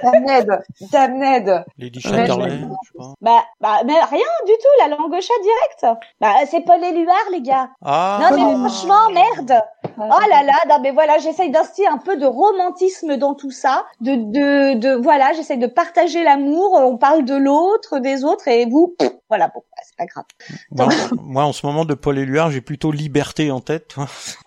Damned, 0.04 0.62
damned. 0.92 1.66
Lady 1.80 2.00
Chatterley, 2.02 2.50
je- 2.50 2.56
je 2.60 2.66
sais 2.66 2.98
pas. 2.98 3.14
Bah, 3.22 3.44
bah, 3.60 3.78
mais 3.86 3.94
rien 3.94 4.32
du 4.46 4.52
tout, 4.54 4.88
la 4.88 4.96
langue 4.96 5.12
au 5.12 5.22
chat 5.22 5.34
direct. 5.42 5.98
Bah, 6.22 6.34
c'est 6.50 6.62
Paul 6.62 6.84
Éluard, 6.84 7.16
les 7.32 7.42
gars. 7.42 7.70
Ah, 7.84 8.20
Non, 8.22 8.36
mais 8.38 8.70
franchement, 8.70 9.10
merde. 9.12 9.62
Oh 9.98 10.30
là 10.30 10.44
là, 10.44 10.54
non, 10.70 10.80
mais 10.82 10.92
voilà, 10.92 11.18
j'essaye 11.18 11.50
d'instiller 11.52 11.88
un 11.88 11.98
peu 11.98 12.18
de 12.18 12.26
romantisme 12.26 13.18
dans 13.18 13.34
tout 13.34 13.52
ça. 13.52 13.86
De, 14.02 14.16
de, 14.16 14.74
de, 14.78 14.94
voilà, 14.94 15.34
j'essaye 15.34 15.58
de 15.58 15.68
partager 15.68 16.24
l'amour. 16.24 16.74
On 16.74 16.98
parle 16.98 17.24
de 17.26 17.36
l'autre, 17.36 18.00
des 18.00 18.24
autres, 18.24 18.48
et 18.48 18.66
vous, 18.66 18.96
pff, 19.00 19.12
voilà, 19.30 19.48
bon, 19.48 19.62
c'est 19.98 20.06
pas 20.06 20.06
grave. 20.06 20.26
moi, 20.72 20.90
moi, 21.22 21.46
en 21.46 21.54
ce 21.54 21.66
moment 21.66 21.86
de 21.86 21.94
Paul 21.94 22.18
Éluard, 22.18 22.52
j'ai 22.52 22.62
plutôt 22.62 22.92
Liberté 22.92 23.52
en 23.52 23.62
tête. 23.62 23.96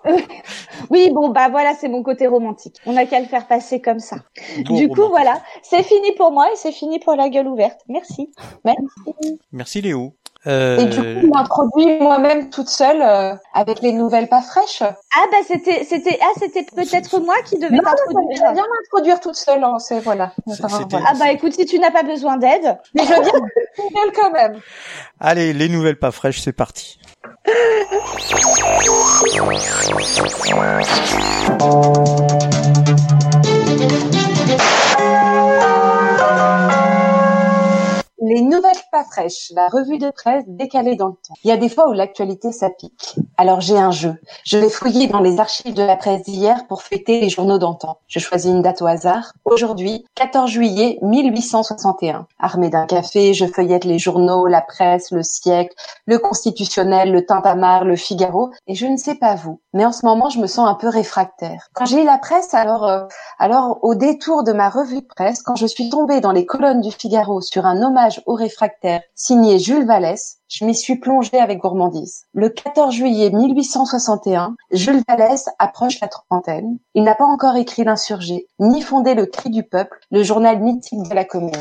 Oui, 0.91 1.11
bon, 1.13 1.31
bah 1.31 1.49
voilà, 1.51 1.75
c'est 1.75 1.89
mon 1.89 2.03
côté 2.03 2.27
romantique. 2.27 2.77
On 2.87 2.93
n'a 2.93 3.05
qu'à 3.05 3.21
le 3.21 3.27
faire 3.27 3.47
passer 3.47 3.81
comme 3.81 3.99
ça. 3.99 4.17
Bon, 4.65 4.77
du 4.77 4.89
coup, 4.89 5.09
voilà, 5.09 5.43
c'est 5.63 5.83
fini 5.83 6.13
pour 6.17 6.33
moi 6.33 6.47
et 6.53 6.57
c'est 6.57 6.73
fini 6.73 6.99
pour 6.99 7.15
la 7.15 7.29
gueule 7.29 7.49
ouverte. 7.49 7.81
Merci. 7.89 8.33
Merci. 8.65 9.41
Merci 9.53 9.81
Léo. 9.83 10.15
Et 10.47 10.85
du 10.85 10.97
coup, 10.97 11.03
Euh, 11.03 11.21
je 11.21 11.27
m'introduis 11.27 11.99
moi-même 12.01 12.49
toute 12.49 12.69
seule 12.69 13.03
euh, 13.03 13.35
avec 13.55 13.81
les 13.83 13.93
nouvelles 13.93 14.29
pas 14.29 14.41
fraîches. 14.41 14.83
Ah 14.83 15.25
bah 15.33 15.39
c'était 15.47 15.83
c'était 15.85 16.17
ah 16.23 16.31
c'était 16.39 16.63
peut-être 16.65 17.19
moi 17.21 17.35
qui 17.45 17.59
devais 17.59 17.75
Non, 17.77 17.83
t'introduire. 17.83 18.39
J'aime 18.39 18.55
bien 18.55 18.63
m'introduire 18.63 19.19
toute 19.21 19.35
seule, 19.35 19.63
hein, 19.65 19.79
c'est 19.81 19.99
voilà. 20.01 20.33
Enfin. 20.47 20.69
Ah 21.07 21.15
bah 21.19 21.33
écoute, 21.33 21.55
si 21.55 21.67
tu 21.67 21.79
n'as 21.81 21.91
pas 21.91 22.05
besoin 22.05 22.37
d'aide, 22.37 22.79
Mais 22.95 23.05
je 23.05 23.13
veux 23.13 23.23
dire, 23.23 23.33
gueule 23.33 24.13
quand 24.15 24.31
même. 24.31 24.61
Allez, 25.19 25.53
les 25.53 25.69
nouvelles 25.69 25.99
pas 25.99 26.13
fraîches, 26.13 26.41
c'est 26.41 26.53
parti. 26.53 27.01
Les 38.31 38.43
nouvelles 38.43 38.61
pas 38.93 39.05
fraîches, 39.05 39.51
la 39.55 39.69
revue 39.69 39.97
de 39.97 40.11
presse 40.11 40.45
décalée 40.47 40.97
dans 40.97 41.07
le 41.07 41.15
temps. 41.15 41.33
Il 41.45 41.49
y 41.49 41.51
a 41.51 41.57
des 41.57 41.71
fois 41.71 41.89
où 41.89 41.95
l'actualité 41.95 42.53
ça 42.53 42.69
pique. 42.69 43.17
Alors 43.39 43.63
j'ai 43.63 43.79
un 43.79 43.91
jeu. 43.91 44.17
Je 44.45 44.59
vais 44.59 44.69
fouiller 44.69 45.07
dans 45.07 45.21
les 45.21 45.41
archives 45.41 45.73
de 45.73 45.83
la 45.83 45.97
presse 45.97 46.25
d'hier 46.25 46.67
pour 46.67 46.83
fêter 46.83 47.23
les 47.23 47.31
journaux 47.31 47.57
d'antan. 47.57 48.01
Je 48.07 48.19
choisis 48.19 48.51
une 48.51 48.61
date 48.61 48.83
au 48.83 48.87
hasard. 48.87 49.33
Aujourd'hui, 49.47 50.05
14 50.15 50.51
juillet 50.51 50.99
1861. 51.01 52.27
Armé 52.39 52.69
d'un 52.69 52.85
café, 52.85 53.33
je 53.33 53.47
feuillette 53.47 53.87
les 53.87 53.99
journaux, 53.99 54.47
la 54.47 54.61
presse, 54.61 55.11
le 55.11 55.23
siècle, 55.23 55.75
le 56.05 56.19
constitutionnel, 56.19 57.11
le 57.11 57.25
tintamarre, 57.25 57.87
le 57.87 57.97
Figaro. 57.97 58.51
Et 58.67 58.75
je 58.75 58.85
ne 58.85 58.99
sais 58.99 59.15
pas 59.15 59.37
vous, 59.37 59.63
mais 59.79 59.85
en 59.85 59.93
ce 59.93 60.05
moment 60.05 60.29
je 60.29 60.41
me 60.41 60.49
sens 60.49 60.69
un 60.69 60.75
peu 60.75 60.89
réfractaire. 60.89 61.69
Quand 61.73 61.87
j'ai 61.87 61.99
lu 62.01 62.05
la 62.05 62.19
presse, 62.19 62.53
alors, 62.53 62.85
euh, 62.85 63.05
alors 63.39 63.79
au 63.83 63.95
détour 63.95 64.43
de 64.43 64.53
ma 64.53 64.71
revue 64.71 65.03
de 65.03 65.07
presse, 65.07 65.41
quand 65.41 65.55
je 65.55 65.67
suis 65.67 65.89
tombée 65.89 66.21
dans 66.21 66.33
les 66.33 66.47
colonnes 66.47 66.81
du 66.81 66.91
Figaro 66.91 67.41
sur 67.41 67.65
un 67.65 67.81
hommage 67.81 68.21
aux 68.27 68.35
réfractaires 68.35 69.03
signé 69.15 69.61
Jules 69.61 69.87
Vallès, 69.87 70.38
je 70.49 70.65
m'y 70.65 70.75
suis 70.75 70.97
plongée 70.97 71.39
avec 71.39 71.59
gourmandise. 71.59 72.25
Le 72.33 72.49
14 72.49 72.95
juillet 72.95 73.31
1861, 73.31 74.57
Jules 74.73 75.03
Vallès 75.07 75.49
approche 75.59 76.01
la 76.01 76.09
trentaine. 76.09 76.79
Il 76.95 77.05
n'a 77.05 77.15
pas 77.15 77.27
encore 77.27 77.57
écrit 77.57 77.85
l'insurgé, 77.85 78.47
ni 78.59 78.81
fondé 78.81 79.15
le 79.15 79.27
Cri 79.27 79.51
du 79.51 79.63
peuple, 79.63 79.99
le 80.11 80.23
journal 80.23 80.61
mythique 80.61 81.09
de 81.09 81.15
la 81.15 81.25
commune. 81.25 81.53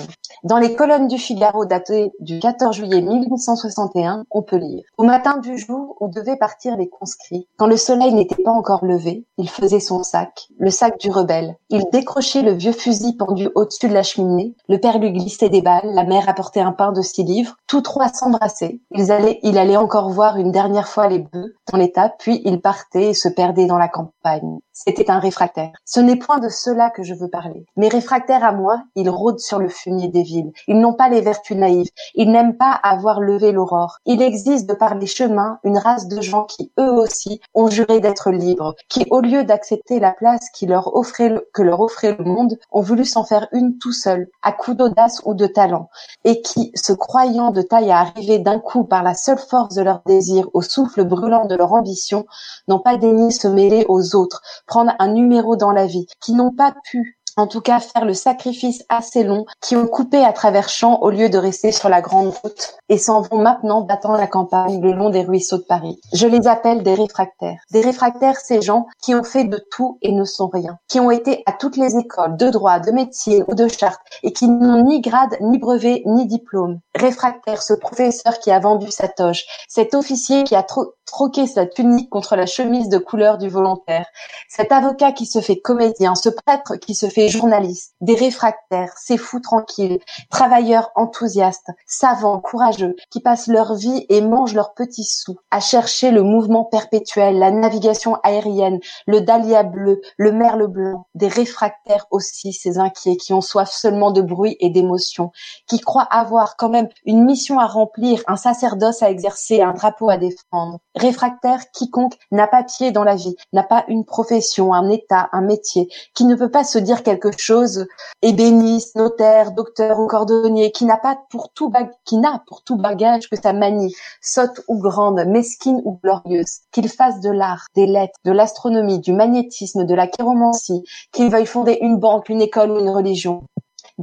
Dans 0.44 0.58
les 0.58 0.76
colonnes 0.76 1.08
du 1.08 1.18
Figaro 1.18 1.66
datées 1.66 2.12
du 2.20 2.40
14 2.40 2.76
juillet 2.76 3.02
1861, 3.02 4.24
on 4.32 4.42
peut 4.42 4.58
lire 4.58 4.84
Au 4.98 5.04
matin 5.04 5.38
du 5.38 5.58
jour, 5.58 5.98
on 6.00 6.08
devait 6.08 6.38
partir 6.38 6.78
les 6.78 6.88
conscrits. 6.88 7.48
Quand 7.58 7.68
le 7.68 7.78
soleil 7.78 8.14
n'était 8.14 8.42
pas 8.42 8.52
encore 8.52 8.86
levé, 8.86 9.26
il 9.38 9.50
faisait 9.50 9.80
son 9.80 10.04
sac, 10.04 10.48
le 10.60 10.70
sac 10.70 11.00
du 11.00 11.10
rebelle. 11.10 11.58
Il 11.70 11.86
décrochait 11.92 12.42
le 12.42 12.54
vieux 12.54 12.72
fusil 12.72 13.18
pendu 13.18 13.50
au-dessus 13.56 13.90
de 13.90 13.94
la 13.94 14.04
cheminée. 14.04 14.56
Le 14.70 14.80
père 14.80 15.00
lui 15.00 15.12
glissait 15.12 15.50
des 15.50 15.62
balles, 15.62 15.92
la 15.94 16.04
mère 16.04 16.30
apportait 16.30 16.62
un 16.62 16.72
pain 16.72 16.92
de 16.94 17.02
six 17.02 17.24
livres. 17.24 17.58
Tous 17.68 17.82
trois 17.82 18.10
s'embrassaient. 18.10 18.77
Ils 18.92 19.12
allaient, 19.12 19.40
il 19.44 19.58
allait 19.58 19.78
encore 19.78 20.10
voir 20.10 20.38
une 20.38 20.52
dernière 20.52 20.88
fois 20.88 21.08
les 21.08 21.20
bœufs 21.20 21.56
dans 21.72 21.78
l'étape, 21.78 22.16
puis 22.20 22.42
il 22.46 22.62
partait 22.62 23.10
et 23.10 23.14
se 23.14 23.28
perdait 23.28 23.66
dans 23.66 23.78
la 23.78 23.88
campagne. 23.88 24.60
C'était 24.74 25.10
un 25.10 25.18
réfractaire. 25.18 25.72
Ce 25.86 26.00
n'est 26.00 26.18
point 26.18 26.38
de 26.38 26.50
cela 26.50 26.92
que 26.92 27.02
je 27.02 27.16
veux 27.16 27.30
parler. 27.30 27.66
Mes 27.78 27.88
réfractaires 27.90 28.44
à 28.44 28.52
moi, 28.52 28.84
ils 28.96 29.10
rôdent 29.10 29.40
sur 29.40 29.58
le 29.58 29.70
fumier 29.70 30.08
des 30.08 30.22
villes. 30.22 30.52
Ils 30.68 30.80
n'ont 30.80 30.94
pas 30.94 31.10
les 31.10 31.22
vertus 31.22 31.58
naïves. 31.58 31.90
Ils 32.14 32.32
n'aiment 32.32 32.58
pas 32.58 32.80
avoir 32.84 33.20
levé 33.20 33.52
l'aurore. 33.52 33.98
Il 34.06 34.22
existe 34.22 34.70
de 34.70 34.76
par 34.76 34.94
les 34.94 35.08
chemins 35.08 35.58
une 35.64 35.80
race 35.80 36.08
de 36.08 36.22
gens 36.22 36.44
qui, 36.44 36.72
eux 36.80 36.92
aussi, 36.92 37.42
ont 37.56 37.70
juré 37.70 38.00
d'être 38.00 38.30
libres, 38.30 38.76
qui, 38.88 39.08
au 39.10 39.20
lieu 39.20 39.44
d'accepter 39.44 40.00
la 40.00 40.12
place 40.12 40.50
qui 40.52 40.68
leur 40.68 40.96
offrait 40.96 41.34
que 41.54 41.64
leur 41.64 41.82
offrait 41.82 42.16
le 42.18 42.26
monde, 42.26 42.60
ont 42.72 42.82
voulu 42.82 43.04
s'en 43.04 43.24
faire 43.24 43.48
une 43.52 43.80
tout 43.80 43.94
seul, 43.94 44.28
à 44.44 44.52
coups 44.52 44.78
d'audace 44.78 45.22
ou 45.26 45.34
de 45.34 45.48
talent, 45.48 45.90
et 46.24 46.42
qui, 46.42 46.72
se 46.76 46.94
croyant 46.94 47.50
de 47.50 47.64
taille 47.64 47.92
à 47.92 48.00
arriver 48.00 48.38
d'un 48.38 48.60
coup 48.60 48.67
par 48.90 49.04
la 49.04 49.14
seule 49.14 49.40
force 49.40 49.76
de 49.76 49.82
leur 49.82 50.02
désir 50.06 50.50
au 50.54 50.62
souffle 50.62 51.04
brûlant 51.06 51.46
de 51.46 51.56
leur 51.56 51.74
ambition, 51.74 52.26
n'ont 52.68 52.80
pas 52.80 52.98
daigné 52.98 53.32
se 53.32 53.48
mêler 53.48 53.86
aux 53.88 54.16
autres, 54.16 54.42
prendre 54.66 54.94
un 55.00 55.08
numéro 55.08 55.56
dans 55.56 55.72
la 55.72 55.86
vie, 55.86 56.06
qui 56.20 56.34
n'ont 56.34 56.54
pas 56.54 56.76
pu 56.84 57.17
en 57.38 57.48
tout 57.48 57.62
cas 57.62 57.80
faire 57.80 58.04
le 58.04 58.14
sacrifice 58.14 58.84
assez 58.90 59.24
long, 59.24 59.46
qui 59.62 59.76
ont 59.76 59.88
coupé 59.88 60.24
à 60.24 60.34
travers 60.34 60.70
champs 60.70 61.00
au 61.02 61.10
lieu 61.10 61.30
de 61.30 61.38
rester 61.38 61.72
sur 61.72 61.88
la 61.88 62.02
grande 62.02 62.34
route, 62.44 62.76
et 62.90 62.98
s'en 62.98 63.22
vont 63.22 63.42
maintenant 63.42 63.82
battant 63.82 64.14
la 64.14 64.28
campagne 64.28 64.82
le 64.82 64.92
long 64.92 65.10
des 65.10 65.22
ruisseaux 65.22 65.58
de 65.58 65.64
Paris. 65.64 66.02
Je 66.14 66.28
les 66.28 66.48
appelle 66.48 66.84
des 66.84 66.96
réfractaires. 66.96 67.60
Des 67.72 67.82
réfractaires, 67.82 68.38
ces 68.38 68.62
gens 68.62 68.88
qui 69.02 69.16
ont 69.16 69.24
fait 69.24 69.46
de 69.46 69.64
tout 69.72 69.98
et 70.02 70.12
ne 70.12 70.26
sont 70.26 70.48
rien, 70.48 70.78
qui 70.88 71.00
ont 71.00 71.12
été 71.12 71.44
à 71.46 71.52
toutes 71.54 71.78
les 71.78 71.96
écoles 71.96 72.38
de 72.38 72.50
droit, 72.50 72.80
de 72.80 72.92
métier 72.92 73.44
ou 73.48 73.56
de 73.56 73.68
charte, 73.68 74.02
et 74.24 74.34
qui 74.34 74.48
n'ont 74.48 74.84
ni 74.84 75.02
grade, 75.02 75.38
ni 75.42 75.60
brevet, 75.60 76.02
ni 76.06 76.26
diplôme. 76.26 76.80
Réfractaire, 76.96 77.62
ce 77.62 77.74
professeur 77.74 78.40
qui 78.40 78.52
a 78.52 78.60
vendu 78.60 78.90
sa 78.92 79.08
toge, 79.08 79.46
cet 79.68 79.94
officier 79.94 80.44
qui 80.44 80.56
a 80.56 80.64
tro 80.64 80.94
troqué 81.08 81.48
sa 81.48 81.66
tunique 81.66 82.10
contre 82.10 82.36
la 82.36 82.46
chemise 82.46 82.90
de 82.90 83.00
couleur 83.00 83.38
du 83.40 83.50
volontaire, 83.50 84.06
cet 84.48 84.72
avocat 84.72 85.14
qui 85.14 85.26
se 85.26 85.42
fait 85.42 85.60
comédien, 85.60 86.14
ce 86.14 86.30
prêtre 86.30 86.76
qui 86.76 86.94
se 86.94 87.08
fait 87.08 87.30
journaliste, 87.30 87.96
des 88.02 88.14
réfractaires, 88.14 88.94
ces 88.98 89.18
fous 89.18 89.40
tranquilles, 89.40 90.00
travailleurs 90.30 90.92
enthousiastes, 90.96 91.72
savants, 91.88 92.40
courageux, 92.40 92.96
qui 93.10 93.22
passent 93.22 93.48
leur 93.48 93.74
vie 93.74 94.06
et 94.10 94.22
mangent 94.22 94.54
leurs 94.54 94.74
petits 94.74 95.06
sous 95.06 95.38
à 95.50 95.60
chercher 95.60 96.12
le 96.12 96.24
mouvement 96.24 96.66
perpétuel, 96.66 97.40
la 97.40 97.52
navigation 97.52 98.18
aérienne, 98.24 98.80
le 99.08 99.22
dahlia 99.22 99.64
bleu, 99.64 100.02
le 100.18 100.32
merle 100.32 100.68
blanc, 100.68 101.08
des 101.16 101.28
réfractaires 101.28 102.06
aussi, 102.12 102.54
ces 102.54 102.78
inquiets 102.78 103.16
qui 103.16 103.34
ont 103.34 103.42
soif 103.42 103.72
seulement 103.72 104.12
de 104.12 104.22
bruit 104.22 104.58
et 104.60 104.70
d'émotion, 104.70 105.32
qui 105.68 105.80
croient 105.80 106.08
avoir 106.12 106.58
quand 106.58 106.70
même 106.70 106.90
une 107.06 107.24
mission 107.24 107.60
à 107.60 107.66
remplir, 107.66 108.22
un 108.28 108.36
sacerdoce 108.36 109.02
à 109.02 109.10
exercer, 109.10 109.62
un 109.62 109.74
drapeau 109.74 110.10
à 110.10 110.18
défendre. 110.18 110.80
Réfractaire, 110.98 111.72
quiconque 111.72 112.18
n'a 112.32 112.48
pas 112.48 112.64
pied 112.64 112.92
dans 112.92 113.04
la 113.04 113.16
vie, 113.16 113.36
n'a 113.54 113.64
pas 113.64 113.86
une 113.88 114.04
profession, 114.04 114.74
un 114.74 114.90
état, 114.90 115.30
un 115.32 115.42
métier, 115.42 115.90
qui 116.16 116.26
ne 116.26 116.36
peut 116.36 116.50
pas 116.50 116.64
se 116.64 116.80
dire 116.80 117.04
quelque 117.04 117.30
chose, 117.38 117.86
ébéniste, 118.24 118.96
notaire, 118.96 119.52
docteur 119.52 120.00
ou 120.00 120.08
cordonnier, 120.08 120.72
qui 120.72 120.86
n'a 120.86 120.98
pas 120.98 121.20
pour 121.30 121.52
tout 121.54 121.72
qui 122.04 122.18
n'a 122.18 122.42
pour 122.48 122.64
tout 122.64 122.78
bagage 122.78 123.30
que 123.30 123.36
sa 123.36 123.54
manie, 123.54 123.94
sotte 124.22 124.62
ou 124.68 124.80
grande, 124.80 125.24
mesquine 125.28 125.82
ou 125.86 126.00
glorieuse, 126.04 126.62
qu'il 126.72 126.90
fasse 126.90 127.20
de 127.22 127.30
l'art, 127.30 127.68
des 127.76 127.86
lettres, 127.86 128.20
de 128.26 128.32
l'astronomie, 128.32 129.00
du 129.00 129.14
magnétisme, 129.14 129.86
de 129.86 129.94
la 129.96 130.08
chiromancie, 130.08 130.84
qu'il 131.12 131.30
veuille 131.30 131.46
fonder 131.46 131.78
une 131.82 131.98
banque, 131.98 132.30
une 132.30 132.42
école 132.42 132.72
ou 132.72 132.80
une 132.80 132.90
religion 132.90 133.44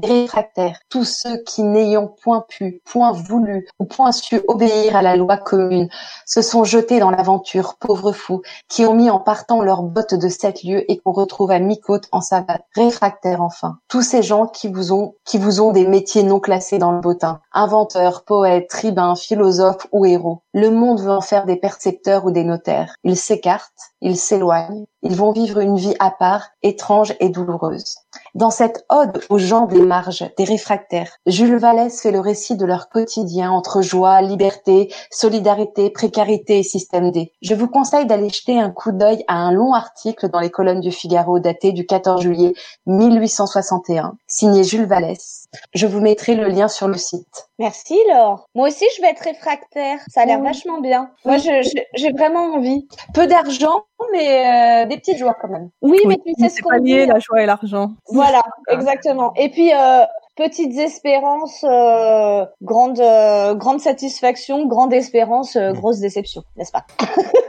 réfractaires, 0.02 0.78
tous 0.88 1.04
ceux 1.04 1.42
qui 1.44 1.62
n'ayant 1.62 2.06
point 2.06 2.44
pu, 2.48 2.82
point 2.84 3.12
voulu 3.12 3.66
ou 3.78 3.84
point 3.84 4.12
su 4.12 4.40
obéir 4.48 4.96
à 4.96 5.02
la 5.02 5.16
loi 5.16 5.36
commune, 5.36 5.88
se 6.26 6.42
sont 6.42 6.64
jetés 6.64 6.98
dans 6.98 7.10
l'aventure, 7.10 7.76
pauvres 7.78 8.12
fous, 8.12 8.42
qui 8.68 8.86
ont 8.86 8.94
mis 8.94 9.10
en 9.10 9.18
partant 9.18 9.60
leurs 9.60 9.82
bottes 9.82 10.14
de 10.14 10.28
sept 10.28 10.62
lieues 10.62 10.90
et 10.90 10.98
qu'on 10.98 11.12
retrouve 11.12 11.50
à 11.50 11.58
mi-côte 11.58 12.08
en 12.12 12.20
savate. 12.20 12.64
Réfractaires 12.74 13.42
enfin, 13.42 13.78
tous 13.88 14.02
ces 14.02 14.22
gens 14.22 14.46
qui 14.46 14.68
vous 14.68 14.92
ont, 14.92 15.14
qui 15.24 15.38
vous 15.38 15.60
ont 15.60 15.72
des 15.72 15.86
métiers 15.86 16.22
non 16.22 16.40
classés 16.40 16.78
dans 16.78 16.92
le 16.92 17.00
bottin, 17.00 17.40
inventeurs, 17.52 18.24
poètes, 18.24 18.68
tribuns, 18.68 19.16
philosophes 19.16 19.86
ou 19.92 20.06
héros. 20.06 20.43
Le 20.56 20.70
monde 20.70 21.00
veut 21.00 21.10
en 21.10 21.20
faire 21.20 21.46
des 21.46 21.56
percepteurs 21.56 22.24
ou 22.24 22.30
des 22.30 22.44
notaires. 22.44 22.94
Ils 23.02 23.16
s'écartent, 23.16 23.72
ils 24.00 24.16
s'éloignent, 24.16 24.84
ils 25.02 25.16
vont 25.16 25.32
vivre 25.32 25.58
une 25.58 25.76
vie 25.76 25.96
à 25.98 26.12
part, 26.12 26.50
étrange 26.62 27.16
et 27.18 27.28
douloureuse. 27.28 27.96
Dans 28.36 28.50
cette 28.50 28.84
ode 28.88 29.20
aux 29.30 29.38
gens 29.38 29.66
des 29.66 29.82
marges, 29.82 30.30
des 30.38 30.44
réfractaires, 30.44 31.10
Jules 31.26 31.56
Vallès 31.56 32.00
fait 32.00 32.12
le 32.12 32.20
récit 32.20 32.56
de 32.56 32.66
leur 32.66 32.88
quotidien 32.88 33.50
entre 33.50 33.82
joie, 33.82 34.22
liberté, 34.22 34.94
solidarité, 35.10 35.90
précarité 35.90 36.60
et 36.60 36.62
système 36.62 37.10
D. 37.10 37.32
Je 37.42 37.54
vous 37.54 37.66
conseille 37.66 38.06
d'aller 38.06 38.28
jeter 38.28 38.60
un 38.60 38.70
coup 38.70 38.92
d'œil 38.92 39.24
à 39.26 39.34
un 39.34 39.50
long 39.50 39.74
article 39.74 40.30
dans 40.30 40.40
les 40.40 40.50
colonnes 40.50 40.80
du 40.80 40.92
Figaro 40.92 41.40
daté 41.40 41.72
du 41.72 41.84
14 41.84 42.22
juillet 42.22 42.54
1861, 42.86 44.16
signé 44.28 44.62
Jules 44.62 44.86
Vallès. 44.86 45.48
Je 45.74 45.88
vous 45.88 46.00
mettrai 46.00 46.36
le 46.36 46.46
lien 46.46 46.68
sur 46.68 46.86
le 46.86 46.96
site. 46.96 47.48
Merci 47.58 47.96
Laure. 48.08 48.46
Moi 48.54 48.68
aussi 48.68 48.84
je 48.96 49.02
vais 49.02 49.10
être 49.10 49.20
réfractaire. 49.20 49.98
Ça 50.08 50.22
a 50.22 50.24
l'air 50.26 50.40
vachement 50.42 50.80
bien. 50.80 51.10
Moi 51.24 51.36
je- 51.38 51.62
je- 51.62 51.82
j'ai 51.94 52.10
vraiment 52.12 52.54
envie. 52.54 52.86
Peu 53.14 53.26
d'argent, 53.28 53.84
mais 54.12 54.82
euh, 54.84 54.86
des 54.86 54.96
petites 54.96 55.18
joies 55.18 55.36
quand 55.40 55.48
même. 55.48 55.70
Oui, 55.80 55.98
mais 56.06 56.16
tu 56.26 56.32
sais 56.38 56.48
ce 56.48 56.56
c'est 56.56 56.62
qu'on 56.62 56.70
pas 56.70 56.80
dit. 56.80 56.92
lié 56.92 57.06
la 57.06 57.18
joie 57.20 57.42
et 57.42 57.46
l'argent. 57.46 57.90
Voilà, 58.08 58.42
exactement. 58.70 59.32
Et 59.36 59.50
puis 59.50 59.72
euh, 59.72 60.04
petites 60.36 60.76
espérances, 60.78 61.62
euh, 61.62 62.44
grande 62.60 62.98
euh, 62.98 63.54
grande 63.54 63.78
satisfaction, 63.80 64.66
grande 64.66 64.92
espérance, 64.92 65.54
euh, 65.54 65.72
grosse 65.72 66.00
déception, 66.00 66.42
n'est-ce 66.56 66.72
pas? 66.72 66.84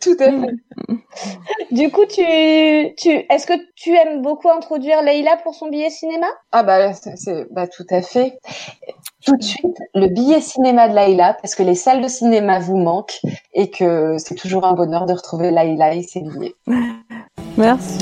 Tout 0.00 0.16
à 0.20 0.30
fait. 0.30 0.54
Du 1.72 1.90
coup, 1.90 2.06
tu 2.06 2.22
tu 2.96 3.08
est-ce 3.08 3.46
que 3.46 3.54
tu 3.74 3.92
aimes 3.94 4.22
beaucoup 4.22 4.48
introduire 4.48 5.02
Leïla 5.02 5.36
pour 5.42 5.54
son 5.54 5.68
billet 5.68 5.90
cinéma? 5.90 6.26
Ah 6.52 6.62
bah, 6.62 6.92
c'est, 6.92 7.46
bah 7.50 7.66
tout 7.66 7.86
à 7.90 8.02
fait. 8.02 8.38
Tout 9.24 9.36
de 9.36 9.42
suite, 9.42 9.76
le 9.94 10.06
billet 10.06 10.40
cinéma 10.40 10.88
de 10.88 10.94
Laïla, 10.94 11.36
parce 11.42 11.54
que 11.54 11.64
les 11.64 11.74
salles 11.74 12.00
de 12.00 12.08
cinéma 12.08 12.60
vous 12.60 12.76
manquent 12.76 13.20
et 13.52 13.68
que 13.70 14.16
c'est 14.18 14.36
toujours 14.36 14.64
un 14.64 14.74
bonheur 14.74 15.06
de 15.06 15.12
retrouver 15.12 15.50
Laïla 15.50 15.94
et 15.94 16.02
ses 16.02 16.20
billets. 16.20 16.54
Merci. 17.56 17.98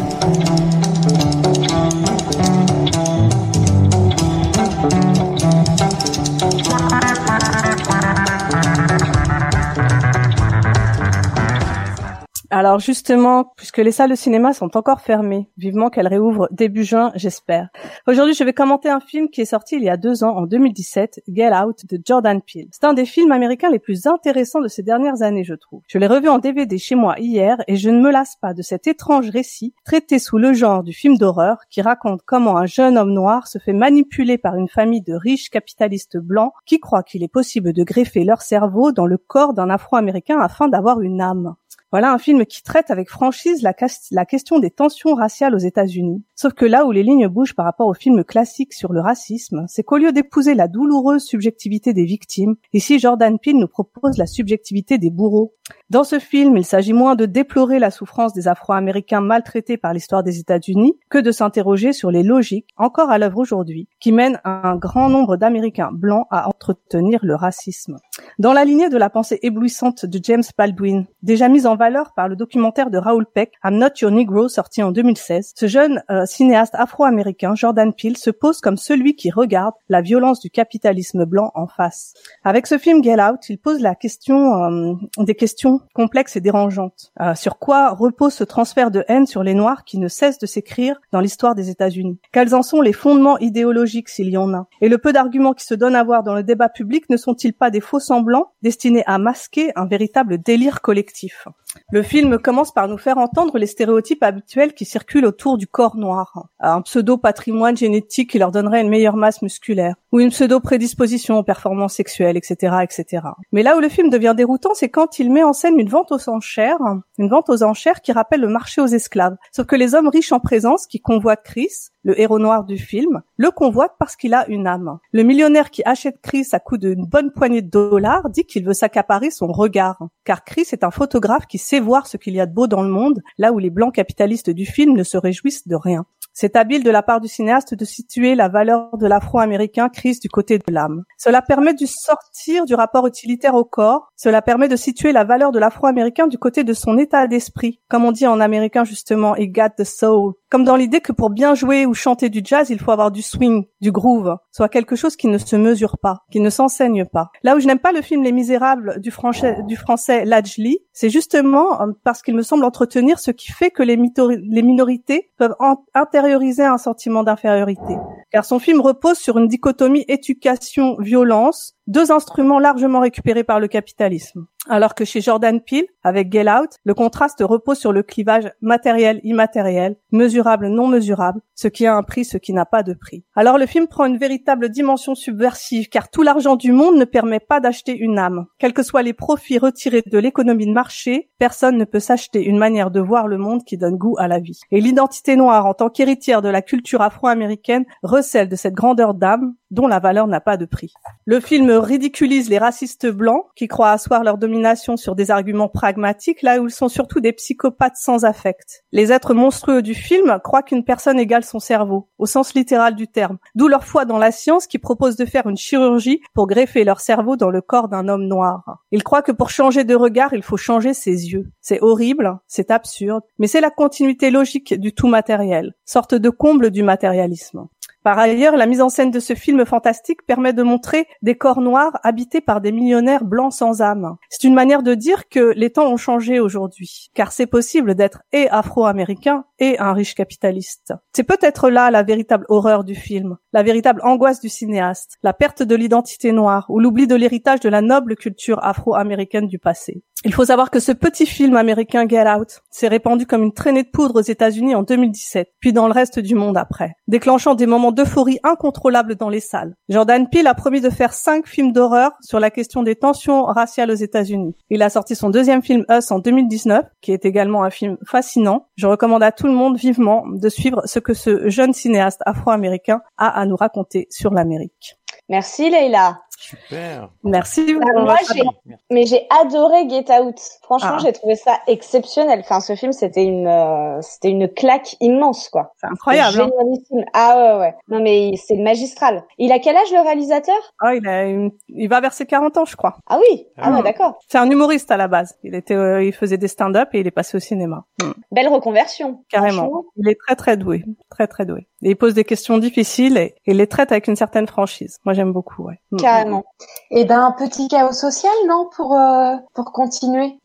Alors 12.51 12.79
justement, 12.79 13.53
puisque 13.57 13.79
les 13.79 13.91
salles 13.91 14.11
de 14.11 14.15
cinéma 14.15 14.53
sont 14.53 14.77
encore 14.77 15.01
fermées, 15.01 15.49
vivement 15.57 15.91
qu'elles 15.91 16.07
réouvrent 16.07 16.49
début 16.53 16.85
juin, 16.85 17.11
j'espère. 17.17 17.71
Aujourd'hui, 18.07 18.35
je 18.35 18.45
vais 18.45 18.53
commenter 18.53 18.89
un 18.89 19.01
film 19.01 19.29
qui 19.29 19.41
est 19.41 19.47
sorti 19.47 19.77
il 19.77 19.83
y 19.83 19.89
a 19.89 19.97
deux 19.97 20.23
ans, 20.23 20.37
en 20.37 20.47
2017, 20.47 21.23
Get 21.29 21.53
Out 21.53 21.87
de 21.87 22.01
Jordan 22.05 22.41
Peele. 22.41 22.69
C'est 22.71 22.85
un 22.85 22.93
des 22.93 23.05
films 23.05 23.33
américains 23.33 23.71
les 23.71 23.81
plus 23.81 24.07
intéressants 24.07 24.61
de 24.61 24.69
ces 24.69 24.83
dernières 24.83 25.23
années, 25.23 25.43
je 25.43 25.55
trouve. 25.55 25.83
Je 25.89 25.99
l'ai 25.99 26.07
revu 26.07 26.29
en 26.29 26.39
DVD 26.39 26.79
chez 26.79 26.95
moi 26.95 27.17
hier 27.19 27.57
et 27.67 27.77
je 27.77 27.91
ne 27.91 28.01
me 28.01 28.13
lasse 28.13 28.37
pas 28.37 28.55
de 28.55 28.63
cet 28.63 28.87
étrange 28.87 29.31
récit 29.31 29.75
traité 29.85 30.19
sous 30.19 30.39
le 30.39 30.53
genre 30.53 30.85
du 30.85 30.93
film 30.93 31.19
d'horreur 31.19 31.59
qui 31.69 31.83
raconte 31.83 32.21
comment 32.25 32.57
un 32.57 32.67
jeune 32.67 32.97
homme 32.97 33.13
noir 33.13 33.49
se 33.49 33.59
fait 33.59 33.73
manipuler 33.73 34.39
par 34.39 34.55
une 34.55 34.69
famille 34.69 35.03
de 35.03 35.15
riches 35.15 35.51
capitalistes 35.51 36.19
blancs 36.19 36.53
qui 36.65 36.79
croient 36.79 37.03
qu'il 37.03 37.25
est 37.25 37.29
possible 37.29 37.73
de 37.73 37.83
greffer 37.83 38.25
leur 38.25 38.43
cerveau 38.43 38.93
dans 38.93 39.07
le 39.07 39.19
corps 39.19 39.53
d'un 39.53 39.71
afro-américain 39.71 40.39
afin 40.39 40.69
d'avoir 40.69 41.01
une 41.01 41.21
âme. 41.21 41.57
Voilà 41.93 42.13
un 42.13 42.19
film 42.19 42.45
qui 42.47 42.63
traite 42.63 42.91
avec 42.91 43.09
franchise 43.09 43.63
la, 43.63 44.25
question 44.25 44.59
des 44.59 44.71
tensions 44.71 45.15
raciales 45.15 45.55
aux 45.55 45.59
États-Unis. 45.59 46.25
Sauf 46.35 46.53
que 46.53 46.65
là 46.65 46.85
où 46.85 46.91
les 46.91 47.05
lignes 47.05 47.29
bougent 47.29 47.55
par 47.55 47.65
rapport 47.65 47.87
au 47.87 47.95
film 47.95 48.25
classique 48.25 48.75
sur 48.75 48.93
le 48.93 49.01
racisme, 49.01 49.65
c'est 49.69 49.85
qu'au 49.85 49.97
lieu 49.97 50.11
d'épouser 50.11 50.55
la 50.55 50.67
douloureuse 50.67 51.23
subjectivité 51.23 51.93
des 51.93 52.05
victimes, 52.05 52.57
ici 52.73 52.99
Jordan 52.99 53.39
Peele 53.39 53.59
nous 53.59 53.69
propose 53.69 54.19
la 54.19 54.27
subjectivité 54.27 54.99
des 54.99 55.11
bourreaux. 55.11 55.55
Dans 55.89 56.05
ce 56.05 56.19
film, 56.19 56.57
il 56.57 56.65
s'agit 56.65 56.93
moins 56.93 57.15
de 57.15 57.27
déplorer 57.27 57.79
la 57.79 57.93
souffrance 57.93 58.33
des 58.33 58.49
Afro-Américains 58.49 59.21
maltraités 59.21 59.77
par 59.77 59.95
l'histoire 59.95 60.25
des 60.25 60.41
États-Unis 60.41 60.99
que 61.11 61.19
de 61.19 61.31
s'interroger 61.31 61.93
sur 61.93 62.11
les 62.11 62.25
logiques, 62.25 62.69
encore 62.77 63.11
à 63.11 63.19
l'œuvre 63.19 63.39
aujourd'hui, 63.39 63.89
qui 64.01 64.11
mènent 64.11 64.41
un 64.45 64.77
grand 64.77 65.09
nombre 65.09 65.37
d'Américains 65.37 65.91
blancs 65.93 66.27
à 66.31 66.49
entretenir 66.49 67.21
le 67.23 67.37
racisme. 67.37 67.99
Dans 68.39 68.53
la 68.53 68.65
lignée 68.65 68.89
de 68.89 68.99
la 68.99 69.11
pensée 69.11 69.39
éblouissante 69.43 70.07
de 70.07 70.21
James 70.23 70.43
Baldwin, 70.59 71.07
déjà 71.23 71.49
mise 71.49 71.67
en 71.67 71.77
valeur 71.77 71.86
par 72.15 72.29
le 72.29 72.35
documentaire 72.35 72.91
de 72.91 72.99
Raoul 72.99 73.27
Peck, 73.27 73.53
I'm 73.65 73.79
Not 73.79 74.01
Your 74.01 74.11
Negro, 74.11 74.49
sorti 74.49 74.83
en 74.83 74.91
2016, 74.91 75.53
ce 75.55 75.67
jeune 75.67 76.03
euh, 76.11 76.27
cinéaste 76.27 76.75
afro-américain, 76.75 77.55
Jordan 77.55 77.93
Peele, 77.93 78.17
se 78.17 78.31
pose 78.31 78.61
comme 78.61 78.77
celui 78.77 79.15
qui 79.15 79.31
regarde 79.31 79.75
la 79.89 80.01
violence 80.01 80.41
du 80.41 80.51
capitalisme 80.51 81.25
blanc 81.25 81.53
en 81.55 81.69
face. 81.69 82.15
Avec 82.43 82.67
ce 82.67 82.79
film 82.79 83.05
Get 83.05 83.23
Out, 83.23 83.49
il 83.49 83.59
pose 83.59 83.85
euh, 83.85 84.95
des 85.19 85.35
questions 85.37 85.81
complexes 85.95 86.37
et 86.37 86.41
dérangeantes. 86.41 87.13
Euh, 87.21 87.35
sur 87.35 87.59
quoi 87.59 87.91
repose 87.91 88.35
ce 88.35 88.45
transfert 88.45 88.91
de 88.91 89.05
haine 89.07 89.27
sur 89.27 89.45
les 89.45 89.55
Noirs 89.55 89.85
qui 89.85 89.99
ne 89.99 90.09
cesse 90.09 90.39
de 90.39 90.47
s'écrire 90.47 91.01
dans 91.13 91.21
l'histoire 91.21 91.55
des 91.55 91.71
États-Unis? 91.71 92.19
Quels 92.33 92.55
en 92.55 92.63
sont 92.63 92.81
les 92.81 92.93
fondements 92.93 93.39
idéologiques 93.39 94.09
s'il 94.09 94.31
y 94.31 94.37
en 94.37 94.53
a? 94.55 94.67
Et 94.81 94.89
le 94.89 94.99
peu 94.99 95.13
d'arguments 95.13 95.53
qui 95.53 95.65
se 95.65 95.75
donnent 95.75 95.97
à 95.97 96.03
voir 96.03 96.25
dans 96.25 96.35
le 96.35 96.43
débat 96.43 96.69
public 96.69 97.09
ne 97.11 97.17
sont-ils 97.17 97.55
pas 97.55 97.71
des 97.71 97.81
faux 97.81 98.01
semblants 98.01 98.53
destinés 98.63 99.05
à 99.07 99.19
masquer 99.19 99.71
un 99.77 99.87
véritable 99.87 100.39
délire 100.39 100.81
collectif? 100.81 101.47
Le 101.91 102.03
film 102.03 102.39
commence 102.39 102.73
par 102.73 102.89
nous 102.89 102.99
faire 102.99 103.19
entendre 103.19 103.59
les 103.59 103.67
stéréotypes 103.67 104.23
habituels 104.23 104.75
qui 104.75 104.85
circulent 104.85 105.27
autour 105.27 105.59
du 105.59 105.67
corps 105.67 105.97
noir. 105.97 106.49
Un 106.61 106.83
pseudo-patrimoine 106.83 107.77
génétique 107.77 108.31
qui 108.31 108.39
leur 108.39 108.53
donnerait 108.53 108.81
une 108.81 108.89
meilleure 108.89 109.17
masse 109.17 109.43
musculaire, 109.43 109.95
ou 110.13 110.21
une 110.21 110.31
pseudo-prédisposition 110.31 111.39
aux 111.39 111.43
performances 111.43 111.95
sexuelles, 111.95 112.37
etc., 112.37 112.77
etc. 112.83 113.27
Mais 113.53 113.63
là 113.63 113.77
où 113.77 113.81
le 113.81 113.89
film 113.89 114.11
devient 114.11 114.35
déroutant, 114.37 114.75
c'est 114.75 114.89
quand 114.89 115.19
il 115.19 115.33
met 115.33 115.43
en 115.43 115.53
scène 115.53 115.79
une 115.79 115.89
vente 115.89 116.13
aux 116.13 116.29
enchères, 116.29 116.79
une 117.19 117.29
vente 117.29 117.49
aux 117.49 117.63
enchères 117.63 118.01
qui 118.01 118.13
rappelle 118.13 118.41
le 118.41 118.49
marché 118.49 118.81
aux 118.81 118.87
esclaves. 118.87 119.37
Sauf 119.53 119.67
que 119.67 119.77
les 119.77 119.95
hommes 119.95 120.09
riches 120.09 120.33
en 120.33 120.41
présence 120.41 120.87
qui 120.87 121.01
convoitent 121.01 121.45
Chris, 121.45 121.91
le 122.05 122.19
héros 122.21 122.39
noir 122.39 122.65
du 122.65 122.79
film, 122.79 123.23
le 123.37 123.51
convoite 123.51 123.95
parce 123.99 124.17
qu'il 124.17 124.35
a 124.35 124.47
une 124.49 124.67
âme. 124.67 124.99
Le 125.13 125.23
millionnaire 125.23 125.71
qui 125.71 125.83
achète 125.85 126.21
Chris 126.23 126.49
à 126.53 126.61
coût 126.61 126.79
d'une 126.79 127.07
bonne 127.07 127.33
poignée 127.33 127.63
de 127.63 127.71
dollars 127.71 128.29
dit 128.31 128.45
qu'il 128.45 128.65
veut 128.65 128.75
s'accaparer 128.75 129.31
son 129.31 129.49
regard, 129.49 129.99
car 130.25 130.45
Chris 130.45 130.67
est 130.73 130.85
un 130.85 130.91
photographe 130.91 131.47
qui 131.47 131.59
sait 131.59 131.81
voir 131.81 132.07
ce 132.07 132.17
qu'il 132.17 132.35
y 132.35 132.41
a 132.41 132.47
de 132.47 132.55
beau 132.55 132.67
dans 132.67 132.83
le 132.83 132.91
monde, 132.91 133.23
là 133.39 133.53
où 133.53 133.59
les 133.59 133.71
blancs 133.71 133.95
capitalistes 133.95 134.51
du 134.51 134.67
film 134.67 134.97
ne 134.97 135.03
se 135.03 135.17
réjouissent 135.17 135.67
de 135.67 135.77
rien. 135.77 136.07
C'est 136.39 136.55
habile 136.55 136.85
de 136.85 136.91
la 136.91 137.03
part 137.03 137.23
du 137.23 137.29
cinéaste 137.29 137.73
de 137.73 137.87
situer 137.87 138.35
la 138.35 138.49
valeur 138.49 138.99
de 138.99 139.07
l'afro-américain 139.07 139.89
Chris 139.89 140.19
du 140.21 140.29
côté 140.29 140.59
de 140.59 140.71
l'âme. 140.71 141.05
Cela 141.17 141.41
permet 141.41 141.73
de 141.73 141.87
sortir 141.87 142.67
du 142.67 142.75
rapport 142.75 143.07
utilitaire 143.07 143.55
au 143.55 143.65
corps. 143.65 144.13
Cela 144.17 144.43
permet 144.43 144.69
de 144.69 144.77
situer 144.77 145.13
la 145.13 145.25
valeur 145.25 145.51
de 145.51 145.59
l'afro-américain 145.59 146.27
du 146.27 146.37
côté 146.37 146.63
de 146.63 146.75
son 146.75 146.99
état 146.99 147.27
d'esprit. 147.27 147.81
Comme 147.89 148.05
on 148.05 148.13
dit 148.13 148.27
en 148.27 148.39
américain 148.39 148.85
justement, 148.85 149.35
he 149.35 149.49
got 149.51 149.71
the 149.79 149.85
soul. 149.85 150.35
Comme 150.51 150.65
dans 150.65 150.77
l'idée 150.77 151.01
que 151.01 151.13
pour 151.13 151.31
bien 151.31 151.55
jouer 151.55 151.87
ou 151.87 151.95
chanter 151.95 152.29
du 152.29 152.43
jazz, 152.45 152.69
il 152.69 152.81
faut 152.81 152.93
avoir 152.93 153.11
du 153.11 153.23
swing, 153.23 153.65
du 153.81 153.91
groove, 153.91 154.37
soit 154.53 154.69
quelque 154.69 154.95
chose 154.95 155.17
qui 155.17 155.29
ne 155.29 155.39
se 155.39 155.57
mesure 155.57 155.97
pas, 155.99 156.19
qui 156.31 156.41
ne 156.41 156.51
s'enseigne 156.51 157.07
pas. 157.07 157.31
Là 157.45 157.57
où 157.57 157.61
je 157.61 157.67
n'aime 157.67 157.79
pas 157.79 157.93
le 157.93 158.03
film 158.03 158.23
Les 158.23 158.33
Misérables 158.33 159.01
du 159.01 159.11
français, 159.11 159.57
du 159.67 159.77
français 159.77 160.27
Lajli, 160.27 160.81
c'est 160.97 161.11
justement 161.11 161.83
euh, 161.83 161.93
parce 162.05 162.23
qu'il 162.23 162.35
me 162.35 162.41
semble 162.43 162.65
entretenir 162.65 163.19
ce 163.19 163.31
qui 163.31 163.53
fait 163.53 163.71
que 163.71 163.83
les, 163.83 163.99
minorités 163.99 165.31
peuvent 165.37 165.55
en- 165.59 165.85
intérioriser 165.93 166.65
un 166.65 166.79
sentiment 166.79 167.23
d'infériorité. 167.23 167.97
Car 168.31 168.47
son 168.47 168.59
film 168.59 168.81
repose 168.81 169.19
sur 169.19 169.37
une 169.37 169.47
dichotomie 169.47 170.07
éducation-violence, 170.09 171.76
deux 171.87 172.11
instruments 172.11 172.59
largement 172.59 173.01
récupérés 173.01 173.45
par 173.45 173.61
le 173.61 173.69
capitalisme. 173.69 174.47
Alors 174.69 174.97
que 174.97 175.05
chez 175.05 175.21
Jordan 175.21 175.61
Peele, 175.61 175.87
avec 176.03 176.33
Get 176.33 176.51
Out, 176.51 176.71
le 176.85 176.95
contraste 176.95 177.41
repose 177.41 177.79
sur 177.79 177.93
le 177.93 178.03
clivage 178.03 178.51
matériel-immatériel, 178.61 179.97
mesurable-non 180.11 180.89
mesurable, 180.89 181.41
ce 181.55 181.69
qui 181.69 181.87
a 181.87 181.95
un 181.95 182.03
prix, 182.03 182.25
ce 182.25 182.37
qui 182.37 182.53
n'a 182.53 182.67
pas 182.67 182.83
de 182.83 182.93
prix. 182.93 183.25
Alors 183.37 183.59
le 183.59 183.67
film 183.67 183.87
prend 183.87 184.07
une 184.07 184.19
véritable 184.19 184.69
dimension 184.69 185.15
subversive, 185.15 185.89
car 185.89 186.11
tout 186.11 186.23
l'argent 186.23 186.57
du 186.57 186.73
monde 186.73 186.97
ne 186.97 187.05
permet 187.05 187.39
pas 187.39 187.61
d'acheter 187.61 187.97
une 187.97 188.19
âme. 188.19 188.47
Quels 188.59 188.73
que 188.73 188.83
soient 188.83 189.03
les 189.03 189.13
profits 189.13 189.59
retirés 189.59 190.03
de 190.05 190.19
l'économie 190.19 190.67
de 190.67 190.73
marché, 190.73 191.31
personne 191.39 191.77
ne 191.77 191.85
peut 191.85 192.01
s'acheter 192.01 192.43
une 192.43 192.59
manière 192.59 192.91
de 192.91 193.01
voir 193.01 193.29
le 193.29 193.39
monde 193.39 193.63
qui 193.63 193.77
donne 193.77 193.97
goût 193.97 194.17
à 194.19 194.27
la 194.27 194.41
vie. 194.41 194.61
Et 194.73 194.81
l'identité 194.81 195.37
noire 195.37 195.67
en 195.67 195.75
tant 195.75 195.91
qu'héritière 195.91 196.43
de 196.43 196.49
la 196.49 196.63
culture 196.63 197.03
afro-américaine 197.03 197.85
recèle 198.03 198.49
de 198.49 198.57
cette 198.57 198.75
grandeur 198.75 199.15
d'âme 199.15 199.55
dont 199.71 199.87
la 199.87 199.99
valeur 199.99 200.27
n'a 200.27 200.41
pas 200.41 200.57
de 200.57 200.65
prix. 200.65 200.93
Le 201.25 201.41
film 201.41 201.71
ridiculise 201.71 202.49
les 202.49 202.59
racistes 202.59 203.07
blancs 203.07 203.45
qui 203.55 203.69
croient 203.69 203.91
asseoir 203.91 204.25
leur 204.25 204.39
domination 204.39 204.97
sur 204.97 205.15
des 205.15 205.31
arguments 205.31 205.69
pragmatiques 205.69 206.43
là 206.43 206.61
où 206.61 206.67
ils 206.67 206.71
sont 206.71 206.89
surtout 206.89 207.21
des 207.21 207.33
psychopathes 207.33 207.97
sans 207.97 208.25
affect. 208.25 208.85
Les 208.93 209.13
êtres 209.13 209.35
monstrueux 209.35 209.83
du 209.83 209.95
film 209.95 210.39
croient 210.43 210.63
qu'une 210.63 210.85
personne 210.85 211.19
égale 211.19 211.45
son 211.45 211.59
cerveau, 211.59 212.09
au 212.19 212.27
sens 212.27 212.55
littéral 212.55 212.95
du 212.95 213.09
terme, 213.09 213.39
d'où 213.55 213.69
leur 213.69 213.85
foi 213.85 214.05
dans 214.05 214.19
la 214.19 214.33
science 214.33 214.67
qui 214.67 214.79
propose 214.79 215.17
de 215.17 215.25
faire 215.25 215.47
une 215.47 215.57
chirurgie 215.57 216.21
pour 216.35 216.47
greffer 216.47 216.85
leur 216.85 217.01
cerveau 217.01 217.37
dans 217.37 217.51
le 217.51 217.61
corps 217.61 217.89
d'un 217.89 218.09
homme 218.09 218.27
noir. 218.27 218.85
Ils 218.91 219.05
croient 219.05 219.23
que 219.23 219.33
pour 219.33 219.51
changer 219.51 219.85
de 219.85 219.95
regard, 219.95 220.33
il 220.33 220.43
faut 220.43 220.57
changer 220.57 220.95
ses 220.95 221.31
yeux. 221.33 221.51
C'est 221.61 221.83
horrible, 221.83 222.39
c'est 222.47 222.71
absurde, 222.71 223.23
mais 223.39 223.47
c'est 223.47 223.61
la 223.61 223.71
continuité 223.71 224.31
logique 224.31 224.75
du 224.75 224.95
tout 224.95 225.09
matériel, 225.09 225.75
sorte 225.85 226.15
de 226.15 226.31
comble 226.31 226.71
du 226.71 226.83
matérialisme. 226.83 227.67
Par 228.07 228.21
ailleurs, 228.21 228.57
la 228.57 228.67
mise 228.67 228.83
en 228.83 228.89
scène 228.89 229.11
de 229.11 229.19
ce 229.19 229.35
film 229.35 229.67
fantastique 229.67 230.25
permet 230.25 230.53
de 230.53 230.63
montrer 230.63 231.09
des 231.23 231.35
corps 231.37 231.61
noirs 231.61 231.99
habités 232.05 232.41
par 232.41 232.61
des 232.61 232.71
millionnaires 232.71 233.25
blancs 233.25 233.53
sans 233.53 233.83
âme. 233.83 234.15
C'est 234.31 234.47
une 234.47 234.55
manière 234.55 234.85
de 234.85 234.95
dire 234.95 235.29
que 235.29 235.53
les 235.57 235.71
temps 235.71 235.91
ont 235.91 235.97
changé 235.97 236.39
aujourd'hui, 236.39 237.11
car 237.15 237.33
c'est 237.33 237.49
possible 237.49 237.97
d'être 237.97 238.23
et 238.31 238.49
afro-américain 238.49 239.45
et 239.59 239.81
un 239.81 239.93
riche 239.93 240.15
capitaliste. 240.15 240.95
C'est 241.17 241.25
peut-être 241.25 241.69
là 241.69 241.91
la 241.91 242.05
véritable 242.05 242.47
horreur 242.49 242.85
du 242.85 242.95
film, 242.95 243.39
la 243.53 243.65
véritable 243.65 244.01
angoisse 244.05 244.39
du 244.39 244.51
cinéaste, 244.51 245.17
la 245.25 245.33
perte 245.33 245.65
de 245.65 245.75
l'identité 245.75 246.31
noire 246.31 246.67
ou 246.69 246.79
l'oubli 246.79 247.09
de 247.09 247.17
l'héritage 247.17 247.59
de 247.59 247.69
la 247.69 247.83
noble 247.83 248.15
culture 248.15 248.63
afro-américaine 248.63 249.49
du 249.49 249.59
passé. 249.59 250.05
Il 250.25 250.33
faut 250.33 250.47
savoir 250.47 250.71
que 250.71 250.81
ce 250.81 250.93
petit 250.93 251.27
film 251.27 251.57
américain 251.57 252.09
Get 252.09 252.27
Out 252.27 252.63
s'est 252.71 252.89
répandu 252.89 253.27
comme 253.27 253.43
une 253.45 253.53
traînée 253.53 253.83
de 253.83 253.89
poudre 253.89 254.21
aux 254.21 254.25
États-Unis 254.25 254.75
en 254.75 254.83
2017, 254.83 255.49
puis 255.61 255.75
dans 255.75 255.87
le 255.87 255.93
reste 255.93 256.19
du 256.19 256.35
monde 256.35 256.57
après, 256.57 256.95
déclenchant 257.07 257.55
des 257.55 257.67
moments 257.67 257.93
d'euphorie 257.93 258.41
incontrôlables 258.43 259.17
dans 259.17 259.29
les 259.29 259.41
salles. 259.41 259.77
Jordan 259.91 260.27
Peele 260.29 260.47
a 260.47 260.55
promis 260.55 260.81
de 260.81 260.89
faire 260.89 261.13
cinq 261.13 261.47
films 261.47 261.73
d'horreur 261.73 262.13
sur 262.23 262.41
la 262.41 262.51
question 262.51 262.83
des 262.83 262.97
tensions 262.97 263.45
raciales 263.45 263.91
aux 263.91 263.95
États-Unis. 263.95 264.57
Il 264.71 264.83
a 264.83 264.89
sorti 264.89 265.15
son 265.15 265.29
deuxième 265.29 265.63
film 265.63 265.85
Us 265.91 266.11
en 266.11 266.19
2019, 266.19 266.87
qui 267.03 267.13
est 267.13 267.27
également 267.27 267.63
un 267.63 267.71
film 267.71 267.99
fascinant. 268.07 268.69
Je 268.77 268.87
recommande 268.87 269.23
à 269.23 269.33
tout 269.33 269.47
le 269.47 269.53
monde 269.53 269.77
vivement 269.77 270.25
de 270.27 270.49
suivre 270.49 270.81
ce 270.87 270.99
que 270.99 271.13
ce 271.13 271.51
jeune 271.51 271.75
cinéaste 271.75 272.23
afro-américain 272.25 273.03
a 273.19 273.29
à 273.29 273.45
nous 273.45 273.57
raconter 273.57 274.09
sur 274.11 274.33
l'Amérique. 274.33 274.97
Merci 275.29 275.71
Leïla. 275.71 276.21
Super. 276.39 277.09
Merci. 277.25 277.75
Bah, 277.75 278.01
moi, 278.03 278.17
j'ai, 278.33 278.43
mais 278.91 279.07
j'ai 279.07 279.27
adoré 279.41 279.89
Get 279.89 280.05
Out. 280.21 280.37
Franchement, 280.63 280.91
Ah. 280.95 280.99
j'ai 281.03 281.13
trouvé 281.13 281.35
ça 281.35 281.59
exceptionnel. 281.67 282.41
Enfin, 282.41 282.61
ce 282.61 282.75
film, 282.77 282.93
c'était 282.93 283.25
une, 283.25 283.47
euh, 283.49 283.99
c'était 284.03 284.31
une 284.31 284.49
claque 284.49 284.97
immense, 285.01 285.49
quoi. 285.49 285.73
C'est 285.81 285.87
incroyable. 285.87 286.41
hein. 286.41 286.49
Génialissime. 286.61 287.05
Ah 287.15 287.37
ouais, 287.57 287.61
ouais. 287.61 287.75
Non, 287.89 288.01
mais 288.03 288.33
c'est 288.37 288.57
magistral. 288.57 289.25
Il 289.39 289.51
a 289.53 289.59
quel 289.59 289.77
âge, 289.77 289.91
le 289.93 290.01
réalisateur? 290.03 290.55
Ah, 290.81 290.95
il, 290.95 291.07
a 291.09 291.25
une- 291.25 291.53
il 291.69 291.89
va 291.89 292.01
vers 292.01 292.13
ses 292.13 292.27
40 292.27 292.57
ans, 292.59 292.65
je 292.65 292.77
crois. 292.77 292.97
Ah 293.09 293.19
oui. 293.19 293.47
Ah 293.57 293.69
Ah. 293.73 293.77
ouais, 293.77 293.83
d'accord. 293.83 294.19
C'est 294.29 294.39
un 294.39 294.49
humoriste 294.51 294.91
à 294.91 294.97
la 294.97 295.09
base. 295.09 295.37
Il 295.43 295.55
était, 295.55 295.75
euh, 295.75 296.05
il 296.05 296.13
faisait 296.13 296.39
des 296.39 296.49
stand-up 296.49 296.91
et 296.93 297.01
il 297.01 297.07
est 297.07 297.11
passé 297.13 297.37
au 297.37 297.41
cinéma. 297.41 297.85
Mm. 298.03 298.11
Belle 298.33 298.49
reconversion. 298.49 299.25
Carrément. 299.31 299.85
Il 299.97 300.09
est 300.09 300.19
très 300.27 300.37
très 300.37 300.57
doué, 300.57 300.85
très 301.11 301.27
très 301.27 301.47
doué. 301.47 301.67
Et 301.83 301.91
il 301.91 301.97
pose 301.97 302.15
des 302.15 302.25
questions 302.25 302.59
difficiles 302.59 303.17
et, 303.17 303.35
et 303.47 303.55
les 303.55 303.67
traite 303.67 303.93
avec 303.93 304.09
une 304.09 304.17
certaine 304.17 304.47
franchise. 304.47 304.99
Moi, 305.05 305.15
j'aime 305.15 305.33
beaucoup. 305.33 305.65
Ouais. 305.65 305.79
Mm. 305.93 305.97
Carrément. 306.27 306.45
Et 306.91 307.05
ben 307.05 307.21
un 307.21 307.33
petit 307.33 307.69
chaos 307.69 307.93
social, 307.93 308.33
non, 308.49 308.69
pour 308.75 308.95
euh, 308.95 309.35
pour 309.55 309.73
continuer. 309.73 310.39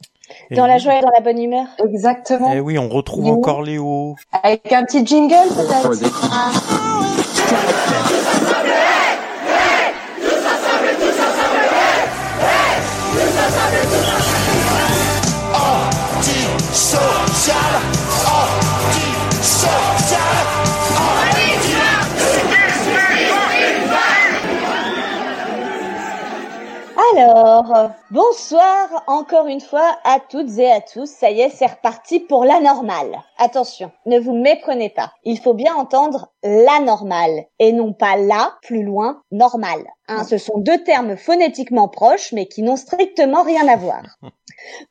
Et 0.49 0.55
Dans 0.55 0.65
la 0.65 0.77
joie 0.77 0.95
et 0.95 1.01
dans 1.01 1.09
la 1.09 1.21
bonne 1.21 1.41
humeur. 1.41 1.67
Exactement. 1.83 2.51
Eh 2.53 2.61
oui, 2.61 2.77
on 2.79 2.87
retrouve 2.87 3.27
encore 3.27 3.63
Léo. 3.63 4.15
Avec 4.43 4.71
un 4.71 4.85
petit 4.85 5.05
jingle 5.05 5.35
peut-être. 5.49 5.91
Alors, 27.13 27.91
bonsoir 28.09 29.03
encore 29.07 29.47
une 29.47 29.59
fois 29.59 29.97
à 30.05 30.19
toutes 30.19 30.57
et 30.57 30.71
à 30.71 30.79
tous. 30.79 31.07
Ça 31.09 31.29
y 31.29 31.41
est, 31.41 31.49
c'est 31.49 31.65
reparti 31.65 32.21
pour 32.21 32.45
la 32.45 32.61
normale. 32.61 33.21
Attention, 33.37 33.91
ne 34.05 34.19
vous 34.19 34.33
méprenez 34.33 34.89
pas. 34.89 35.11
Il 35.25 35.39
faut 35.39 35.53
bien 35.53 35.75
entendre 35.75 36.30
la 36.43 36.79
normale 36.79 37.45
et 37.59 37.71
non 37.71 37.93
pas 37.93 38.17
la, 38.17 38.57
plus 38.61 38.83
loin, 38.83 39.21
normale. 39.31 39.85
Hein, 40.07 40.23
ce 40.23 40.37
sont 40.37 40.57
deux 40.57 40.83
termes 40.83 41.15
phonétiquement 41.15 41.87
proches 41.87 42.33
mais 42.33 42.47
qui 42.47 42.63
n'ont 42.63 42.75
strictement 42.75 43.43
rien 43.43 43.67
à 43.67 43.75
voir. 43.75 44.01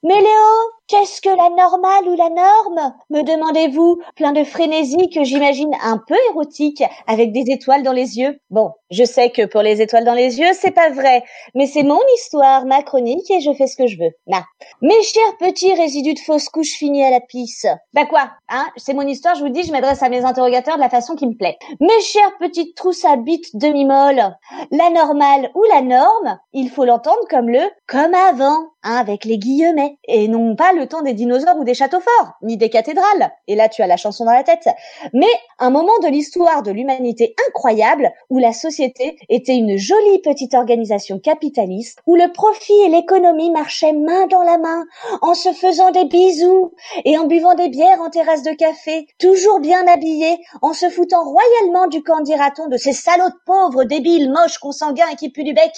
Mais 0.02 0.14
Léo, 0.14 0.70
qu'est-ce 0.88 1.20
que 1.20 1.28
la 1.28 1.48
normale 1.50 2.08
ou 2.08 2.16
la 2.16 2.30
norme? 2.30 2.94
Me 3.10 3.22
demandez-vous, 3.22 4.00
plein 4.16 4.32
de 4.32 4.44
frénésie 4.44 5.10
que 5.10 5.24
j'imagine 5.24 5.74
un 5.82 5.98
peu 5.98 6.16
érotique, 6.30 6.82
avec 7.06 7.32
des 7.32 7.44
étoiles 7.52 7.82
dans 7.82 7.92
les 7.92 8.18
yeux. 8.18 8.40
Bon, 8.50 8.72
je 8.90 9.04
sais 9.04 9.30
que 9.30 9.46
pour 9.46 9.62
les 9.62 9.80
étoiles 9.80 10.04
dans 10.04 10.14
les 10.14 10.40
yeux, 10.40 10.52
c'est 10.54 10.70
pas 10.70 10.90
vrai, 10.90 11.22
mais 11.54 11.66
c'est 11.66 11.82
mon 11.82 12.00
histoire, 12.16 12.66
ma 12.66 12.82
chronique, 12.82 13.30
et 13.30 13.40
je 13.40 13.52
fais 13.52 13.66
ce 13.66 13.76
que 13.76 13.86
je 13.86 13.98
veux. 13.98 14.10
Là. 14.26 14.44
Mes 14.82 15.02
chers 15.02 15.36
petits 15.38 15.74
résidus 15.74 16.14
de 16.14 16.18
fausse 16.18 16.48
couche 16.48 16.72
finis 16.76 17.04
à 17.04 17.10
la 17.10 17.20
pisse. 17.20 17.66
Bah 17.92 18.06
quoi 18.06 18.30
Hein? 18.48 18.66
C'est 18.76 18.94
mon 18.94 19.06
histoire, 19.06 19.34
je 19.36 19.42
vous 19.42 19.50
dis, 19.50 19.62
je 19.62 19.72
m'adresse 19.72 20.02
à 20.02 20.08
mes 20.08 20.24
interrogateurs 20.24 20.76
de 20.76 20.82
la 20.82 20.90
façon 20.90 21.14
qui 21.14 21.26
me 21.26 21.34
plaît. 21.40 21.58
Mes 21.80 22.00
chères 22.00 22.36
petites 22.38 22.76
trousses 22.76 23.04
à 23.04 23.16
bites 23.16 23.56
demi-molles, 23.56 24.36
la 24.70 24.90
normale 24.90 25.50
ou 25.54 25.62
la 25.72 25.80
norme, 25.80 26.38
il 26.52 26.68
faut 26.70 26.84
l'entendre 26.84 27.26
comme 27.28 27.48
le 27.48 27.60
comme 27.88 28.14
avant, 28.14 28.66
hein, 28.82 28.96
avec 28.96 29.24
les 29.24 29.38
guillemets, 29.38 29.96
et 30.06 30.28
non 30.28 30.54
pas 30.54 30.72
le 30.72 30.86
temps 30.86 31.02
des 31.02 31.14
dinosaures 31.14 31.56
ou 31.58 31.64
des 31.64 31.74
châteaux 31.74 32.00
forts, 32.00 32.32
ni 32.42 32.56
des 32.56 32.68
cathédrales. 32.68 33.32
Et 33.48 33.56
là, 33.56 33.68
tu 33.68 33.82
as 33.82 33.86
la 33.86 33.96
chanson 33.96 34.24
dans 34.24 34.32
la 34.32 34.44
tête. 34.44 34.68
Mais 35.14 35.32
un 35.58 35.70
moment 35.70 35.98
de 36.02 36.08
l'histoire 36.08 36.62
de 36.62 36.70
l'humanité 36.70 37.34
incroyable 37.48 38.12
où 38.28 38.38
la 38.38 38.52
société 38.52 39.16
était 39.28 39.56
une 39.56 39.76
jolie 39.76 40.20
petite 40.22 40.54
organisation 40.54 41.18
capitaliste, 41.18 42.00
où 42.06 42.16
le 42.16 42.30
profit 42.32 42.80
et 42.84 42.88
l'économie 42.88 43.50
marchaient 43.50 43.92
main 43.92 44.26
dans 44.26 44.42
la 44.42 44.58
main, 44.58 44.84
en 45.22 45.34
se 45.34 45.52
faisant 45.52 45.90
des 45.90 46.04
bisous 46.04 46.72
et 47.04 47.16
en 47.18 47.26
buvant 47.26 47.54
des 47.54 47.70
bières 47.70 48.00
en 48.00 48.10
terrasse 48.10 48.42
de 48.42 48.52
café, 48.52 49.06
toujours 49.18 49.60
bien 49.60 49.86
habillés, 49.86 50.38
en 50.62 50.74
se 50.74 50.90
foutant 50.90 51.29
royalement 51.30 51.86
du 51.86 52.02
camp, 52.02 52.20
dira-t-on, 52.20 52.68
de 52.68 52.76
ces 52.76 52.92
salauds 52.92 53.34
pauvres, 53.46 53.84
débiles, 53.84 54.30
moches, 54.30 54.58
consanguins 54.58 55.08
et 55.12 55.16
qui 55.16 55.30
puent 55.30 55.44
du 55.44 55.54
bec? 55.54 55.72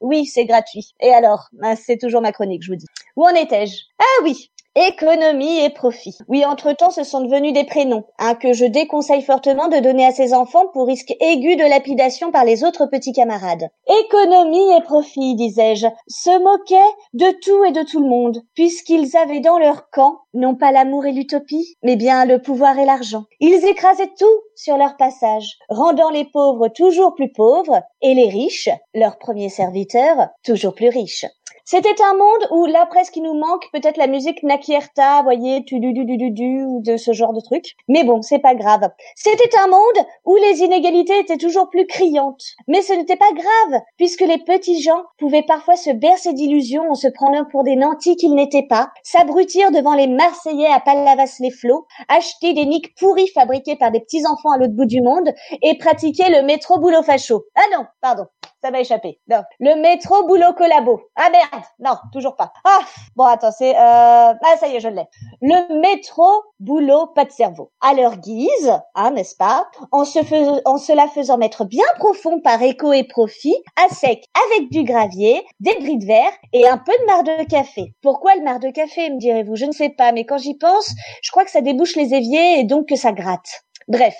Oui, 0.00 0.26
c'est 0.26 0.44
gratuit. 0.44 0.94
Et 1.00 1.12
alors, 1.12 1.48
Ah, 1.62 1.76
c'est 1.76 1.98
toujours 1.98 2.20
ma 2.20 2.32
chronique, 2.32 2.62
je 2.62 2.70
vous 2.72 2.76
dis. 2.76 2.86
Où 3.16 3.24
en 3.24 3.34
étais-je? 3.34 3.76
Ah 3.98 4.22
oui, 4.22 4.50
Économie 4.76 5.60
et 5.60 5.70
profit. 5.70 6.16
Oui, 6.26 6.44
entre-temps, 6.44 6.90
ce 6.90 7.04
sont 7.04 7.20
devenus 7.20 7.52
des 7.52 7.62
prénoms, 7.62 8.02
hein, 8.18 8.34
que 8.34 8.52
je 8.52 8.64
déconseille 8.64 9.22
fortement 9.22 9.68
de 9.68 9.78
donner 9.78 10.04
à 10.04 10.10
ses 10.10 10.34
enfants 10.34 10.66
pour 10.72 10.88
risque 10.88 11.14
aigu 11.20 11.54
de 11.54 11.62
lapidation 11.62 12.32
par 12.32 12.44
les 12.44 12.64
autres 12.64 12.86
petits 12.86 13.12
camarades. 13.12 13.68
Économie 13.86 14.72
et 14.76 14.82
profit, 14.82 15.36
disais-je, 15.36 15.86
se 16.08 16.42
moquaient 16.42 16.92
de 17.12 17.30
tout 17.40 17.64
et 17.64 17.70
de 17.70 17.88
tout 17.88 18.00
le 18.00 18.08
monde, 18.08 18.42
puisqu'ils 18.56 19.16
avaient 19.16 19.38
dans 19.38 19.58
leur 19.58 19.90
camp 19.90 20.16
non 20.34 20.56
pas 20.56 20.72
l'amour 20.72 21.06
et 21.06 21.12
l'utopie, 21.12 21.76
mais 21.84 21.94
bien 21.94 22.24
le 22.24 22.42
pouvoir 22.42 22.76
et 22.76 22.84
l'argent. 22.84 23.26
Ils 23.38 23.64
écrasaient 23.64 24.10
tout 24.18 24.26
sur 24.56 24.76
leur 24.76 24.96
passage, 24.96 25.56
rendant 25.68 26.10
les 26.10 26.24
pauvres 26.24 26.66
toujours 26.66 27.14
plus 27.14 27.30
pauvres 27.30 27.80
et 28.02 28.14
les 28.14 28.28
riches, 28.28 28.70
leurs 28.92 29.18
premiers 29.18 29.50
serviteurs, 29.50 30.30
toujours 30.42 30.74
plus 30.74 30.88
riches. 30.88 31.26
C'était 31.66 32.02
un 32.02 32.12
monde 32.12 32.46
où 32.50 32.66
là 32.66 32.84
presque 32.84 33.16
il 33.16 33.22
nous 33.22 33.32
manque 33.32 33.70
peut-être 33.72 33.96
la 33.96 34.06
musique 34.06 34.42
Nakierta, 34.42 35.22
voyez, 35.22 35.64
tu 35.64 35.80
du 35.80 35.94
du 35.94 36.04
du 36.04 36.18
du 36.18 36.30
du 36.30 36.62
ou 36.62 36.82
de 36.82 36.98
ce 36.98 37.14
genre 37.14 37.32
de 37.32 37.40
truc. 37.40 37.74
Mais 37.88 38.04
bon, 38.04 38.20
c'est 38.20 38.38
pas 38.38 38.54
grave. 38.54 38.90
C'était 39.16 39.56
un 39.58 39.68
monde 39.68 40.06
où 40.26 40.36
les 40.36 40.60
inégalités 40.60 41.18
étaient 41.18 41.38
toujours 41.38 41.70
plus 41.70 41.86
criantes. 41.86 42.42
Mais 42.68 42.82
ce 42.82 42.92
n'était 42.92 43.16
pas 43.16 43.32
grave 43.32 43.80
puisque 43.96 44.20
les 44.20 44.36
petits 44.36 44.82
gens 44.82 45.04
pouvaient 45.18 45.42
parfois 45.42 45.76
se 45.76 45.88
bercer 45.88 46.34
d'illusions 46.34 46.90
en 46.90 46.94
se 46.94 47.08
prenant 47.08 47.46
pour 47.50 47.64
des 47.64 47.76
nantis 47.76 48.16
qu'ils 48.16 48.34
n'étaient 48.34 48.66
pas, 48.68 48.90
s'abrutir 49.02 49.70
devant 49.70 49.94
les 49.94 50.06
Marseillais 50.06 50.70
à 50.70 50.80
Palavas-les-Flots, 50.80 51.86
acheter 52.08 52.52
des 52.52 52.66
niques 52.66 52.94
pourris 52.96 53.28
fabriqués 53.28 53.76
par 53.76 53.90
des 53.90 54.00
petits 54.00 54.26
enfants 54.26 54.50
à 54.50 54.58
l'autre 54.58 54.74
bout 54.74 54.84
du 54.84 55.00
monde 55.00 55.30
et 55.62 55.78
pratiquer 55.78 56.28
le 56.28 56.42
métro 56.42 56.78
boulot 56.78 57.02
facho. 57.02 57.44
Ah 57.54 57.64
non, 57.72 57.86
pardon 58.02 58.26
ça 58.64 58.70
m'a 58.70 58.80
échappé. 58.80 59.20
Non. 59.28 59.42
Le 59.60 59.78
métro 59.80 60.26
boulot 60.26 60.54
collabo. 60.56 61.02
Ah 61.16 61.28
merde, 61.30 61.64
non, 61.80 61.96
toujours 62.12 62.34
pas. 62.34 62.50
Ah, 62.64 62.80
bon 63.14 63.24
attends, 63.24 63.52
c'est 63.52 63.76
euh... 63.76 63.78
ah 63.78 64.56
ça 64.58 64.68
y 64.68 64.76
est, 64.76 64.80
je 64.80 64.88
l'ai. 64.88 65.04
Le 65.42 65.80
métro 65.80 66.26
boulot 66.60 67.08
pas 67.08 67.26
de 67.26 67.30
cerveau. 67.30 67.72
À 67.82 67.92
leur 67.92 68.16
guise, 68.16 68.72
hein, 68.94 69.10
n'est-ce 69.10 69.36
pas 69.36 69.66
En 69.92 70.06
se 70.06 70.22
fais... 70.22 70.46
en 70.64 70.78
se 70.78 70.94
la 70.94 71.08
faisant 71.08 71.36
mettre 71.36 71.66
bien 71.66 71.84
profond 71.98 72.40
par 72.40 72.62
écho 72.62 72.92
et 72.94 73.04
profit, 73.04 73.56
à 73.76 73.92
sec 73.92 74.24
avec 74.46 74.70
du 74.70 74.82
gravier, 74.84 75.44
des 75.60 75.74
bris 75.74 75.98
de 75.98 76.06
verre 76.06 76.32
et 76.54 76.66
un 76.66 76.78
peu 76.78 76.92
de 76.92 77.04
marc 77.04 77.24
de 77.24 77.44
café. 77.44 77.94
Pourquoi 78.00 78.34
le 78.34 78.42
marc 78.44 78.62
de 78.62 78.70
café, 78.70 79.10
me 79.10 79.18
direz-vous? 79.18 79.56
Je 79.56 79.66
ne 79.66 79.72
sais 79.72 79.90
pas, 79.90 80.12
mais 80.12 80.24
quand 80.24 80.38
j'y 80.38 80.56
pense, 80.56 80.90
je 81.22 81.30
crois 81.30 81.44
que 81.44 81.50
ça 81.50 81.60
débouche 81.60 81.96
les 81.96 82.14
éviers 82.14 82.60
et 82.60 82.64
donc 82.64 82.88
que 82.88 82.96
ça 82.96 83.12
gratte. 83.12 83.64
Bref, 83.88 84.14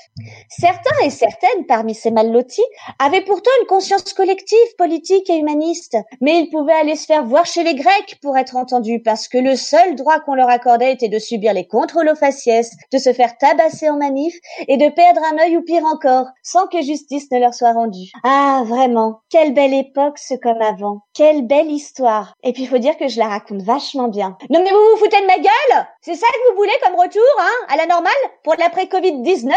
certains 0.48 1.04
et 1.04 1.10
certaines 1.10 1.66
parmi 1.66 1.94
ces 1.94 2.10
mal 2.10 2.30
lotis 2.30 2.62
avaient 2.98 3.24
pourtant 3.24 3.50
une 3.60 3.66
conscience 3.66 4.12
collective, 4.12 4.58
politique 4.76 5.30
et 5.30 5.36
humaniste, 5.36 5.96
mais 6.20 6.38
ils 6.40 6.50
pouvaient 6.50 6.74
aller 6.74 6.96
se 6.96 7.06
faire 7.06 7.24
voir 7.24 7.46
chez 7.46 7.64
les 7.64 7.74
Grecs 7.74 8.18
pour 8.20 8.36
être 8.36 8.56
entendus, 8.56 9.00
parce 9.02 9.26
que 9.26 9.38
le 9.38 9.56
seul 9.56 9.94
droit 9.94 10.20
qu'on 10.20 10.34
leur 10.34 10.50
accordait 10.50 10.92
était 10.92 11.08
de 11.08 11.18
subir 11.18 11.54
les 11.54 11.66
contrôles 11.66 12.14
faciès, 12.14 12.70
de 12.92 12.98
se 12.98 13.12
faire 13.12 13.38
tabasser 13.38 13.88
en 13.88 13.96
manif 13.96 14.34
et 14.68 14.76
de 14.76 14.88
perdre 14.90 15.22
un 15.32 15.38
œil 15.42 15.56
ou 15.56 15.62
pire 15.62 15.84
encore, 15.86 16.26
sans 16.42 16.66
que 16.66 16.82
justice 16.82 17.30
ne 17.32 17.38
leur 17.38 17.54
soit 17.54 17.72
rendue. 17.72 18.10
Ah, 18.22 18.62
vraiment, 18.66 19.20
quelle 19.30 19.54
belle 19.54 19.74
époque 19.74 20.18
ce 20.18 20.34
comme 20.34 20.60
avant, 20.60 21.00
quelle 21.14 21.46
belle 21.46 21.70
histoire. 21.70 22.34
Et 22.42 22.52
puis 22.52 22.66
faut 22.66 22.78
dire 22.78 22.96
que 22.98 23.08
je 23.08 23.18
la 23.18 23.28
raconte 23.28 23.62
vachement 23.62 24.08
bien. 24.08 24.36
Non 24.50 24.60
mais 24.62 24.70
vous 24.70 24.90
vous 24.92 24.98
foutez 24.98 25.20
de 25.20 25.26
ma 25.26 25.38
gueule? 25.38 25.86
C'est 26.02 26.14
ça 26.14 26.26
que 26.26 26.50
vous 26.50 26.56
voulez 26.56 26.72
comme 26.82 26.96
retour, 26.96 27.22
hein, 27.40 27.66
à 27.72 27.76
la 27.76 27.86
normale, 27.86 28.12
pour 28.42 28.54
l'après-Covid-19 28.58 29.53